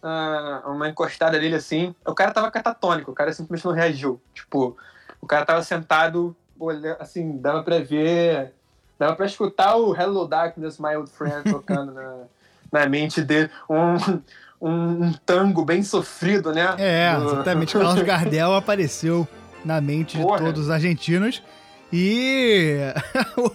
ah, 0.01 0.63
uma 0.67 0.89
encostada 0.89 1.41
nele 1.41 1.57
assim. 1.57 1.93
O 2.07 2.15
cara 2.15 2.31
tava 2.31 2.53
catatônico, 2.53 3.11
o 3.11 3.15
cara 3.15 3.33
simplesmente 3.33 3.67
não 3.67 3.75
reagiu. 3.75 4.23
Tipo, 4.33 4.77
o 5.21 5.27
cara 5.27 5.45
tava 5.45 5.63
sentado, 5.63 6.37
olha, 6.59 6.97
assim, 7.01 7.37
dava 7.39 7.65
pra 7.65 7.81
ver, 7.81 8.55
dava 8.99 9.15
pra 9.15 9.27
escutar 9.27 9.77
o 9.77 9.95
Hello 9.95 10.27
Darkness, 10.27 10.79
My 10.79 10.97
Old 10.97 11.11
Friend 11.11 11.45
tocando 11.51 11.93
na, 11.93 12.15
na 12.73 12.87
mente 12.87 13.23
dele. 13.23 13.51
Um, 13.69 14.21
um, 14.61 15.13
tango 15.25 15.65
bem 15.65 15.83
sofrido, 15.83 16.53
né? 16.53 16.75
é 16.79 17.17
exatamente. 17.17 17.73
Carlos 17.73 18.03
Gardel 18.03 18.55
apareceu 18.55 19.27
na 19.65 19.81
mente 19.81 20.17
de 20.17 20.23
Porra. 20.23 20.39
todos 20.39 20.65
os 20.65 20.71
argentinos. 20.71 21.43
E 21.93 22.77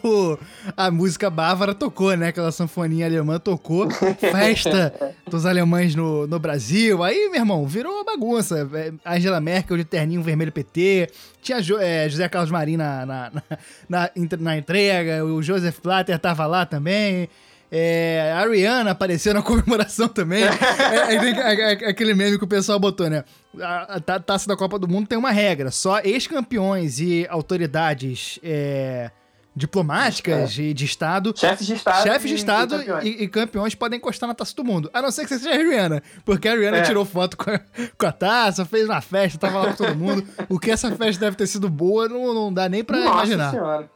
a 0.75 0.89
música 0.89 1.29
bávara 1.29 1.73
tocou, 1.75 2.15
né? 2.17 2.29
Aquela 2.29 2.51
sanfoninha 2.51 3.05
alemã 3.05 3.39
tocou. 3.39 3.87
Festa 3.91 4.93
dos 5.29 5.45
alemães 5.45 5.93
no, 5.95 6.25
no 6.25 6.39
Brasil. 6.39 7.03
Aí, 7.03 7.29
meu 7.29 7.41
irmão, 7.41 7.65
virou 7.67 8.03
bagunça. 8.03 8.67
É, 8.73 8.91
Angela 9.15 9.39
Merkel 9.39 9.77
de 9.77 9.83
terninho 9.83 10.23
vermelho 10.23 10.51
PT. 10.51 11.09
Tinha 11.41 11.61
Jo- 11.61 11.79
é, 11.79 12.09
José 12.09 12.27
Carlos 12.27 12.51
Marim 12.51 12.77
na, 12.77 13.05
na, 13.05 13.31
na, 13.31 13.43
na, 13.89 14.09
na 14.39 14.57
entrega. 14.57 15.23
O 15.25 15.41
Joseph 15.43 15.79
Blatter 15.83 16.17
tava 16.17 16.45
lá 16.47 16.65
também. 16.65 17.29
É, 17.75 18.31
a 18.37 18.45
Rihanna 18.47 18.91
apareceu 18.91 19.33
na 19.33 19.41
comemoração 19.43 20.07
também. 20.07 20.43
É, 20.43 21.15
é, 21.15 21.19
tem- 21.19 21.39
é, 21.39 21.73
é, 21.85 21.89
aquele 21.89 22.13
meme 22.13 22.37
que 22.37 22.43
o 22.43 22.47
pessoal 22.47 22.79
botou, 22.79 23.09
né? 23.09 23.23
A, 23.59 23.95
a 23.95 23.99
ta- 23.99 24.19
taça 24.19 24.47
da 24.47 24.55
Copa 24.55 24.77
do 24.77 24.87
Mundo 24.87 25.07
tem 25.07 25.17
uma 25.17 25.31
regra: 25.31 25.71
só 25.71 25.99
ex-campeões 26.01 26.99
e 26.99 27.25
autoridades 27.31 28.37
é, 28.43 29.09
diplomáticas 29.55 30.53
de, 30.53 30.73
de 30.73 30.85
Estado. 30.85 31.33
Chefes 31.35 31.65
de 31.65 31.73
Estado. 31.73 32.03
Chefes 32.03 32.29
de 32.29 32.35
e- 32.35 32.37
Estado 32.37 32.75
e 32.75 32.77
campeões. 32.79 33.05
e, 33.05 33.09
e 33.23 33.27
campeões 33.27 33.75
podem 33.75 33.97
encostar 33.97 34.27
na 34.27 34.35
taça 34.35 34.53
do 34.55 34.63
mundo. 34.63 34.89
A 34.93 35.01
não 35.01 35.09
ser 35.11 35.23
que 35.23 35.29
você 35.29 35.39
seja 35.39 35.51
a 35.51 35.57
Rihanna. 35.57 36.03
Porque 36.23 36.47
a 36.47 36.53
Rihanna 36.55 36.77
É. 36.77 36.81
tirou 36.81 37.05
foto 37.05 37.37
com 37.37 37.49
a, 37.49 37.59
com 37.97 38.05
a 38.05 38.11
taça, 38.11 38.65
fez 38.65 38.85
uma 38.85 39.01
festa, 39.01 39.37
tava 39.39 39.59
lá 39.59 39.67
com 39.73 39.83
todo 39.83 39.95
mundo. 39.95 40.23
O 40.49 40.59
que 40.59 40.69
essa 40.71 40.91
festa 40.91 41.25
deve 41.25 41.35
ter 41.37 41.47
sido 41.47 41.69
boa, 41.69 42.07
não, 42.07 42.33
não 42.33 42.53
dá 42.53 42.69
nem 42.69 42.83
pra 42.83 42.97
Nossa 42.99 43.13
imaginar. 43.13 43.51
senhora. 43.51 43.89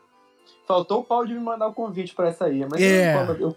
Faltou 0.68 1.00
o 1.00 1.04
pau 1.04 1.26
de 1.26 1.34
me 1.34 1.40
mandar 1.40 1.68
o 1.68 1.74
convite 1.74 2.14
pra 2.14 2.28
essa 2.28 2.46
aí. 2.46 2.66
Mas 2.70 2.82
É. 2.82 3.16
eu, 3.16 3.20
eu, 3.36 3.38
eu, 3.40 3.56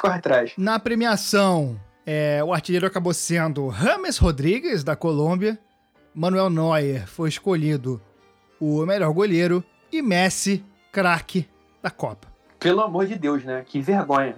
corre 0.00 0.14
atrás. 0.16 0.52
Na 0.56 0.78
premiação, 0.78 1.78
é, 2.06 2.42
o 2.44 2.52
artilheiro 2.52 2.86
acabou 2.86 3.12
sendo 3.12 3.66
Rames 3.68 4.16
Rodrigues, 4.18 4.84
da 4.84 4.94
Colômbia. 4.94 5.58
Manuel 6.14 6.48
Neuer 6.50 7.06
foi 7.08 7.28
escolhido 7.28 8.00
o 8.60 8.84
melhor 8.86 9.12
goleiro. 9.12 9.64
E 9.90 10.00
Messi, 10.00 10.64
craque 10.92 11.48
da 11.82 11.90
Copa. 11.90 12.28
Pelo 12.60 12.80
amor 12.80 13.06
de 13.06 13.16
Deus, 13.16 13.44
né? 13.44 13.64
Que 13.66 13.80
vergonha. 13.80 14.36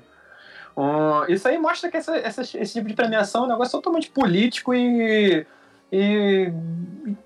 Isso 1.28 1.46
aí 1.46 1.58
mostra 1.58 1.90
que 1.90 1.96
essa- 1.96 2.16
essa- 2.16 2.40
esse 2.42 2.72
tipo 2.72 2.88
de 2.88 2.94
premiação 2.94 3.42
é 3.42 3.46
um 3.46 3.50
negócio 3.50 3.72
totalmente 3.72 4.10
político 4.10 4.74
e, 4.74 5.46
e 5.92 6.52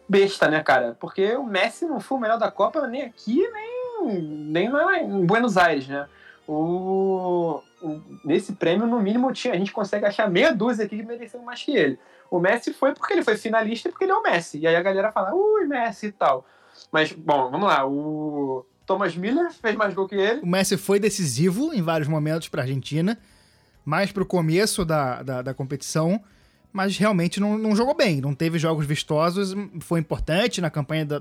besta, 0.08 0.48
né, 0.48 0.62
cara? 0.62 0.96
Porque 1.00 1.34
o 1.36 1.44
Messi 1.44 1.86
não 1.86 2.00
foi 2.00 2.18
o 2.18 2.20
melhor 2.20 2.38
da 2.38 2.50
Copa 2.50 2.86
nem 2.86 3.02
aqui, 3.02 3.36
nem, 3.52 3.77
nem 4.06 4.68
lá 4.70 4.98
em 4.98 5.24
Buenos 5.26 5.56
Aires, 5.56 5.86
né? 5.88 6.06
O, 6.46 7.60
o- 7.82 8.02
nesse 8.24 8.52
prêmio, 8.54 8.86
no 8.86 9.00
mínimo, 9.00 9.32
tinha, 9.32 9.54
a 9.54 9.56
gente 9.56 9.72
consegue 9.72 10.06
achar 10.06 10.30
meia 10.30 10.52
dúzia 10.52 10.84
aqui 10.84 10.96
que 10.96 11.02
mereciam 11.02 11.42
mais 11.44 11.62
que 11.62 11.72
ele. 11.76 11.98
O 12.30 12.38
Messi 12.38 12.72
foi 12.72 12.92
porque 12.94 13.12
ele 13.14 13.22
foi 13.22 13.36
finalista 13.36 13.88
e 13.88 13.92
porque 13.92 14.04
ele 14.04 14.12
é 14.12 14.16
o 14.16 14.22
Messi. 14.22 14.58
E 14.58 14.66
aí 14.66 14.74
a 14.76 14.82
galera 14.82 15.12
fala, 15.12 15.34
ui, 15.34 15.64
Messi 15.66 16.06
e 16.06 16.12
tal. 16.12 16.46
Mas, 16.92 17.12
bom, 17.12 17.50
vamos 17.50 17.66
lá. 17.68 17.86
O 17.86 18.64
Thomas 18.86 19.14
Miller 19.16 19.50
fez 19.52 19.76
mais 19.76 19.94
gol 19.94 20.08
que 20.08 20.14
ele. 20.14 20.40
O 20.40 20.46
Messi 20.46 20.76
foi 20.76 20.98
decisivo 20.98 21.72
em 21.72 21.82
vários 21.82 22.08
momentos 22.08 22.48
para 22.48 22.62
a 22.62 22.64
Argentina, 22.64 23.18
mais 23.84 24.12
pro 24.12 24.26
começo 24.26 24.84
da, 24.84 25.22
da, 25.22 25.42
da 25.42 25.54
competição, 25.54 26.22
mas 26.72 26.96
realmente 26.98 27.40
não, 27.40 27.56
não 27.56 27.74
jogou 27.74 27.94
bem. 27.94 28.20
Não 28.20 28.34
teve 28.34 28.58
jogos 28.58 28.84
vistosos, 28.86 29.54
foi 29.80 30.00
importante 30.00 30.60
na 30.60 30.70
campanha 30.70 31.04
do- 31.04 31.18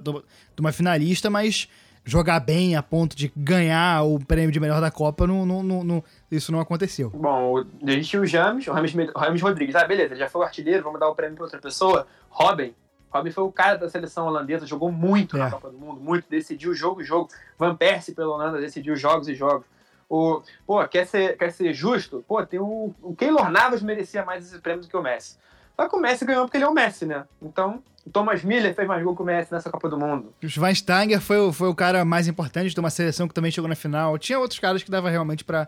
de 0.55 0.59
uma 0.61 0.71
finalista, 0.71 1.29
mas 1.29 1.69
jogar 2.07 2.39
bem 2.39 2.75
a 2.75 2.81
ponto 2.81 3.15
de 3.15 3.31
ganhar 3.35 4.01
o 4.03 4.17
prêmio 4.17 4.51
de 4.51 4.59
melhor 4.59 4.79
da 4.81 4.89
Copa, 4.89 5.27
não, 5.27 5.45
não, 5.45 5.61
não- 5.61 5.83
não- 5.83 6.03
isso 6.31 6.51
não 6.51 6.59
aconteceu. 6.59 7.09
Bom, 7.11 7.53
o- 7.53 7.65
a 7.85 7.91
gente 7.91 8.07
tinha 8.07 8.21
o 8.21 8.25
James, 8.25 8.65
o 8.67 8.71
Rames, 8.71 8.93
o 8.95 9.19
Rames 9.19 9.41
Rodrigues. 9.41 9.75
Ah, 9.75 9.85
beleza, 9.85 10.15
já 10.15 10.29
foi 10.29 10.41
o 10.41 10.43
artilheiro, 10.45 10.83
vamos 10.83 10.99
dar 10.99 11.09
o 11.09 11.15
prêmio 11.15 11.35
para 11.35 11.43
outra 11.45 11.59
pessoa. 11.59 12.07
Robin. 12.29 12.73
Robin 13.09 13.31
foi 13.31 13.43
o 13.43 13.51
cara 13.51 13.77
da 13.77 13.89
seleção 13.89 14.27
holandesa, 14.27 14.65
jogou 14.65 14.91
muito 14.91 15.35
É. 15.37 15.39
na 15.39 15.51
Copa 15.51 15.69
do 15.69 15.77
Mundo, 15.77 15.99
muito, 16.01 16.29
decidiu 16.29 16.73
jogo 16.73 17.01
e 17.01 17.03
jogo. 17.03 17.29
Van 17.57 17.75
Persie 17.75 18.13
pela 18.13 18.33
Holanda 18.33 18.59
decidiu 18.59 18.95
jogos 18.95 19.27
e 19.27 19.35
jogos. 19.35 19.65
O, 20.09 20.41
pô, 20.65 20.85
quer 20.87 21.05
ser, 21.05 21.37
quer 21.37 21.51
ser 21.51 21.73
justo? 21.73 22.23
Pô, 22.27 22.45
tem 22.45 22.59
o, 22.59 22.93
o 23.01 23.13
Keylor 23.15 23.49
Navas 23.49 23.81
merecia 23.81 24.23
mais 24.23 24.45
esse 24.45 24.59
prêmio 24.59 24.81
do 24.83 24.87
que 24.87 24.95
o 24.95 25.01
Messi. 25.01 25.37
Só 25.75 25.87
que 25.87 25.95
o 25.95 25.99
Messi 25.99 26.23
ganhou 26.25 26.45
porque 26.45 26.57
ele 26.57 26.63
é 26.63 26.67
o 26.69 26.73
Messi, 26.73 27.05
né? 27.05 27.25
Então, 27.41 27.83
o 28.07 28.09
Thomas 28.09 28.43
Miller 28.43 28.73
fez 28.73 28.87
mais 28.87 29.03
gol 29.03 29.15
que 29.15 29.21
o 29.21 29.25
Messi 29.25 29.51
nessa 29.53 29.69
Copa 29.69 29.89
do 29.89 29.97
Mundo. 29.99 30.33
O 30.43 30.47
Schweinsteiger 30.47 31.19
foi, 31.21 31.37
o- 31.39 31.51
foi 31.51 31.67
o 31.67 31.75
cara 31.75 32.03
mais 32.05 32.27
importante 32.27 32.73
de 32.73 32.79
uma 32.79 32.89
seleção 32.89 33.27
que 33.27 33.33
também 33.33 33.51
chegou 33.51 33.67
na 33.67 33.75
final. 33.75 34.17
Tinha 34.17 34.39
outros 34.39 34.59
caras 34.59 34.81
que 34.81 34.89
dava 34.89 35.09
realmente 35.09 35.43
pra, 35.43 35.67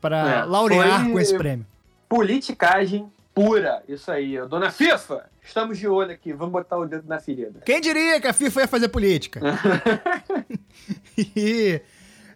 pra 0.00 0.40
É, 0.40 0.44
laurear 0.44 1.02
foi- 1.02 1.12
com 1.12 1.20
esse 1.20 1.36
prêmio. 1.36 1.66
Politicagem 2.08 3.06
pura, 3.34 3.82
isso 3.88 4.10
aí. 4.10 4.38
Dona 4.48 4.70
FIFA, 4.70 5.26
estamos 5.44 5.76
de 5.78 5.86
olho 5.86 6.10
aqui, 6.12 6.32
vamos 6.32 6.52
botar 6.52 6.78
o 6.78 6.86
dedo 6.86 7.06
na 7.06 7.18
ferida. 7.20 7.60
Quem 7.64 7.80
diria 7.80 8.18
que 8.20 8.26
a 8.26 8.32
FIFA 8.32 8.62
ia 8.62 8.68
fazer 8.68 8.88
política? 8.88 9.40
e 11.18 11.80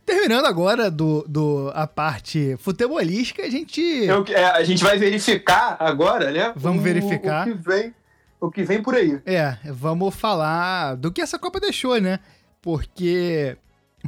terminando 0.05 0.47
agora 0.47 0.91
do, 0.91 1.25
do, 1.29 1.71
a 1.75 1.87
parte 1.87 2.57
futebolística, 2.59 3.43
a 3.43 3.51
gente. 3.51 3.81
Eu- 3.81 4.25
é, 4.29 4.45
a 4.45 4.63
gente 4.65 4.83
vai 4.83 4.99
verificar 4.99 5.77
agora, 5.79 6.31
né? 6.31 6.53
Vamos 6.57 6.81
o- 6.81 6.85
verificar. 6.85 7.47
O 7.49 7.53
que 7.53 7.59
vem, 7.59 7.95
o 8.41 8.51
que 8.51 8.63
vem 8.65 8.83
por 8.83 8.95
aí. 8.95 9.21
É, 9.27 9.57
vamos 9.73 10.15
falar 10.15 10.97
do 10.97 11.13
que 11.13 11.21
essa 11.21 11.39
Copa 11.39 11.61
deixou, 11.61 12.01
né? 12.01 12.19
Porque 12.63 13.57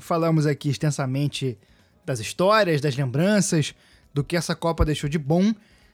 falamos 0.01 0.47
aqui 0.47 0.71
extensamente 0.71 1.59
das 2.05 2.19
histórias, 2.19 2.81
das 2.81 2.97
lembranças, 2.97 3.75
do 4.13 4.25
que 4.25 4.37
essa 4.37 4.55
Copa 4.55 4.85
deixou 4.85 5.09
de 5.09 5.19
bom, 5.19 5.53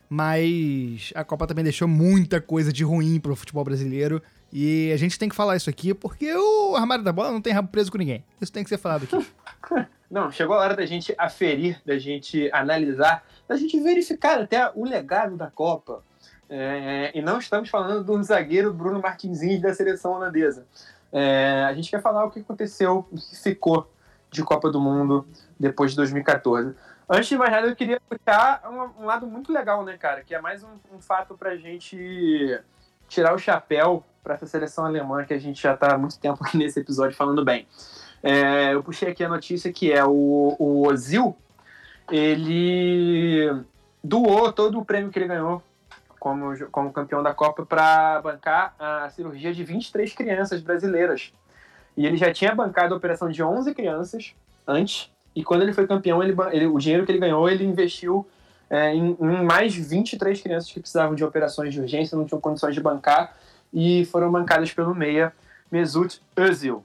mas 0.08 1.12
a 1.14 1.24
Copa 1.24 1.46
também 1.46 1.64
deixou 1.64 1.88
muita 1.88 2.40
coisa 2.40 2.72
de 2.72 2.84
ruim 2.84 3.20
pro 3.20 3.36
futebol 3.36 3.64
brasileiro. 3.64 4.22
E 4.52 4.90
a 4.92 4.96
gente 4.96 5.18
tem 5.18 5.28
que 5.28 5.36
falar 5.36 5.56
isso 5.56 5.68
aqui 5.68 5.92
porque 5.92 6.32
o 6.34 6.74
armário 6.74 7.04
da 7.04 7.12
bola 7.12 7.30
não 7.30 7.40
tem 7.40 7.52
rabo 7.52 7.68
preso 7.68 7.92
com 7.92 7.98
ninguém. 7.98 8.24
Isso 8.40 8.52
tem 8.52 8.62
que 8.62 8.70
ser 8.70 8.78
falado 8.78 9.04
aqui. 9.04 9.26
Não, 10.10 10.32
chegou 10.32 10.56
a 10.56 10.60
hora 10.60 10.74
da 10.74 10.86
gente 10.86 11.14
aferir, 11.18 11.82
da 11.84 11.98
gente 11.98 12.50
analisar, 12.50 13.22
da 13.46 13.56
gente 13.56 13.78
verificar 13.78 14.40
até 14.40 14.72
o 14.74 14.82
legado 14.82 15.36
da 15.36 15.50
Copa. 15.50 16.02
É, 16.50 17.10
e 17.14 17.20
não 17.20 17.38
estamos 17.38 17.68
falando 17.68 18.02
do 18.02 18.22
zagueiro 18.22 18.72
Bruno 18.72 19.00
Martinzinho 19.00 19.60
da 19.60 19.74
seleção 19.74 20.12
holandesa. 20.12 20.66
É, 21.12 21.64
a 21.68 21.72
gente 21.74 21.90
quer 21.90 22.00
falar 22.00 22.24
o 22.24 22.30
que 22.30 22.40
aconteceu, 22.40 23.06
o 23.10 23.16
que 23.16 23.36
ficou 23.36 23.90
de 24.30 24.42
Copa 24.42 24.70
do 24.70 24.80
Mundo 24.80 25.26
depois 25.58 25.90
de 25.90 25.96
2014. 25.96 26.74
Antes 27.08 27.28
de 27.28 27.38
mais 27.38 27.50
nada, 27.50 27.66
eu 27.66 27.76
queria 27.76 28.00
puxar 28.00 28.62
um, 28.70 29.02
um 29.02 29.06
lado 29.06 29.26
muito 29.26 29.52
legal, 29.52 29.82
né, 29.84 29.96
cara? 29.96 30.22
Que 30.22 30.34
é 30.34 30.40
mais 30.40 30.62
um, 30.62 30.68
um 30.94 31.00
fato 31.00 31.36
pra 31.36 31.56
gente 31.56 32.60
tirar 33.08 33.34
o 33.34 33.38
chapéu 33.38 34.04
para 34.22 34.34
essa 34.34 34.46
seleção 34.46 34.84
alemã 34.84 35.24
que 35.24 35.32
a 35.32 35.38
gente 35.38 35.62
já 35.62 35.74
tá 35.74 35.94
há 35.94 35.98
muito 35.98 36.18
tempo 36.18 36.44
aqui 36.44 36.58
nesse 36.58 36.80
episódio 36.80 37.16
falando 37.16 37.44
bem. 37.44 37.66
É, 38.22 38.74
eu 38.74 38.82
puxei 38.82 39.08
aqui 39.08 39.24
a 39.24 39.28
notícia 39.28 39.72
que 39.72 39.90
é 39.92 40.04
o, 40.04 40.56
o 40.58 40.86
Ozil, 40.86 41.36
ele 42.10 43.64
doou 44.02 44.52
todo 44.52 44.78
o 44.78 44.84
prêmio 44.84 45.10
que 45.10 45.18
ele 45.18 45.28
ganhou 45.28 45.62
como, 46.18 46.56
como 46.68 46.92
campeão 46.92 47.22
da 47.22 47.32
Copa 47.34 47.64
para 47.64 48.20
bancar 48.22 48.74
a 48.78 49.08
cirurgia 49.10 49.52
de 49.52 49.64
23 49.64 50.12
crianças 50.14 50.60
brasileiras. 50.60 51.32
E 51.96 52.06
ele 52.06 52.16
já 52.16 52.32
tinha 52.32 52.54
bancado 52.54 52.94
a 52.94 52.96
operação 52.96 53.28
de 53.28 53.42
11 53.42 53.74
crianças 53.74 54.34
antes, 54.66 55.10
e 55.34 55.42
quando 55.44 55.62
ele 55.62 55.72
foi 55.72 55.86
campeão, 55.86 56.22
ele, 56.22 56.36
ele- 56.52 56.66
o 56.66 56.78
dinheiro 56.78 57.04
que 57.04 57.12
ele 57.12 57.18
ganhou, 57.18 57.48
ele 57.48 57.64
investiu 57.64 58.26
é, 58.70 58.94
em, 58.94 59.16
em 59.18 59.44
mais 59.44 59.74
23 59.74 60.42
crianças 60.42 60.70
que 60.70 60.78
precisavam 60.78 61.14
de 61.14 61.24
operações 61.24 61.72
de 61.72 61.80
urgência, 61.80 62.16
não 62.18 62.26
tinham 62.26 62.40
condições 62.40 62.74
de 62.74 62.80
bancar, 62.82 63.34
e 63.72 64.04
foram 64.06 64.30
bancadas 64.30 64.72
pelo 64.72 64.94
meia 64.94 65.32
Mesut 65.70 66.20
Özil. 66.36 66.84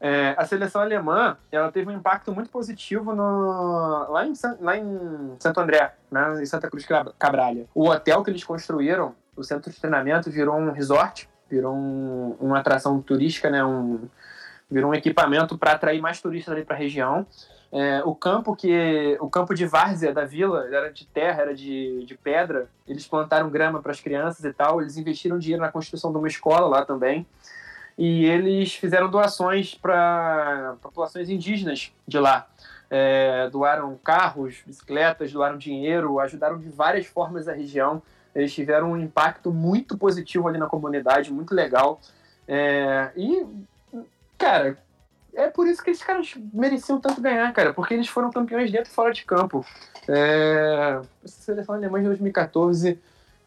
É, 0.00 0.34
a 0.38 0.46
seleção 0.46 0.80
alemã 0.80 1.36
ela 1.50 1.72
teve 1.72 1.90
um 1.90 1.92
impacto 1.96 2.32
muito 2.32 2.50
positivo 2.50 3.14
no, 3.14 4.06
lá, 4.10 4.24
em, 4.26 4.32
lá 4.60 4.76
em 4.76 5.32
Santo 5.40 5.58
André, 5.60 5.92
né, 6.10 6.40
em 6.40 6.46
Santa 6.46 6.70
Cruz 6.70 6.86
Cab- 6.86 7.12
Cabralha. 7.18 7.66
O 7.74 7.88
hotel 7.88 8.22
que 8.22 8.30
eles 8.30 8.44
construíram, 8.44 9.14
o 9.36 9.42
centro 9.42 9.70
de 9.72 9.80
treinamento, 9.80 10.30
virou 10.30 10.56
um 10.56 10.70
resort, 10.70 11.28
virou 11.50 11.74
um- 11.74 12.36
uma 12.38 12.58
atração 12.60 13.00
turística, 13.02 13.50
né, 13.50 13.64
um, 13.64 14.08
virou 14.70 14.90
um 14.90 14.94
equipamento 14.94 15.58
para 15.58 15.72
atrair 15.72 16.00
mais 16.00 16.20
turistas 16.20 16.54
ali 16.54 16.64
para 16.64 16.76
a 16.76 16.78
região. 16.78 17.26
É, 17.70 18.00
o 18.04 18.14
campo 18.14 18.56
que 18.56 19.18
o 19.20 19.28
campo 19.28 19.52
de 19.54 19.66
várzea 19.66 20.12
da 20.12 20.24
vila 20.24 20.66
era 20.72 20.90
de 20.90 21.06
terra, 21.06 21.42
era 21.42 21.54
de, 21.54 22.04
de 22.06 22.14
pedra. 22.16 22.66
Eles 22.86 23.06
plantaram 23.06 23.50
grama 23.50 23.82
para 23.82 23.92
as 23.92 24.00
crianças 24.00 24.42
e 24.44 24.52
tal. 24.54 24.80
Eles 24.80 24.96
investiram 24.96 25.38
dinheiro 25.38 25.62
na 25.62 25.70
construção 25.70 26.10
de 26.10 26.16
uma 26.16 26.28
escola 26.28 26.66
lá 26.66 26.84
também. 26.86 27.26
E 27.98 28.24
eles 28.26 28.74
fizeram 28.74 29.10
doações 29.10 29.74
para 29.74 30.76
populações 30.80 31.28
indígenas 31.28 31.92
de 32.06 32.18
lá. 32.18 32.46
É, 32.88 33.50
doaram 33.50 33.98
carros, 34.02 34.62
bicicletas, 34.64 35.32
doaram 35.32 35.58
dinheiro, 35.58 36.20
ajudaram 36.20 36.58
de 36.58 36.68
várias 36.68 37.06
formas 37.06 37.48
a 37.48 37.52
região. 37.52 38.00
Eles 38.32 38.54
tiveram 38.54 38.92
um 38.92 38.96
impacto 38.96 39.52
muito 39.52 39.98
positivo 39.98 40.46
ali 40.46 40.58
na 40.58 40.68
comunidade, 40.68 41.32
muito 41.32 41.52
legal. 41.52 42.00
É, 42.46 43.10
e, 43.16 43.44
cara, 44.38 44.78
é 45.34 45.48
por 45.48 45.66
isso 45.66 45.82
que 45.82 45.90
esses 45.90 46.04
caras 46.04 46.34
mereciam 46.54 47.00
tanto 47.00 47.20
ganhar, 47.20 47.52
cara, 47.52 47.74
porque 47.74 47.94
eles 47.94 48.08
foram 48.08 48.30
campeões 48.30 48.70
dentro 48.70 48.92
e 48.92 48.94
fora 48.94 49.12
de 49.12 49.24
campo. 49.24 49.66
É, 50.08 51.00
seleção 51.24 51.74
alemã 51.74 51.98
de 51.98 52.06
2014, 52.06 52.98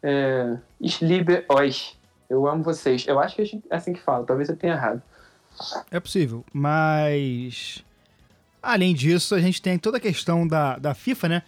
é, 0.03 0.57
Ich 0.79 1.05
liebe 1.05 1.45
euch. 1.49 2.00
Eu 2.31 2.47
amo 2.47 2.63
vocês. 2.63 3.05
Eu 3.05 3.19
acho 3.19 3.35
que 3.35 3.61
é 3.69 3.75
assim 3.75 3.91
que 3.91 3.99
fala, 4.01 4.25
talvez 4.25 4.47
eu 4.47 4.55
tenha 4.55 4.73
errado. 4.73 5.01
É 5.91 5.99
possível, 5.99 6.45
mas. 6.53 7.83
Além 8.63 8.93
disso, 8.95 9.35
a 9.35 9.39
gente 9.41 9.61
tem 9.61 9.77
toda 9.77 9.97
a 9.97 9.99
questão 9.99 10.47
da, 10.47 10.77
da 10.77 10.93
FIFA, 10.93 11.27
né? 11.27 11.43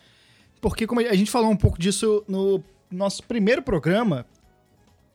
Porque 0.60 0.86
como 0.86 1.00
a 1.00 1.14
gente 1.16 1.32
falou 1.32 1.50
um 1.50 1.56
pouco 1.56 1.80
disso 1.80 2.24
no 2.28 2.62
nosso 2.92 3.24
primeiro 3.24 3.62
programa 3.62 4.26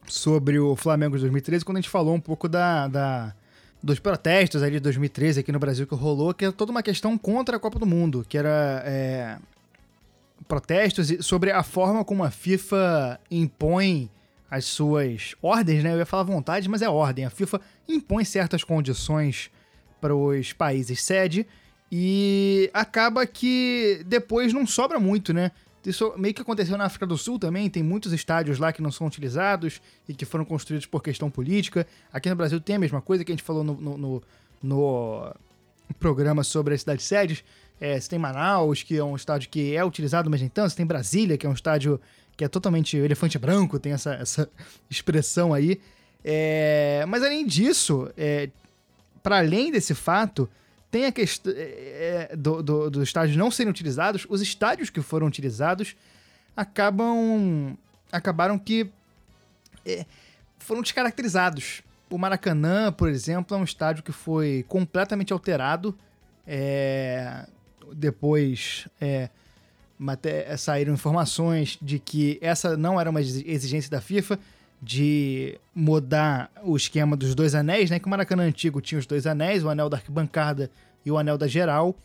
sobre 0.06 0.58
o 0.58 0.74
Flamengo 0.74 1.16
de 1.16 1.22
2013, 1.22 1.64
quando 1.64 1.76
a 1.76 1.80
gente 1.80 1.90
falou 1.90 2.14
um 2.14 2.20
pouco 2.20 2.48
da, 2.48 2.88
da- 2.88 3.34
dos 3.82 3.98
protestos 3.98 4.62
ali 4.62 4.72
de 4.72 4.80
2013 4.80 5.40
aqui 5.40 5.52
no 5.52 5.58
Brasil 5.58 5.86
que 5.86 5.94
rolou, 5.94 6.32
que 6.32 6.46
é 6.46 6.50
toda 6.52 6.70
uma 6.70 6.82
questão 6.82 7.18
contra 7.18 7.56
a 7.56 7.60
Copa 7.60 7.78
do 7.78 7.84
Mundo, 7.86 8.24
que 8.28 8.38
era 8.38 8.82
é, 8.86 9.36
protestos 10.46 11.12
sobre 11.26 11.50
a 11.50 11.62
forma 11.62 12.04
como 12.04 12.24
a 12.24 12.30
FIFA 12.30 13.20
impõe 13.30 14.10
as 14.50 14.64
suas 14.64 15.34
ordens, 15.42 15.82
né? 15.82 15.92
Eu 15.92 15.98
ia 15.98 16.06
falar 16.06 16.22
vontade, 16.22 16.68
mas 16.68 16.82
é 16.82 16.88
ordem. 16.88 17.24
A 17.24 17.30
FIFA 17.30 17.60
impõe 17.86 18.24
certas 18.24 18.64
condições 18.64 19.50
para 20.00 20.14
os 20.14 20.52
países 20.52 21.02
sede 21.02 21.46
E 21.90 22.70
acaba 22.72 23.26
que 23.26 24.02
depois 24.06 24.52
não 24.52 24.66
sobra 24.66 25.00
muito, 25.00 25.32
né? 25.32 25.50
Isso 25.84 26.12
meio 26.18 26.34
que 26.34 26.42
aconteceu 26.42 26.76
na 26.76 26.84
África 26.84 27.06
do 27.06 27.16
Sul 27.16 27.38
também, 27.38 27.70
tem 27.70 27.82
muitos 27.82 28.12
estádios 28.12 28.58
lá 28.58 28.72
que 28.72 28.82
não 28.82 28.90
são 28.90 29.06
utilizados 29.06 29.80
e 30.06 30.12
que 30.12 30.26
foram 30.26 30.44
construídos 30.44 30.86
por 30.86 31.02
questão 31.02 31.30
política. 31.30 31.86
Aqui 32.12 32.28
no 32.28 32.36
Brasil 32.36 32.60
tem 32.60 32.76
a 32.76 32.78
mesma 32.78 33.00
coisa 33.00 33.24
que 33.24 33.32
a 33.32 33.34
gente 33.34 33.44
falou 33.44 33.64
no, 33.64 33.74
no, 33.74 33.96
no, 33.96 34.22
no 34.62 35.34
programa 35.98 36.44
sobre 36.44 36.74
as 36.74 36.80
cidades 36.80 37.06
sedes. 37.06 37.44
É, 37.80 37.98
você 37.98 38.10
tem 38.10 38.18
Manaus, 38.18 38.82
que 38.82 38.98
é 38.98 39.04
um 39.04 39.16
estádio 39.16 39.48
que 39.48 39.74
é 39.74 39.84
utilizado, 39.84 40.28
mas 40.28 40.40
nem 40.40 40.50
tanto. 40.50 40.70
Você 40.70 40.76
tem 40.76 40.84
Brasília, 40.84 41.38
que 41.38 41.46
é 41.46 41.48
um 41.48 41.54
estádio 41.54 42.00
que 42.38 42.44
é 42.44 42.48
totalmente 42.48 42.96
elefante 42.96 43.36
branco, 43.36 43.80
tem 43.80 43.92
essa, 43.92 44.14
essa 44.14 44.48
expressão 44.88 45.52
aí. 45.52 45.80
É, 46.24 47.04
mas 47.08 47.24
além 47.24 47.44
disso, 47.44 48.08
é, 48.16 48.48
para 49.24 49.38
além 49.38 49.72
desse 49.72 49.92
fato, 49.92 50.48
tem 50.88 51.04
a 51.04 51.12
questão 51.12 51.52
é, 51.56 52.36
do, 52.36 52.62
do, 52.62 52.90
dos 52.90 53.02
estádios 53.02 53.36
não 53.36 53.50
serem 53.50 53.70
utilizados. 53.70 54.24
Os 54.28 54.40
estádios 54.40 54.88
que 54.88 55.02
foram 55.02 55.26
utilizados 55.26 55.96
acabam 56.56 57.76
acabaram 58.12 58.56
que 58.56 58.88
é, 59.84 60.06
foram 60.60 60.80
descaracterizados. 60.80 61.82
O 62.08 62.16
Maracanã, 62.16 62.92
por 62.92 63.08
exemplo, 63.08 63.56
é 63.56 63.60
um 63.60 63.64
estádio 63.64 64.04
que 64.04 64.12
foi 64.12 64.64
completamente 64.68 65.32
alterado. 65.32 65.92
É, 66.46 67.48
depois 67.92 68.86
saíram 70.56 70.94
informações 70.94 71.78
de 71.80 71.98
que 71.98 72.38
essa 72.40 72.76
não 72.76 73.00
era 73.00 73.10
uma 73.10 73.20
exigência 73.20 73.90
da 73.90 74.00
FIFA 74.00 74.38
de 74.80 75.58
mudar 75.74 76.50
o 76.62 76.76
esquema 76.76 77.16
dos 77.16 77.34
dois 77.34 77.54
anéis, 77.54 77.90
né? 77.90 77.98
Que 77.98 78.06
o 78.06 78.08
Maracanã 78.08 78.44
antigo 78.44 78.80
tinha 78.80 78.98
os 78.98 79.06
dois 79.06 79.26
anéis, 79.26 79.64
o 79.64 79.68
anel 79.68 79.88
da 79.88 79.96
arquibancada 79.96 80.70
e 81.04 81.10
o 81.10 81.18
anel 81.18 81.36
da 81.36 81.48
geral. 81.48 81.96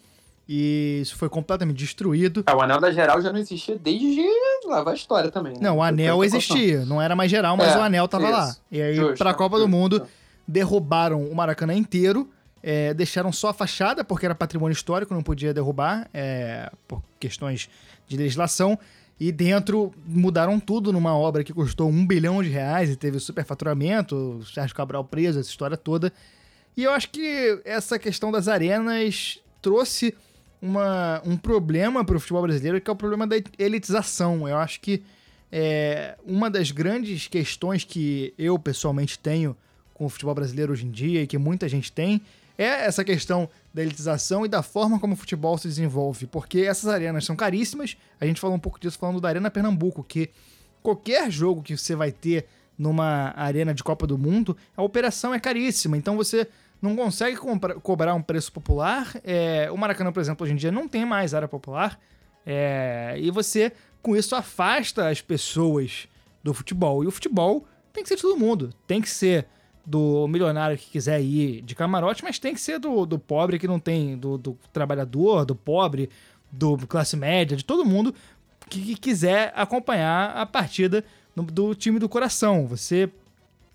E 0.49 0.99
isso 1.01 1.15
foi 1.15 1.29
completamente 1.29 1.77
destruído. 1.77 2.43
Ah, 2.45 2.55
o 2.55 2.61
anel 2.61 2.79
da 2.81 2.91
geral 2.91 3.21
já 3.21 3.31
não 3.31 3.39
existia 3.39 3.77
desde 3.77 4.21
lá 4.65 4.83
a 4.89 4.93
história 4.93 5.31
também. 5.31 5.53
Né? 5.53 5.59
Não, 5.61 5.77
o 5.77 5.83
anel 5.83 6.23
existia. 6.23 6.83
Não 6.85 7.01
era 7.01 7.15
mais 7.15 7.31
geral, 7.31 7.55
mas 7.55 7.75
é, 7.75 7.77
o 7.77 7.81
anel 7.81 8.07
tava 8.07 8.25
isso. 8.25 8.33
lá. 8.33 8.55
E 8.71 8.81
aí, 8.81 9.15
para 9.15 9.29
a 9.29 9.33
Copa 9.33 9.57
justo, 9.57 9.69
do 9.69 9.71
Mundo, 9.71 10.05
derrubaram 10.47 11.23
o 11.23 11.35
Maracanã 11.35 11.73
inteiro. 11.73 12.27
É, 12.65 12.93
deixaram 12.93 13.31
só 13.31 13.49
a 13.49 13.53
fachada, 13.53 14.05
porque 14.05 14.25
era 14.25 14.33
patrimônio 14.33 14.73
histórico, 14.73 15.13
não 15.13 15.21
podia 15.21 15.53
derrubar, 15.53 16.09
é, 16.13 16.71
por 16.87 17.03
questões 17.19 17.69
de 18.07 18.15
legislação. 18.15 18.79
E 19.19 19.31
dentro 19.31 19.93
mudaram 20.05 20.59
tudo 20.59 20.91
numa 20.91 21.15
obra 21.15 21.43
que 21.43 21.53
custou 21.53 21.89
um 21.89 22.07
bilhão 22.07 22.41
de 22.41 22.49
reais 22.49 22.89
e 22.89 22.95
teve 22.95 23.19
superfaturamento, 23.19 24.41
Sérgio 24.53 24.75
Cabral 24.75 25.03
preso, 25.03 25.39
essa 25.39 25.49
história 25.49 25.77
toda. 25.77 26.11
E 26.75 26.83
eu 26.83 26.91
acho 26.91 27.09
que 27.09 27.61
essa 27.63 27.99
questão 27.99 28.31
das 28.31 28.47
arenas 28.47 29.39
trouxe 29.61 30.15
uma, 30.61 31.21
um 31.25 31.37
problema 31.37 32.03
para 32.03 32.15
o 32.15 32.19
futebol 32.19 32.41
brasileiro, 32.43 32.79
que 32.79 32.89
é 32.89 32.93
o 32.93 32.95
problema 32.95 33.27
da 33.27 33.35
elitização. 33.59 34.47
Eu 34.47 34.57
acho 34.57 34.79
que 34.79 35.03
é, 35.51 36.17
uma 36.25 36.49
das 36.49 36.71
grandes 36.71 37.27
questões 37.27 37.83
que 37.83 38.33
eu 38.37 38.57
pessoalmente 38.57 39.19
tenho 39.19 39.55
com 39.93 40.05
o 40.05 40.09
futebol 40.09 40.33
brasileiro 40.33 40.71
hoje 40.73 40.85
em 40.85 40.89
dia 40.89 41.21
e 41.21 41.27
que 41.27 41.37
muita 41.37 41.69
gente 41.69 41.91
tem 41.91 42.21
é 42.57 42.85
essa 42.85 43.03
questão 43.03 43.49
da 43.73 43.81
elitização 43.81 44.45
e 44.45 44.49
da 44.49 44.61
forma 44.61 44.99
como 44.99 45.13
o 45.13 45.17
futebol 45.17 45.57
se 45.57 45.67
desenvolve, 45.67 46.27
porque 46.27 46.61
essas 46.61 46.87
arenas 46.89 47.25
são 47.25 47.35
caríssimas. 47.35 47.97
A 48.19 48.25
gente 48.25 48.39
falou 48.39 48.55
um 48.55 48.59
pouco 48.59 48.79
disso 48.79 48.97
falando 48.97 49.19
da 49.19 49.29
Arena 49.29 49.49
Pernambuco, 49.49 50.03
que 50.03 50.29
qualquer 50.81 51.31
jogo 51.31 51.63
que 51.63 51.75
você 51.75 51.95
vai 51.95 52.11
ter 52.11 52.45
numa 52.77 53.33
arena 53.35 53.73
de 53.73 53.83
Copa 53.83 54.05
do 54.05 54.17
Mundo, 54.17 54.57
a 54.75 54.83
operação 54.83 55.33
é 55.33 55.39
caríssima. 55.39 55.97
Então 55.97 56.15
você 56.15 56.47
não 56.81 56.95
consegue 56.95 57.37
cobrar 57.81 58.13
um 58.13 58.21
preço 58.21 58.51
popular. 58.51 59.15
É, 59.23 59.69
o 59.71 59.77
Maracanã, 59.77 60.11
por 60.11 60.19
exemplo, 60.19 60.43
hoje 60.43 60.53
em 60.53 60.57
dia 60.57 60.71
não 60.71 60.87
tem 60.87 61.05
mais 61.05 61.33
área 61.33 61.47
popular. 61.47 61.99
É, 62.45 63.15
e 63.17 63.31
você, 63.31 63.71
com 64.01 64.15
isso, 64.15 64.35
afasta 64.35 65.07
as 65.07 65.21
pessoas 65.21 66.07
do 66.43 66.53
futebol. 66.53 67.03
E 67.03 67.07
o 67.07 67.11
futebol 67.11 67.65
tem 67.93 68.03
que 68.03 68.09
ser 68.09 68.17
de 68.17 68.21
todo 68.21 68.37
mundo. 68.37 68.73
Tem 68.85 69.01
que 69.01 69.09
ser 69.09 69.47
do 69.85 70.27
milionário 70.27 70.77
que 70.77 70.89
quiser 70.89 71.21
ir 71.21 71.61
de 71.61 71.75
camarote, 71.75 72.23
mas 72.23 72.39
tem 72.39 72.53
que 72.53 72.61
ser 72.61 72.79
do, 72.79 73.05
do 73.05 73.19
pobre 73.19 73.59
que 73.59 73.67
não 73.67 73.79
tem, 73.79 74.17
do, 74.17 74.37
do 74.37 74.57
trabalhador, 74.71 75.45
do 75.45 75.55
pobre, 75.55 76.09
do 76.51 76.77
classe 76.87 77.17
média, 77.17 77.57
de 77.57 77.65
todo 77.65 77.83
mundo 77.83 78.13
que, 78.69 78.81
que 78.81 78.95
quiser 78.95 79.51
acompanhar 79.55 80.35
a 80.37 80.45
partida 80.45 81.03
do, 81.35 81.43
do 81.43 81.75
time 81.75 81.99
do 81.99 82.07
coração. 82.07 82.65
Você 82.67 83.09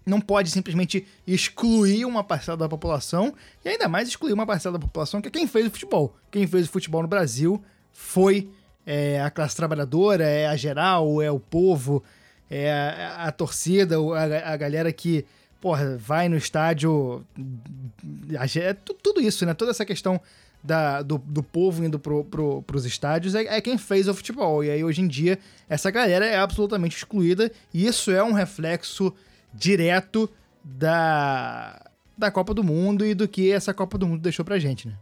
não 0.06 0.20
pode 0.20 0.50
simplesmente 0.50 1.06
excluir 1.26 2.06
uma 2.06 2.24
parcela 2.24 2.56
da 2.56 2.68
população 2.68 3.34
e 3.62 3.68
ainda 3.68 3.88
mais 3.88 4.08
excluir 4.08 4.32
uma 4.32 4.46
parcela 4.46 4.78
da 4.78 4.86
população 4.86 5.20
que 5.20 5.28
é 5.28 5.30
quem 5.30 5.46
fez 5.46 5.66
o 5.66 5.70
futebol. 5.70 6.16
Quem 6.30 6.46
fez 6.46 6.66
o 6.66 6.70
futebol 6.70 7.02
no 7.02 7.08
Brasil 7.08 7.62
foi 7.92 8.50
é, 8.86 9.20
a 9.20 9.30
classe 9.30 9.54
trabalhadora, 9.54 10.24
é 10.24 10.46
a 10.46 10.56
geral, 10.56 11.20
é 11.20 11.30
o 11.30 11.38
povo, 11.38 12.02
é 12.50 12.72
a, 12.72 13.26
a 13.26 13.32
torcida, 13.32 13.96
a, 13.98 14.54
a 14.54 14.56
galera 14.56 14.90
que 14.90 15.26
porra, 15.60 15.96
vai 15.96 16.28
no 16.28 16.36
estádio. 16.36 17.24
É 18.56 18.74
tudo 18.74 19.20
isso, 19.20 19.44
né? 19.44 19.54
Toda 19.54 19.70
essa 19.70 19.84
questão 19.84 20.20
da, 20.62 21.02
do, 21.02 21.18
do 21.18 21.42
povo 21.42 21.84
indo 21.84 21.98
pro, 21.98 22.24
pro, 22.24 22.62
pros 22.62 22.84
estádios 22.84 23.34
é, 23.34 23.56
é, 23.56 23.60
quem 23.60 23.78
fez 23.78 24.08
o 24.08 24.14
futebol. 24.14 24.64
E 24.64 24.70
aí, 24.70 24.82
hoje 24.82 25.02
em 25.02 25.08
dia, 25.08 25.38
essa 25.68 25.90
galera 25.90 26.26
é 26.26 26.38
absolutamente 26.38 26.96
excluída. 26.96 27.50
E 27.72 27.86
isso 27.86 28.10
é 28.10 28.22
um 28.22 28.32
reflexo 28.32 29.14
direto 29.52 30.28
da, 30.62 31.80
da 32.16 32.30
Copa 32.30 32.52
do 32.52 32.64
Mundo 32.64 33.04
e 33.04 33.14
do 33.14 33.28
que 33.28 33.52
essa 33.52 33.72
Copa 33.72 33.96
do 33.96 34.06
Mundo 34.06 34.20
deixou 34.20 34.44
pra 34.44 34.58
gente, 34.58 34.88
né? 34.88 34.94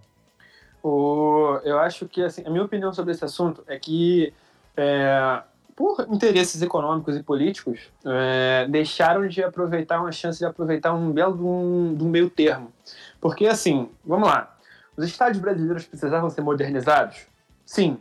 O, 0.83 1.59
eu 1.65 1.79
acho 1.81 2.07
que, 2.07 2.23
assim, 2.23 2.45
a 2.47 2.51
minha 2.51 2.63
opinião 2.63 2.93
sobre 2.93 3.13
esse 3.13 3.25
assunto 3.25 3.63
é 3.67 3.79
que. 3.79 4.33
É, 4.77 5.43
por 5.77 6.07
interesses 6.11 6.63
econômicos 6.63 7.15
e 7.15 7.23
políticos, 7.23 7.93
é, 8.07 8.67
deixaram 8.67 9.29
de 9.29 9.45
aproveitar 9.45 10.01
uma 10.01 10.11
chance 10.11 10.39
de 10.39 10.47
aproveitar 10.47 10.95
um 10.95 11.13
belo 11.13 11.37
de 11.37 11.43
um, 11.43 11.95
de 11.95 12.03
um 12.03 12.09
meio 12.09 12.31
termo. 12.31 12.73
Porque, 13.21 13.47
assim, 13.47 13.91
vamos 14.03 14.27
lá, 14.27 14.57
os 14.97 15.05
estádios 15.05 15.39
brasileiros 15.39 15.85
precisavam 15.85 16.31
ser 16.31 16.41
modernizados? 16.41 17.27
Sim, 17.67 17.99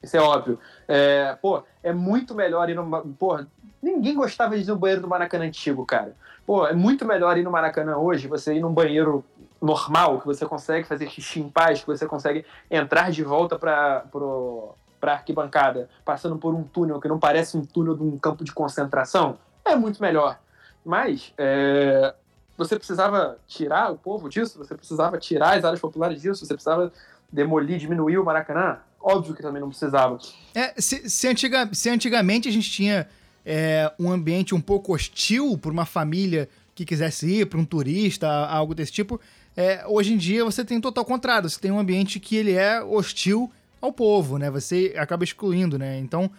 isso 0.00 0.16
é 0.16 0.20
óbvio. 0.20 0.60
É, 0.86 1.36
pô, 1.42 1.64
é 1.82 1.92
muito 1.92 2.32
melhor 2.32 2.70
ir 2.70 2.74
no. 2.74 3.02
Pô, 3.18 3.40
ninguém 3.82 4.14
gostava 4.14 4.56
de 4.56 4.62
ir 4.62 4.68
no 4.68 4.76
banheiro 4.76 5.02
do 5.02 5.08
Maracanã 5.08 5.46
antigo, 5.46 5.84
cara. 5.84 6.14
Pô, 6.46 6.64
é 6.64 6.74
muito 6.74 7.04
melhor 7.04 7.36
ir 7.36 7.42
no 7.42 7.50
Maracanã 7.50 7.96
hoje, 7.96 8.28
você 8.28 8.54
ir 8.54 8.60
num 8.60 8.72
banheiro 8.72 9.24
normal, 9.60 10.20
que 10.20 10.26
você 10.26 10.46
consegue 10.46 10.86
fazer 10.86 11.08
xixi 11.10 11.40
em 11.40 11.48
paz, 11.48 11.80
que 11.80 11.86
você 11.86 12.06
consegue 12.06 12.44
entrar 12.70 13.10
de 13.10 13.24
volta 13.24 13.58
para 13.58 14.04
pro 14.12 14.76
para 15.06 15.12
arquibancada, 15.12 15.88
passando 16.04 16.36
por 16.36 16.52
um 16.52 16.64
túnel 16.64 17.00
que 17.00 17.06
não 17.06 17.16
parece 17.16 17.56
um 17.56 17.64
túnel 17.64 17.94
de 17.94 18.02
um 18.02 18.18
campo 18.18 18.42
de 18.42 18.52
concentração, 18.52 19.38
é 19.64 19.76
muito 19.76 20.02
melhor. 20.02 20.40
Mas 20.84 21.32
é, 21.38 22.12
você 22.58 22.76
precisava 22.76 23.38
tirar 23.46 23.92
o 23.92 23.96
povo 23.96 24.28
disso, 24.28 24.58
você 24.58 24.74
precisava 24.74 25.16
tirar 25.16 25.56
as 25.56 25.64
áreas 25.64 25.78
populares 25.78 26.20
disso, 26.20 26.44
você 26.44 26.54
precisava 26.54 26.92
demolir, 27.30 27.78
diminuir 27.78 28.18
o 28.18 28.24
Maracanã? 28.24 28.78
Óbvio 29.00 29.32
que 29.32 29.42
também 29.42 29.60
não 29.60 29.68
precisava. 29.68 30.18
É, 30.52 30.74
se, 30.76 31.08
se, 31.08 31.28
antiga, 31.28 31.70
se 31.72 31.88
antigamente 31.88 32.48
a 32.48 32.52
gente 32.52 32.68
tinha 32.68 33.06
é, 33.44 33.92
um 34.00 34.10
ambiente 34.10 34.56
um 34.56 34.60
pouco 34.60 34.92
hostil 34.92 35.56
para 35.56 35.70
uma 35.70 35.86
família 35.86 36.48
que 36.74 36.84
quisesse 36.84 37.28
ir, 37.28 37.46
para 37.46 37.60
um 37.60 37.64
turista, 37.64 38.28
algo 38.28 38.74
desse 38.74 38.90
tipo, 38.90 39.20
é, 39.56 39.84
hoje 39.86 40.14
em 40.14 40.16
dia 40.16 40.44
você 40.44 40.64
tem 40.64 40.80
total 40.80 41.04
contrário. 41.04 41.48
Você 41.48 41.60
tem 41.60 41.70
um 41.70 41.78
ambiente 41.78 42.18
que 42.18 42.34
ele 42.34 42.54
é 42.54 42.82
hostil 42.82 43.52
ao 43.86 43.92
povo, 43.92 44.38
né? 44.38 44.50
Você 44.50 44.94
acaba 44.96 45.24
excluindo, 45.24 45.78
né? 45.78 45.98
Então, 45.98 46.30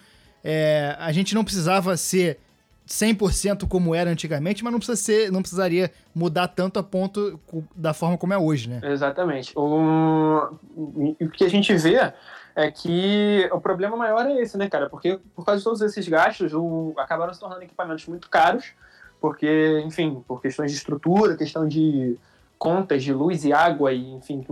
é, 0.44 0.96
a 1.00 1.12
gente 1.12 1.34
não 1.34 1.44
precisava 1.44 1.98
ser 1.98 2.40
100% 2.88 3.68
como 3.68 3.94
era 3.94 4.10
antigamente, 4.10 4.64
mas 4.64 4.72
não, 4.72 4.80
precisa 4.80 4.96
ser, 4.96 5.32
não 5.32 5.42
precisaria 5.42 5.92
mudar 6.16 6.48
tanto 6.48 6.80
a 6.80 6.84
ponto 6.84 7.40
da 7.76 7.94
forma 7.94 8.18
como 8.18 8.34
é 8.34 8.38
hoje, 8.38 8.70
né? 8.70 8.80
Exatamente. 8.84 9.52
O, 9.56 10.50
o 10.76 11.30
que 11.30 11.44
a 11.44 11.50
gente 11.50 11.74
vê 11.76 12.14
é 12.56 12.72
que 12.72 13.50
o 13.52 13.60
problema 13.60 13.98
maior 13.98 14.26
é 14.26 14.42
esse, 14.42 14.58
né, 14.58 14.70
cara? 14.70 14.90
Porque 14.90 15.20
por 15.36 15.46
causa 15.46 15.60
de 15.60 15.64
todos 15.64 15.82
esses 15.82 16.08
gastos, 16.08 16.54
o, 16.54 16.94
acabaram 16.98 17.34
se 17.34 17.40
tornando 17.40 17.62
equipamentos 17.62 18.08
muito 18.08 18.30
caros, 18.30 18.72
porque, 19.20 19.84
enfim, 19.86 20.24
por 20.28 20.42
questões 20.42 20.72
de 20.72 20.78
estrutura, 20.78 21.36
questão 21.36 21.68
de 21.68 22.18
contas 22.58 23.04
de 23.04 23.14
luz 23.14 23.46
e 23.46 23.54
água, 23.54 23.94
e 23.94 24.14
enfim, 24.14 24.42
que, 24.42 24.52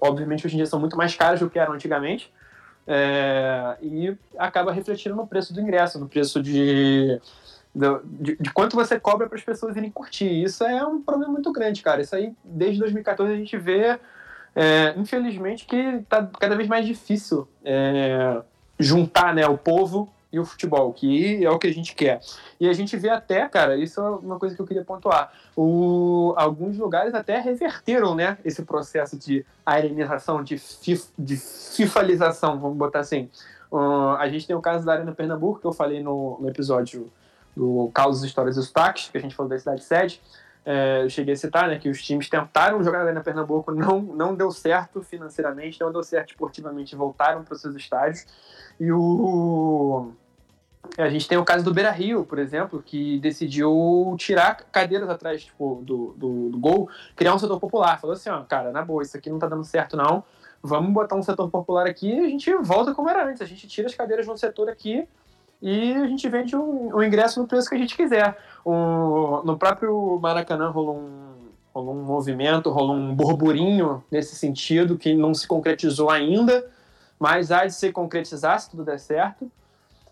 obviamente 0.00 0.46
hoje 0.46 0.54
em 0.54 0.58
dia 0.58 0.66
são 0.66 0.78
muito 0.80 0.96
mais 0.96 1.14
caras 1.14 1.40
do 1.40 1.50
que 1.50 1.58
eram 1.58 1.74
antigamente, 1.74 2.32
é, 2.86 3.76
e 3.82 4.16
acaba 4.38 4.72
refletindo 4.72 5.16
no 5.16 5.26
preço 5.26 5.52
do 5.52 5.60
ingresso, 5.60 5.98
no 5.98 6.08
preço 6.08 6.42
de, 6.42 7.20
de, 7.74 8.36
de 8.36 8.50
quanto 8.52 8.76
você 8.76 8.98
cobra 9.00 9.26
para 9.26 9.36
as 9.36 9.44
pessoas 9.44 9.76
irem 9.76 9.90
curtir. 9.90 10.30
Isso 10.42 10.62
é 10.64 10.86
um 10.86 11.02
problema 11.02 11.32
muito 11.32 11.50
grande, 11.50 11.82
cara. 11.82 12.00
Isso 12.00 12.14
aí, 12.14 12.32
desde 12.44 12.78
2014, 12.78 13.32
a 13.32 13.36
gente 13.36 13.56
vê, 13.56 13.98
é, 14.54 14.94
infelizmente, 14.96 15.66
que 15.66 15.76
está 15.76 16.28
cada 16.38 16.54
vez 16.54 16.68
mais 16.68 16.86
difícil 16.86 17.48
é, 17.64 18.40
juntar 18.78 19.34
né, 19.34 19.46
o 19.46 19.58
povo 19.58 20.08
e 20.36 20.38
o 20.38 20.44
futebol, 20.44 20.92
que 20.92 21.42
é 21.44 21.50
o 21.50 21.58
que 21.58 21.66
a 21.66 21.72
gente 21.72 21.94
quer. 21.94 22.20
E 22.60 22.68
a 22.68 22.72
gente 22.74 22.94
vê 22.96 23.08
até, 23.08 23.48
cara, 23.48 23.74
isso 23.74 24.00
é 24.00 24.10
uma 24.10 24.38
coisa 24.38 24.54
que 24.54 24.60
eu 24.60 24.66
queria 24.66 24.84
pontuar, 24.84 25.32
o, 25.56 26.34
alguns 26.36 26.76
lugares 26.76 27.14
até 27.14 27.40
reverteram, 27.40 28.14
né, 28.14 28.36
esse 28.44 28.62
processo 28.62 29.18
de 29.18 29.44
arenização, 29.64 30.42
de, 30.42 30.58
fif, 30.58 31.08
de 31.18 31.36
fifalização, 31.36 32.60
vamos 32.60 32.76
botar 32.76 33.00
assim. 33.00 33.30
Uh, 33.72 34.16
a 34.18 34.28
gente 34.28 34.46
tem 34.46 34.54
o 34.54 34.60
caso 34.60 34.84
da 34.84 34.92
Arena 34.92 35.12
Pernambuco, 35.12 35.58
que 35.58 35.66
eu 35.66 35.72
falei 35.72 36.02
no, 36.02 36.38
no 36.38 36.48
episódio 36.48 37.10
do 37.56 37.90
Causas, 37.94 38.22
Histórias 38.22 38.58
e 38.58 38.62
Sotaques, 38.62 39.08
que 39.08 39.16
a 39.16 39.20
gente 39.20 39.34
falou 39.34 39.48
da 39.48 39.58
cidade 39.58 39.82
sede, 39.82 40.20
é, 40.66 41.04
eu 41.04 41.08
cheguei 41.08 41.32
a 41.32 41.36
citar, 41.36 41.68
né, 41.68 41.78
que 41.78 41.88
os 41.88 42.02
times 42.02 42.28
tentaram 42.28 42.82
jogar 42.82 42.98
na 42.98 43.04
Arena 43.04 43.22
Pernambuco, 43.22 43.72
não, 43.72 44.02
não 44.02 44.34
deu 44.34 44.50
certo 44.50 45.00
financeiramente, 45.00 45.80
não 45.80 45.92
deu 45.92 46.02
certo 46.02 46.30
esportivamente, 46.30 46.94
voltaram 46.96 47.44
para 47.44 47.54
os 47.54 47.60
seus 47.60 47.76
estádios. 47.76 48.26
E 48.78 48.92
o 48.92 50.12
a 50.98 51.08
gente 51.08 51.28
tem 51.28 51.38
o 51.38 51.44
caso 51.44 51.64
do 51.64 51.72
Beira 51.72 51.90
Rio, 51.90 52.24
por 52.24 52.38
exemplo, 52.38 52.82
que 52.84 53.18
decidiu 53.20 54.14
tirar 54.18 54.56
cadeiras 54.72 55.08
atrás 55.08 55.44
tipo, 55.44 55.82
do, 55.82 56.14
do, 56.16 56.48
do, 56.50 56.58
gol, 56.58 56.88
criar 57.14 57.34
um 57.34 57.38
setor 57.38 57.58
popular. 57.60 58.00
Falou 58.00 58.14
assim: 58.14 58.30
ó, 58.30 58.42
cara, 58.42 58.72
na 58.72 58.84
boa, 58.84 59.02
isso 59.02 59.16
aqui 59.16 59.30
não 59.30 59.38
tá 59.38 59.46
dando 59.46 59.64
certo, 59.64 59.96
não. 59.96 60.24
Vamos 60.62 60.92
botar 60.92 61.16
um 61.16 61.22
setor 61.22 61.48
popular 61.50 61.86
aqui 61.86 62.10
e 62.10 62.20
a 62.20 62.28
gente 62.28 62.52
volta 62.56 62.94
como 62.94 63.08
era 63.08 63.26
antes. 63.26 63.42
A 63.42 63.46
gente 63.46 63.68
tira 63.68 63.86
as 63.86 63.94
cadeiras 63.94 64.26
de 64.26 64.32
um 64.32 64.36
setor 64.36 64.68
aqui 64.68 65.06
e 65.60 65.92
a 65.92 66.06
gente 66.06 66.28
vende 66.28 66.56
o 66.56 66.62
um, 66.62 66.96
um 66.96 67.02
ingresso 67.02 67.40
no 67.40 67.46
preço 67.46 67.68
que 67.68 67.74
a 67.74 67.78
gente 67.78 67.96
quiser. 67.96 68.36
No 68.64 69.56
próprio 69.58 70.18
Maracanã 70.20 70.70
rolou 70.70 70.98
um, 70.98 71.34
rolou 71.72 71.94
um 71.94 72.02
movimento, 72.02 72.70
rolou 72.70 72.96
um 72.96 73.14
burburinho 73.14 74.02
nesse 74.10 74.34
sentido 74.34 74.98
que 74.98 75.14
não 75.14 75.32
se 75.34 75.46
concretizou 75.46 76.10
ainda, 76.10 76.66
mas 77.18 77.52
há 77.52 77.66
de 77.66 77.74
se 77.74 77.92
concretizar 77.92 78.58
se 78.60 78.70
tudo 78.70 78.84
der 78.84 78.98
certo. 78.98 79.50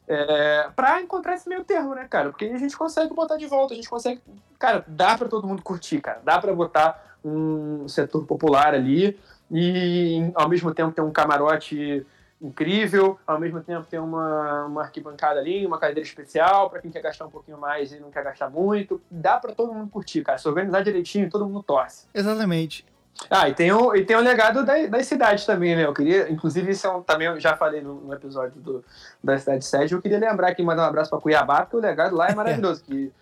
É, 0.07 0.69
para 0.77 1.01
encontrar 1.01 1.35
esse 1.35 1.49
meio 1.49 1.65
termo, 1.65 1.95
né, 1.95 2.07
cara? 2.09 2.31
Porque 2.31 2.45
a 2.45 2.59
gente 2.59 2.77
consegue 2.77 3.15
botar 3.15 3.37
de 3.37 3.47
volta, 3.47 3.73
a 3.73 3.77
gente 3.77 3.89
consegue. 3.89 4.21
Cara, 4.59 4.85
dá 4.87 5.17
para 5.17 5.29
todo 5.29 5.47
mundo 5.47 5.63
curtir, 5.63 6.01
cara. 6.01 6.21
Dá 6.23 6.39
para 6.39 6.53
botar 6.55 7.17
um 7.25 7.89
setor 7.89 8.27
popular 8.27 8.75
ali 8.75 9.19
e 9.51 10.31
ao 10.35 10.49
mesmo 10.49 10.75
tempo 10.75 10.93
ter 10.93 11.01
um 11.01 11.11
camarote 11.11 12.07
incrível, 12.41 13.19
ao 13.27 13.41
mesmo 13.41 13.63
tempo 13.63 13.87
tem 13.89 13.99
uma, 13.99 14.67
uma 14.67 14.83
arquibancada 14.83 15.41
ali, 15.41 15.67
uma 15.67 15.79
cadeira 15.79 16.07
especial 16.07 16.69
para 16.69 16.81
quem 16.81 16.91
quer 16.91 17.01
gastar 17.01 17.25
um 17.25 17.31
pouquinho 17.31 17.57
mais 17.57 17.93
e 17.93 17.99
não 17.99 18.11
quer 18.11 18.23
gastar 18.23 18.51
muito. 18.51 19.01
Dá 19.11 19.39
para 19.39 19.55
todo 19.55 19.73
mundo 19.73 19.89
curtir, 19.91 20.23
cara. 20.23 20.37
Se 20.37 20.47
organizar 20.47 20.83
direitinho, 20.83 21.31
todo 21.31 21.47
mundo 21.47 21.63
torce. 21.63 22.07
Exatamente. 22.13 22.85
Ah, 23.31 23.49
e 23.49 23.55
tem 23.55 23.73
o, 23.73 23.95
e 23.95 24.05
tem 24.05 24.17
o 24.17 24.21
legado 24.21 24.65
da, 24.65 24.87
das 24.87 25.07
cidades 25.07 25.47
também, 25.47 25.77
né? 25.77 25.85
Eu 25.85 25.95
queria, 25.95 26.31
inclusive, 26.31 26.73
isso 26.73 26.87
é 26.87 26.91
um, 26.91 27.03
também 27.03 27.29
eu 27.29 27.39
já 27.41 27.57
falei 27.57 27.81
no, 27.81 28.01
no, 28.01 28.13
episódio 28.13 28.61
do, 28.61 28.85
da 29.23 29.39
cidade 29.39 29.65
sede, 29.65 29.95
eu 29.95 30.03
queria 30.03 30.19
lembrar 30.19 30.49
aqui, 30.49 30.63
mandar 30.63 30.83
um 30.83 30.89
abraço 30.89 31.11
para 31.11 31.21
Cuiabá, 31.21 31.63
porque 31.63 31.77
o 31.77 31.81
legado 31.81 32.17
lá 32.17 32.29
é 32.29 32.35
maravilhoso. 32.37 32.83
que, 32.85 33.13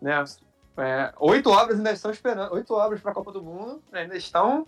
né, 0.00 0.24
é, 0.78 1.12
oito 1.18 1.50
obras 1.50 1.76
ainda 1.76 1.92
estão 1.92 2.10
esperando, 2.10 2.54
oito 2.54 2.72
obras 2.74 3.00
para 3.00 3.10
a 3.10 3.14
Copa 3.14 3.30
do 3.30 3.42
Mundo, 3.42 3.82
né, 3.92 4.00
ainda 4.00 4.16
estão 4.16 4.66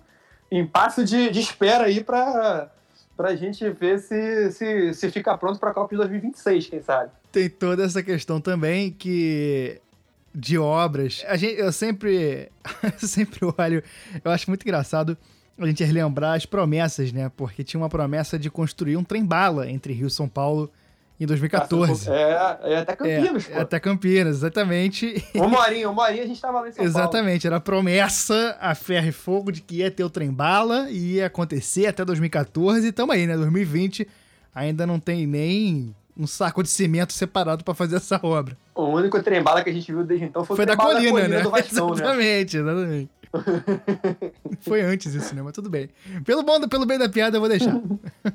em 0.50 0.66
passo 0.66 1.02
de, 1.02 1.30
de 1.30 1.40
espera 1.40 1.84
aí 1.84 2.02
para 2.02 2.70
para 3.16 3.28
a 3.28 3.36
gente 3.36 3.68
ver 3.70 4.00
se, 4.00 4.50
se, 4.50 4.92
se 4.92 5.10
fica 5.10 5.38
pronto 5.38 5.60
para 5.60 5.70
a 5.70 5.74
Copa 5.74 5.90
de 5.90 5.96
2026, 5.98 6.66
quem 6.66 6.82
sabe. 6.82 7.12
Tem 7.30 7.48
toda 7.48 7.84
essa 7.84 8.02
questão 8.02 8.40
também 8.40 8.90
que 8.90 9.80
de 10.34 10.58
obras. 10.58 11.24
A 11.28 11.36
gente, 11.36 11.58
eu 11.60 11.72
sempre, 11.72 12.50
sempre 12.98 13.40
olho, 13.56 13.82
eu 14.24 14.30
acho 14.30 14.50
muito 14.50 14.62
engraçado 14.62 15.16
a 15.56 15.66
gente 15.66 15.84
relembrar 15.84 16.34
as 16.34 16.44
promessas, 16.44 17.12
né? 17.12 17.30
Porque 17.36 17.62
tinha 17.62 17.80
uma 17.80 17.88
promessa 17.88 18.38
de 18.38 18.50
construir 18.50 18.96
um 18.96 19.04
trem-bala 19.04 19.70
entre 19.70 19.92
Rio 19.92 20.08
e 20.08 20.10
São 20.10 20.28
Paulo 20.28 20.70
em 21.20 21.26
2014. 21.26 22.10
É, 22.10 22.58
é 22.62 22.78
até 22.78 22.96
Campinas, 22.96 23.50
é. 23.50 23.60
Até 23.60 23.80
Campinas, 23.80 24.36
exatamente. 24.38 25.24
Uma 25.36 25.60
horinha, 25.60 25.88
uma 25.88 26.02
horinha 26.02 26.24
a 26.24 26.26
gente 26.26 26.40
tava 26.40 26.60
lá 26.60 26.68
em 26.68 26.72
São 26.72 26.84
Exatamente, 26.84 27.42
Paulo. 27.42 27.54
era 27.54 27.56
a 27.56 27.60
promessa 27.60 28.56
a 28.60 28.74
ferro 28.74 29.08
e 29.08 29.12
fogo 29.12 29.52
de 29.52 29.60
que 29.60 29.76
ia 29.76 29.90
ter 29.90 30.02
o 30.02 30.10
trem-bala 30.10 30.90
e 30.90 31.14
ia 31.14 31.26
acontecer 31.26 31.86
até 31.86 32.04
2014 32.04 32.88
e 32.88 32.92
tamo 32.92 33.12
aí, 33.12 33.26
né? 33.26 33.36
2020 33.36 34.08
ainda 34.52 34.84
não 34.86 34.98
tem 34.98 35.26
nem 35.26 35.94
um 36.16 36.26
saco 36.26 36.62
de 36.62 36.68
cimento 36.68 37.12
separado 37.12 37.64
para 37.64 37.74
fazer 37.74 37.96
essa 37.96 38.20
obra. 38.22 38.56
O 38.74 38.84
único 38.84 39.20
trem-bala 39.22 39.62
que 39.62 39.70
a 39.70 39.72
gente 39.72 39.90
viu 39.90 40.04
desde 40.04 40.26
então 40.26 40.44
foi, 40.44 40.56
foi 40.56 40.64
o 40.64 40.66
da 40.68 40.76
colina, 40.76 41.00
da 41.02 41.10
colina, 41.10 41.28
né? 41.28 41.42
Do 41.42 41.50
Vascão, 41.52 41.92
exatamente, 41.92 42.56
né? 42.58 42.72
exatamente. 42.72 43.10
foi 44.60 44.82
antes 44.82 45.14
isso, 45.14 45.34
né? 45.34 45.42
Mas 45.42 45.52
tudo 45.52 45.68
bem. 45.68 45.90
Pelo 46.24 46.42
bom, 46.42 46.60
pelo 46.68 46.86
bem 46.86 46.98
da 46.98 47.08
piada, 47.08 47.36
eu 47.36 47.40
vou 47.40 47.48
deixar. 47.48 47.80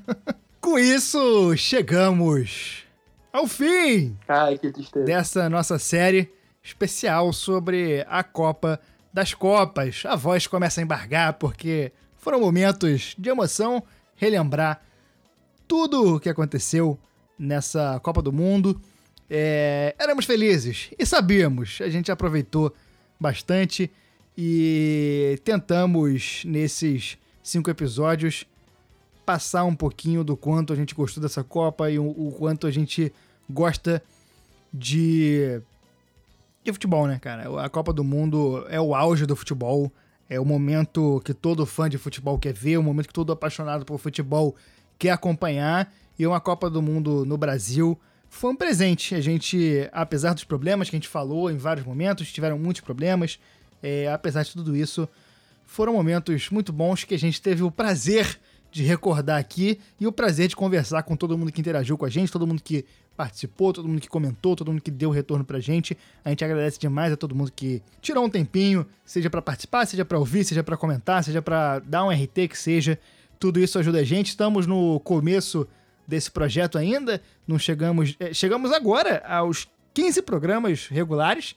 Com 0.59 0.77
isso, 0.77 1.55
chegamos 1.55 2.83
ao 3.31 3.47
fim 3.47 4.17
Ai, 4.27 4.57
que 4.57 4.71
tristeza. 4.71 5.05
dessa 5.05 5.49
nossa 5.49 5.79
série 5.79 6.29
especial 6.61 7.31
sobre 7.31 8.05
a 8.09 8.23
Copa 8.23 8.79
das 9.13 9.33
Copas. 9.33 10.03
A 10.05 10.15
voz 10.15 10.47
começa 10.47 10.81
a 10.81 10.83
embargar 10.83 11.33
porque 11.33 11.93
foram 12.17 12.41
momentos 12.41 13.15
de 13.17 13.29
emoção, 13.29 13.81
relembrar 14.15 14.81
tudo 15.65 16.15
o 16.15 16.19
que 16.19 16.27
aconteceu 16.27 16.99
nessa 17.39 17.99
Copa 18.01 18.21
do 18.21 18.33
Mundo. 18.33 18.79
É, 19.29 19.95
éramos 19.97 20.25
felizes 20.25 20.89
e 20.97 21.05
sabíamos, 21.05 21.79
a 21.81 21.89
gente 21.89 22.11
aproveitou 22.11 22.73
bastante 23.19 23.91
e 24.37 25.39
tentamos 25.43 26.43
nesses 26.45 27.17
cinco 27.43 27.69
episódios 27.69 28.45
passar 29.25 29.63
um 29.65 29.75
pouquinho 29.75 30.23
do 30.23 30.35
quanto 30.35 30.73
a 30.73 30.75
gente 30.75 30.95
gostou 30.95 31.21
dessa 31.21 31.43
Copa 31.43 31.89
e 31.91 31.99
o, 31.99 32.07
o 32.07 32.35
quanto 32.37 32.65
a 32.65 32.71
gente 32.71 33.13
gosta 33.47 34.01
de, 34.73 35.61
de 36.63 36.73
futebol, 36.73 37.05
né, 37.05 37.19
cara? 37.19 37.63
A 37.63 37.69
Copa 37.69 37.93
do 37.93 38.03
Mundo 38.03 38.65
é 38.69 38.81
o 38.81 38.95
auge 38.95 39.27
do 39.27 39.35
futebol, 39.35 39.91
é 40.27 40.39
o 40.39 40.45
momento 40.45 41.21
que 41.23 41.33
todo 41.33 41.65
fã 41.65 41.87
de 41.87 41.97
futebol 41.97 42.39
quer 42.39 42.53
ver, 42.53 42.77
o 42.77 42.83
momento 42.83 43.07
que 43.07 43.13
todo 43.13 43.31
apaixonado 43.31 43.85
por 43.85 43.99
futebol 43.99 44.55
quer 44.97 45.11
acompanhar 45.11 45.93
e 46.19 46.27
uma 46.27 46.41
Copa 46.41 46.69
do 46.69 46.81
Mundo 46.81 47.25
no 47.25 47.37
Brasil 47.37 47.97
foi 48.29 48.51
um 48.51 48.55
presente. 48.55 49.15
A 49.15 49.21
gente, 49.21 49.89
apesar 49.93 50.33
dos 50.33 50.43
problemas 50.43 50.89
que 50.89 50.95
a 50.97 50.99
gente 50.99 51.07
falou 51.07 51.49
em 51.49 51.55
vários 51.55 51.85
momentos, 51.85 52.29
tiveram 52.31 52.59
muitos 52.59 52.81
problemas, 52.81 53.39
é, 53.81 54.11
apesar 54.11 54.43
de 54.43 54.51
tudo 54.51 54.75
isso, 54.75 55.07
foram 55.65 55.93
momentos 55.93 56.49
muito 56.49 56.73
bons 56.73 57.05
que 57.05 57.15
a 57.15 57.19
gente 57.19 57.41
teve 57.41 57.63
o 57.63 57.71
prazer 57.71 58.37
de 58.71 58.83
recordar 58.83 59.39
aqui 59.39 59.79
e 59.99 60.05
o 60.05 60.11
prazer 60.11 60.47
de 60.47 60.55
conversar 60.55 61.01
com 61.03 61.15
todo 61.15 61.37
mundo 61.37 61.51
que 61.51 61.61
interagiu 61.61 61.97
com 61.97 62.05
a 62.05 62.09
gente, 62.09 62.31
todo 62.31 62.45
mundo 62.45 62.61
que 62.61 62.85
participou, 63.15 63.73
todo 63.73 63.87
mundo 63.87 64.01
que 64.01 64.07
comentou, 64.07 64.55
todo 64.55 64.71
mundo 64.71 64.81
que 64.81 64.91
deu 64.91 65.09
retorno 65.09 65.43
pra 65.43 65.59
gente. 65.59 65.97
A 66.23 66.29
gente 66.29 66.43
agradece 66.43 66.77
demais 66.77 67.13
a 67.13 67.17
todo 67.17 67.33
mundo 67.33 67.51
que 67.55 67.81
tirou 68.01 68.25
um 68.25 68.29
tempinho, 68.29 68.85
seja 69.05 69.29
para 69.29 69.41
participar, 69.41 69.85
seja 69.85 70.03
para 70.03 70.19
ouvir, 70.19 70.43
seja 70.43 70.63
para 70.63 70.77
comentar, 70.77 71.23
seja 71.23 71.41
para 71.41 71.79
dar 71.79 72.03
um 72.03 72.09
RT 72.09 72.47
que 72.49 72.57
seja. 72.57 72.99
Tudo 73.39 73.59
isso 73.59 73.79
ajuda 73.79 73.99
a 73.99 74.03
gente. 74.03 74.27
Estamos 74.27 74.67
no 74.67 74.99
começo 74.99 75.67
desse 76.09 76.31
projeto 76.31 76.77
ainda, 76.77 77.21
não 77.47 77.59
chegamos, 77.59 78.15
é, 78.19 78.33
chegamos 78.33 78.71
agora 78.71 79.23
aos 79.25 79.67
15 79.93 80.23
programas 80.23 80.87
regulares. 80.87 81.55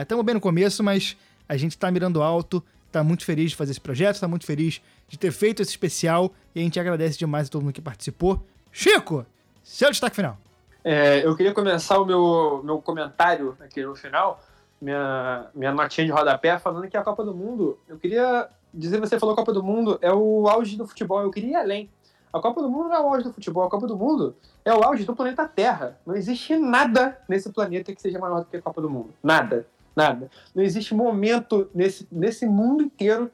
Estamos 0.00 0.22
é, 0.22 0.26
bem 0.26 0.34
no 0.34 0.40
começo, 0.40 0.82
mas 0.82 1.16
a 1.48 1.56
gente 1.56 1.70
está 1.72 1.88
mirando 1.90 2.22
alto, 2.22 2.62
está 2.88 3.04
muito 3.04 3.24
feliz 3.24 3.52
de 3.52 3.56
fazer 3.56 3.70
esse 3.70 3.80
projeto, 3.80 4.16
está 4.16 4.26
muito 4.26 4.44
feliz 4.44 4.82
de 5.08 5.16
ter 5.16 5.30
feito 5.30 5.62
esse 5.62 5.70
especial 5.70 6.32
e 6.54 6.60
a 6.60 6.62
gente 6.62 6.80
agradece 6.80 7.16
demais 7.16 7.46
a 7.46 7.50
todo 7.50 7.62
mundo 7.62 7.72
que 7.72 7.80
participou. 7.80 8.44
Chico, 8.72 9.24
seu 9.62 9.90
destaque 9.90 10.16
final. 10.16 10.36
É, 10.82 11.24
eu 11.24 11.36
queria 11.36 11.54
começar 11.54 12.00
o 12.00 12.04
meu, 12.04 12.62
meu 12.64 12.78
comentário 12.80 13.56
aqui 13.60 13.82
no 13.82 13.94
final, 13.94 14.42
minha, 14.80 15.46
minha 15.54 15.72
notinha 15.72 16.04
de 16.04 16.12
rodapé, 16.12 16.58
falando 16.58 16.88
que 16.88 16.96
a 16.96 17.02
Copa 17.02 17.24
do 17.24 17.34
Mundo, 17.34 17.78
eu 17.88 17.96
queria 17.96 18.48
dizer, 18.74 18.98
você 18.98 19.20
falou 19.20 19.36
Copa 19.36 19.52
do 19.52 19.62
Mundo, 19.62 19.98
é 20.02 20.12
o 20.12 20.48
auge 20.48 20.76
do 20.76 20.86
futebol, 20.86 21.22
eu 21.22 21.30
queria 21.30 21.50
ir 21.50 21.54
além. 21.56 21.90
A 22.32 22.40
Copa 22.40 22.60
do 22.60 22.68
Mundo 22.68 22.88
não 22.88 22.96
é 22.96 23.00
o 23.00 23.08
auge 23.08 23.24
do 23.24 23.32
futebol, 23.32 23.64
a 23.64 23.70
Copa 23.70 23.86
do 23.86 23.96
Mundo 23.96 24.36
é 24.64 24.74
o 24.74 24.82
auge 24.82 25.04
do 25.04 25.16
planeta 25.16 25.46
Terra. 25.48 25.98
Não 26.06 26.14
existe 26.14 26.56
nada 26.56 27.18
nesse 27.28 27.50
planeta 27.50 27.94
que 27.94 28.00
seja 28.00 28.18
maior 28.18 28.40
do 28.40 28.46
que 28.46 28.56
a 28.56 28.62
Copa 28.62 28.80
do 28.80 28.90
Mundo. 28.90 29.14
Nada, 29.22 29.66
nada. 29.94 30.30
Não 30.54 30.62
existe 30.62 30.94
momento 30.94 31.68
nesse, 31.74 32.06
nesse 32.10 32.46
mundo 32.46 32.82
inteiro 32.82 33.30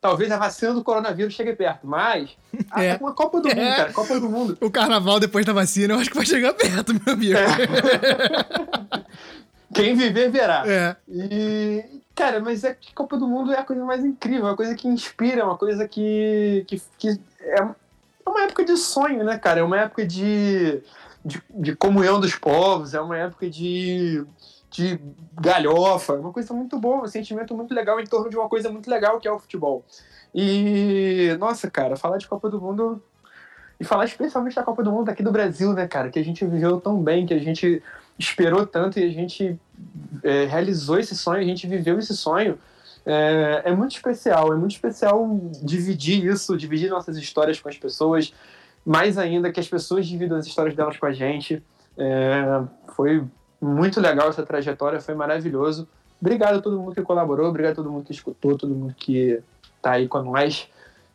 talvez 0.00 0.30
a 0.30 0.36
vacina 0.36 0.72
do 0.72 0.84
coronavírus 0.84 1.34
chegue 1.34 1.52
perto, 1.54 1.86
mas 1.86 2.36
a, 2.70 2.84
é. 2.84 2.96
uma 2.96 3.12
Copa 3.12 3.40
do 3.40 3.48
Mundo, 3.48 3.60
é. 3.60 3.76
cara, 3.76 3.92
Copa 3.92 4.20
do 4.20 4.28
Mundo. 4.28 4.56
O 4.60 4.70
carnaval 4.70 5.18
depois 5.18 5.44
da 5.44 5.52
vacina, 5.52 5.94
eu 5.94 5.98
acho 5.98 6.10
que 6.10 6.16
vai 6.16 6.26
chegar 6.26 6.54
perto, 6.54 6.94
meu 6.94 7.14
amigo. 7.14 7.36
É. 7.36 7.46
Quem 9.74 9.96
viver 9.96 10.30
verá. 10.30 10.62
É. 10.66 10.96
E, 11.08 11.84
cara, 12.14 12.40
mas 12.40 12.62
é 12.62 12.72
que 12.72 12.94
Copa 12.94 13.16
do 13.16 13.26
Mundo 13.26 13.52
é 13.52 13.58
a 13.58 13.64
coisa 13.64 13.84
mais 13.84 14.04
incrível, 14.04 14.46
é 14.46 14.50
uma 14.50 14.56
coisa 14.56 14.74
que 14.74 14.86
inspira, 14.86 15.40
é 15.40 15.44
uma 15.44 15.58
coisa 15.58 15.88
que, 15.88 16.64
que, 16.68 16.80
que 16.96 17.20
é, 17.40 17.68
é 18.26 18.30
uma 18.30 18.42
época 18.42 18.64
de 18.64 18.76
sonho, 18.76 19.24
né, 19.24 19.38
cara? 19.38 19.60
É 19.60 19.62
uma 19.62 19.78
época 19.78 20.04
de, 20.04 20.82
de, 21.24 21.42
de 21.50 21.76
comunhão 21.76 22.20
dos 22.20 22.34
povos, 22.34 22.94
é 22.94 23.00
uma 23.00 23.16
época 23.16 23.48
de 23.48 24.26
de 24.76 25.00
galhofa, 25.40 26.14
uma 26.14 26.32
coisa 26.32 26.52
muito 26.52 26.78
boa, 26.78 27.04
um 27.04 27.06
sentimento 27.06 27.54
muito 27.56 27.72
legal 27.72 27.98
em 27.98 28.04
torno 28.04 28.28
de 28.28 28.36
uma 28.36 28.48
coisa 28.48 28.68
muito 28.70 28.90
legal 28.90 29.18
que 29.18 29.26
é 29.26 29.32
o 29.32 29.38
futebol. 29.38 29.84
E, 30.34 31.34
nossa, 31.38 31.70
cara, 31.70 31.96
falar 31.96 32.18
de 32.18 32.28
Copa 32.28 32.50
do 32.50 32.60
Mundo 32.60 33.02
E 33.80 33.84
falar 33.84 34.04
especialmente 34.04 34.54
da 34.54 34.62
Copa 34.62 34.82
do 34.82 34.92
Mundo 34.92 35.08
aqui 35.08 35.22
do 35.22 35.32
Brasil, 35.32 35.72
né, 35.72 35.86
cara? 35.88 36.10
Que 36.10 36.18
a 36.18 36.24
gente 36.24 36.44
viveu 36.44 36.80
tão 36.80 37.02
bem, 37.02 37.24
que 37.24 37.32
a 37.32 37.38
gente 37.38 37.82
esperou 38.18 38.66
tanto 38.66 38.98
e 38.98 39.04
a 39.04 39.10
gente 39.10 39.58
é, 40.22 40.44
realizou 40.44 40.98
esse 40.98 41.16
sonho, 41.16 41.40
a 41.40 41.44
gente 41.44 41.66
viveu 41.66 41.98
esse 41.98 42.14
sonho. 42.14 42.58
É, 43.06 43.62
é, 43.66 43.72
muito 43.72 43.92
especial, 43.92 44.52
é 44.52 44.56
muito 44.56 44.72
especial 44.72 45.38
dividir 45.62 46.24
isso, 46.24 46.56
dividir 46.56 46.90
nossas 46.90 47.16
histórias 47.16 47.60
com 47.60 47.68
as 47.68 47.78
pessoas, 47.78 48.34
mais 48.84 49.16
ainda 49.16 49.52
que 49.52 49.60
as 49.60 49.68
pessoas 49.68 50.08
dividam 50.08 50.36
as 50.36 50.44
histórias 50.44 50.74
delas 50.74 50.96
com 50.96 51.06
a 51.06 51.12
gente. 51.12 51.62
É, 51.96 52.62
foi 52.96 53.24
muito 53.60 54.00
legal 54.00 54.28
essa 54.28 54.44
trajetória, 54.44 55.00
foi 55.00 55.14
maravilhoso. 55.14 55.88
Obrigado 56.20 56.56
a 56.56 56.60
todo 56.60 56.80
mundo 56.80 56.94
que 56.94 57.02
colaborou, 57.02 57.48
obrigado 57.48 57.72
a 57.72 57.76
todo 57.76 57.92
mundo 57.92 58.04
que 58.04 58.12
escutou, 58.12 58.58
todo 58.58 58.74
mundo 58.74 58.94
que 58.98 59.40
tá 59.80 59.92
aí 59.92 60.08
com 60.08 60.22
nós. 60.22 60.68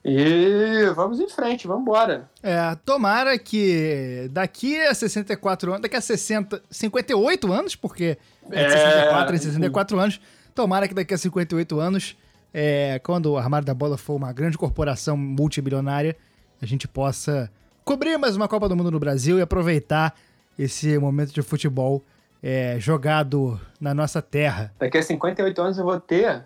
E 0.03 0.85
vamos 0.95 1.19
em 1.19 1.29
frente, 1.29 1.67
vamos 1.67 1.83
embora. 1.83 2.29
É, 2.41 2.75
tomara 2.85 3.37
que 3.37 4.29
daqui 4.31 4.79
a 4.79 4.93
64 4.93 5.71
anos, 5.71 5.81
daqui 5.81 5.95
a 5.95 6.01
60, 6.01 6.63
58 6.69 7.51
anos, 7.51 7.75
porque 7.75 8.17
é 8.49 8.65
de 8.65 8.71
64 8.71 9.35
em 9.35 9.37
64 9.37 9.99
anos, 9.99 10.21
tomara 10.61 10.87
que 10.87 10.93
daqui 10.93 11.11
a 11.11 11.17
58 11.17 11.79
anos, 11.79 12.15
é, 12.53 12.99
quando 13.03 13.31
o 13.31 13.37
Armário 13.37 13.65
da 13.65 13.73
Bola 13.73 13.97
for 13.97 14.13
uma 14.13 14.31
grande 14.31 14.59
corporação 14.59 15.17
multimilionária, 15.17 16.15
a 16.61 16.67
gente 16.67 16.87
possa 16.87 17.51
cobrir 17.83 18.15
mais 18.19 18.35
uma 18.35 18.47
Copa 18.47 18.69
do 18.69 18.75
Mundo 18.75 18.91
no 18.91 18.99
Brasil 18.99 19.39
e 19.39 19.41
aproveitar 19.41 20.13
esse 20.59 20.99
momento 20.99 21.33
de 21.33 21.41
futebol 21.41 22.03
é, 22.43 22.75
jogado 22.79 23.59
na 23.79 23.91
nossa 23.95 24.21
terra. 24.21 24.71
Daqui 24.77 24.99
a 24.99 25.03
58 25.03 25.59
anos 25.59 25.77
eu 25.79 25.83
vou 25.83 25.99
ter 25.99 26.43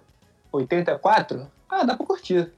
84? 0.49 1.45
Ah, 1.69 1.83
dá 1.83 1.97
pra 1.97 2.05
curtir. 2.05 2.49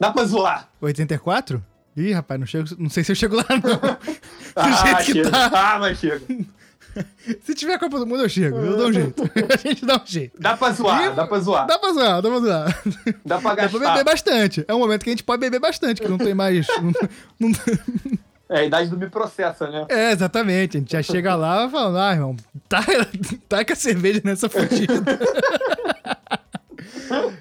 Dá 0.00 0.10
pra 0.12 0.24
zoar. 0.24 0.70
84? 0.80 1.62
Ih, 1.94 2.12
rapaz, 2.12 2.40
não, 2.40 2.46
chego, 2.46 2.68
não 2.78 2.88
sei 2.88 3.04
se 3.04 3.12
eu 3.12 3.16
chego 3.16 3.36
lá, 3.36 3.44
não. 3.50 3.98
Ah, 4.56 5.02
chega. 5.02 5.30
tá. 5.30 5.50
Ah, 5.52 5.78
mas 5.78 5.98
chega. 5.98 6.22
Se 7.44 7.54
tiver 7.54 7.78
Copa 7.78 7.98
do 7.98 8.06
Mundo, 8.06 8.22
eu 8.22 8.28
chego. 8.28 8.56
Eu 8.58 8.76
dou 8.76 8.88
um 8.88 8.92
jeito. 8.92 9.22
A 9.52 9.56
gente 9.68 9.84
dá 9.84 9.96
um 9.96 10.06
jeito. 10.06 10.40
Dá 10.40 10.56
pra 10.56 10.70
zoar, 10.72 11.04
Ih, 11.04 11.14
dá 11.14 11.26
pra 11.26 11.38
zoar. 11.40 11.66
Dá 11.66 11.78
pra 11.78 11.92
zoar, 11.92 12.22
dá 12.22 12.28
pra 12.30 12.40
zoar. 12.40 12.82
Dá 13.24 13.38
pra 13.40 13.54
Dá 13.54 13.56
pra 13.56 13.66
beber 13.68 13.80
gastar. 13.80 14.04
bastante. 14.04 14.64
É 14.68 14.74
um 14.74 14.78
momento 14.78 15.02
que 15.04 15.10
a 15.10 15.12
gente 15.12 15.24
pode 15.24 15.40
beber 15.40 15.60
bastante, 15.60 16.00
que 16.00 16.08
não 16.08 16.18
tem 16.18 16.34
mais. 16.34 16.66
não- 16.80 16.92
não- 17.40 17.50
É 18.48 18.60
a 18.60 18.64
idade 18.64 18.90
do 18.90 18.96
me 18.98 19.08
processa, 19.08 19.68
né? 19.68 19.86
É, 19.88 20.12
exatamente. 20.12 20.76
A 20.76 20.80
gente 20.80 20.92
já 20.92 21.02
chega 21.02 21.34
lá 21.34 21.68
falando, 21.68 21.98
ah, 21.98 22.12
irmão, 22.12 22.36
tá, 22.68 22.84
taca 23.48 23.72
a 23.72 23.76
cerveja 23.76 24.20
nessa 24.22 24.48
fudida. 24.48 25.02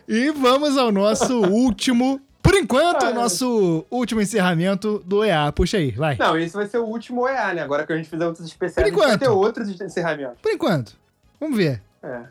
e 0.08 0.32
vamos 0.32 0.78
ao 0.78 0.92
nosso 0.92 1.42
último. 1.42 2.20
Por 2.44 2.56
enquanto, 2.56 3.06
o 3.06 3.14
nosso 3.14 3.86
último 3.90 4.20
encerramento 4.22 5.00
do 5.06 5.24
EA. 5.24 5.50
Puxa 5.54 5.78
aí, 5.78 5.92
vai. 5.92 6.18
Não, 6.18 6.38
esse 6.38 6.54
vai 6.54 6.68
ser 6.68 6.78
o 6.78 6.84
último 6.86 7.26
EA, 7.28 7.54
né? 7.54 7.62
Agora 7.64 7.88
que 7.88 7.94
a 7.94 7.96
gente 7.96 8.10
fizer 8.10 8.28
outros 8.28 8.46
especiais, 8.46 8.76
Por 8.76 8.82
a 8.82 8.86
gente 8.90 8.98
vai 9.00 9.08
enquanto. 9.16 9.20
ter 9.22 9.30
outros 9.30 9.82
encerramentos. 9.82 10.40
Por 10.42 10.52
enquanto. 10.52 10.96
Vamos 11.40 11.56
ver. 11.58 11.82
É. 12.04 12.24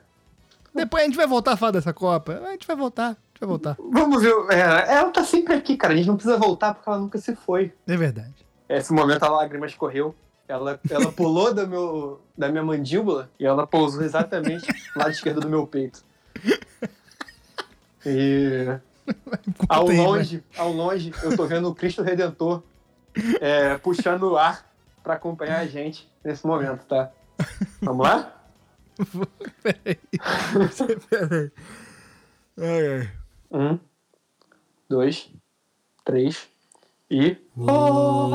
Depois 0.75 1.03
a 1.03 1.07
gente 1.07 1.17
vai 1.17 1.27
voltar 1.27 1.53
a 1.53 1.57
falar 1.57 1.73
dessa 1.73 1.93
Copa. 1.95 2.43
A 2.47 2.51
gente 2.53 2.67
vai 2.67 2.77
voltar. 2.77 3.07
A 3.07 3.09
gente 3.09 3.41
vai 3.41 3.49
voltar. 3.49 3.77
Vamos 3.91 4.23
ver. 4.23 4.35
É, 4.51 4.95
ela 4.97 5.11
tá 5.11 5.25
sempre 5.25 5.55
aqui, 5.55 5.77
cara. 5.79 5.95
A 5.95 5.97
gente 5.97 6.07
não 6.09 6.17
precisa 6.17 6.37
voltar 6.37 6.75
porque 6.75 6.89
ela 6.89 6.99
nunca 6.99 7.19
se 7.19 7.35
foi. 7.35 7.73
É 7.87 7.97
verdade. 7.97 8.35
Esse 8.69 8.93
momento 8.93 9.23
a 9.25 9.29
lágrima 9.31 9.67
escorreu. 9.67 10.15
Ela, 10.47 10.79
ela 10.91 11.11
pulou 11.13 11.55
do 11.55 11.67
meu, 11.67 12.21
da 12.37 12.51
minha 12.51 12.63
mandíbula 12.63 13.31
e 13.41 13.47
ela 13.47 13.67
pousou 13.67 14.03
exatamente 14.03 14.67
no 14.95 15.01
lado 15.03 15.11
esquerdo 15.11 15.41
do 15.41 15.49
meu 15.49 15.67
peito. 15.67 16.05
E 18.05 18.69
ao 19.69 19.89
longe, 19.89 20.43
ao 20.57 20.73
longe, 20.73 21.13
eu 21.23 21.37
tô 21.37 21.47
vendo 21.47 21.69
o 21.69 21.75
Cristo 21.75 22.03
Redentor 22.03 22.63
é, 23.41 23.77
puxando 23.79 24.25
o 24.25 24.37
ar 24.37 24.71
pra 25.03 25.15
acompanhar 25.15 25.61
a 25.61 25.67
gente 25.67 26.11
nesse 26.25 26.47
momento, 26.47 26.85
tá? 26.87 27.11
Vamos 27.81 28.07
lá? 28.07 28.45
Peraí. 29.63 29.99
Peraí. 31.09 31.51
Ai, 32.59 32.87
ai. 32.89 33.11
Um, 33.51 33.79
dois, 34.89 35.31
três 36.05 36.49
e. 37.11 37.37
Acabou! 37.63 38.31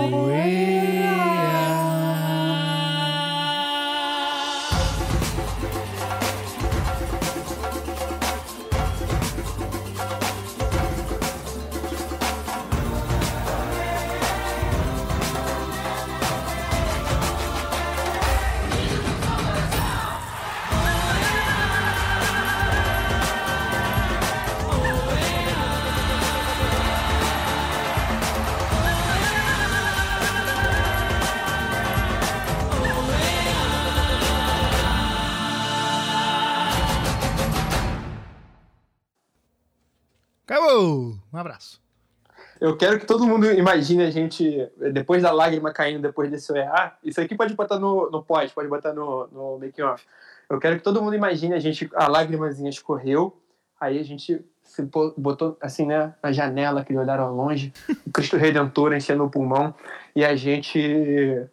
Eu 42.59 42.75
quero 42.75 42.99
que 42.99 43.05
todo 43.05 43.25
mundo 43.25 43.51
imagine 43.51 44.03
a 44.03 44.11
gente, 44.11 44.67
depois 44.91 45.21
da 45.23 45.31
lágrima 45.31 45.71
caindo 45.71 46.01
depois 46.01 46.29
desse 46.29 46.51
OEA. 46.51 46.93
Isso 47.03 47.21
aqui 47.21 47.35
pode 47.35 47.53
botar 47.53 47.79
no, 47.79 48.09
no 48.09 48.23
pós, 48.23 48.51
pode 48.51 48.67
botar 48.67 48.93
no, 48.93 49.27
no 49.27 49.59
making 49.59 49.81
off. 49.83 50.03
Eu 50.49 50.59
quero 50.59 50.77
que 50.77 50.83
todo 50.83 51.01
mundo 51.01 51.15
imagine 51.15 51.53
a 51.53 51.59
gente, 51.59 51.89
a 51.93 52.07
lágrimazinha 52.07 52.69
escorreu, 52.69 53.37
aí 53.79 53.99
a 53.99 54.03
gente 54.03 54.43
se 54.63 54.81
bo- 54.81 55.13
botou 55.17 55.57
assim, 55.61 55.85
né, 55.85 56.13
na 56.21 56.31
janela, 56.31 56.81
aquele 56.81 56.99
olhar 56.99 57.19
ao 57.19 57.33
longe, 57.33 57.73
o 58.05 58.11
Cristo 58.11 58.37
Redentor 58.37 58.93
enchendo 58.93 59.23
o 59.23 59.29
pulmão, 59.29 59.73
e 60.15 60.23
a 60.25 60.35
gente 60.35 61.45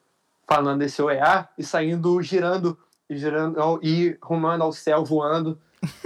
falando 0.47 0.81
desse 0.81 1.01
OEA 1.03 1.49
e 1.59 1.65
saindo, 1.65 2.21
girando, 2.23 2.79
e 3.09 3.17
girando, 3.17 3.81
e 3.83 4.17
rumando 4.23 4.65
ao 4.65 4.73
céu, 4.73 5.05
voando, 5.05 5.59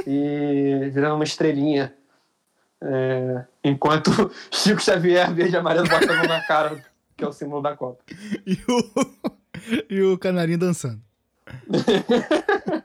e 0.07 0.91
virando 0.93 1.15
uma 1.15 1.25
estrelinha. 1.25 1.95
É, 2.81 3.45
enquanto 3.69 4.11
Chico 4.51 4.83
Xavier, 4.83 5.33
verde 5.33 5.55
e 5.55 5.59
amarelo, 5.59 5.89
bota 5.89 6.13
a 6.13 6.17
mão 6.17 6.27
na 6.27 6.41
cara, 6.43 6.85
que 7.17 7.25
é 7.25 7.29
o 7.29 7.33
símbolo 7.33 7.63
da 7.63 7.77
Copa. 7.77 8.03
E 8.47 8.59
o, 8.69 8.83
e 9.91 10.03
o 10.03 10.19
canarinho 10.19 10.59
dançando. 10.59 11.01